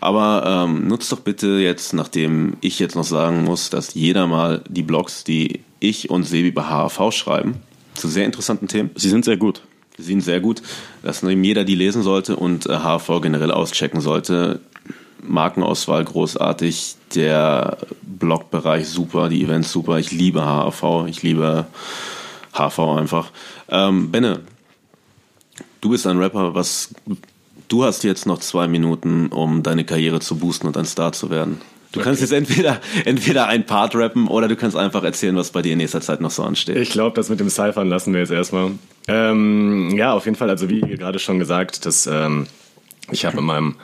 [0.00, 4.62] Aber ähm, nutzt doch bitte jetzt, nachdem ich jetzt noch sagen muss, dass jeder mal
[4.68, 7.54] die Blogs, die ich und Sebi bei HAV schreiben,
[7.94, 9.62] zu sehr interessanten Themen, Sie sind sehr gut.
[9.98, 10.62] Sind sehr gut,
[11.02, 14.60] dass jeder die lesen sollte und äh, HV generell auschecken sollte.
[15.22, 19.98] Markenauswahl großartig, der Blogbereich super, die Events super.
[19.98, 21.66] Ich liebe HV, ich liebe
[22.52, 23.30] HV einfach.
[23.68, 24.40] Ähm, Benne,
[25.80, 26.90] du bist ein Rapper, was
[27.68, 31.30] du hast jetzt noch zwei Minuten, um deine Karriere zu boosten und ein Star zu
[31.30, 31.60] werden.
[31.96, 35.62] Du kannst jetzt entweder, entweder ein Part rappen oder du kannst einfach erzählen, was bei
[35.62, 36.76] dir in nächster Zeit noch so ansteht.
[36.76, 38.72] Ich glaube, das mit dem Cyphern lassen wir jetzt erstmal.
[39.08, 42.46] Ähm, ja, auf jeden Fall, also wie gerade schon gesagt, dass ähm,
[43.10, 43.76] ich habe mit meinem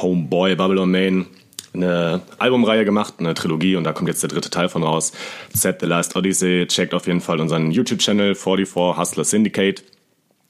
[0.00, 1.26] Homeboy Babylon Main
[1.74, 5.12] eine Albumreihe gemacht, eine Trilogie und da kommt jetzt der dritte Teil von raus.
[5.52, 9.82] Set the Last Odyssey, checkt auf jeden Fall unseren YouTube-Channel 44 Hustler Syndicate.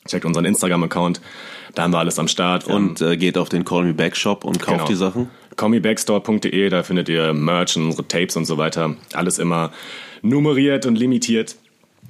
[0.06, 1.20] Checkt unseren Instagram-Account.
[1.74, 2.66] Da haben wir alles am Start.
[2.66, 4.88] Und äh, geht auf den Call Me Back Shop und kauft Genau.
[4.88, 5.30] die Sachen.
[5.56, 8.94] comibackstore.de, da findet ihr Merch und unsere Tapes und so weiter.
[9.14, 9.72] Alles immer
[10.22, 11.56] nummeriert und limitiert.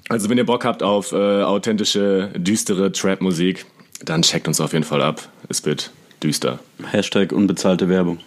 [0.08, 3.66] Also wenn ihr Bock habt auf äh, authentische, düstere Trap-Musik,
[4.04, 5.28] dann checkt uns auf jeden Fall ab.
[5.48, 6.58] Es wird düster.
[6.90, 8.18] Hashtag unbezahlte Werbung.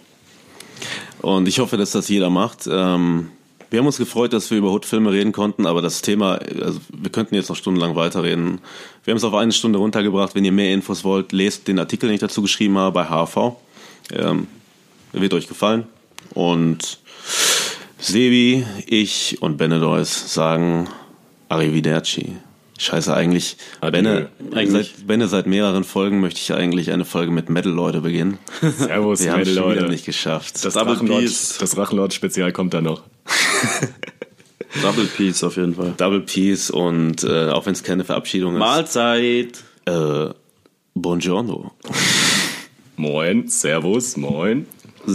[1.20, 2.66] Und ich hoffe, dass das jeder macht.
[2.70, 3.28] Ähm,
[3.70, 7.10] wir haben uns gefreut, dass wir über Hood-Filme reden konnten, aber das Thema, also wir
[7.10, 8.60] könnten jetzt noch stundenlang weiterreden.
[9.04, 10.34] Wir haben es auf eine Stunde runtergebracht.
[10.34, 13.56] Wenn ihr mehr Infos wollt, lest den Artikel, den ich dazu geschrieben habe, bei HV.
[14.12, 14.46] Ähm,
[15.12, 15.86] wird euch gefallen.
[16.34, 16.98] Und
[17.98, 20.88] Sebi, ich und Benedeus sagen
[21.48, 22.36] Arrivederci.
[22.78, 23.90] Scheiße, eigentlich, Adieu.
[24.02, 24.92] Benne, Eigentlich.
[24.96, 28.38] Seit, Benne, seit mehreren Folgen möchte ich eigentlich eine Folge mit Metal-Leute beginnen.
[28.60, 29.88] Servus, Wir haben es schon wieder Leute.
[29.88, 30.64] nicht geschafft.
[30.64, 31.56] Das Double Drachenlord, Peace.
[31.58, 33.02] das Drachenlord-Spezial kommt dann noch.
[34.82, 35.94] Double Peace auf jeden Fall.
[35.96, 38.58] Double Peace und äh, auch wenn es keine Verabschiedung ist.
[38.58, 39.64] Mahlzeit.
[39.86, 40.28] Äh,
[40.94, 41.72] buongiorno.
[42.96, 44.66] Moin, Servus, moin.
[45.06, 45.14] Ein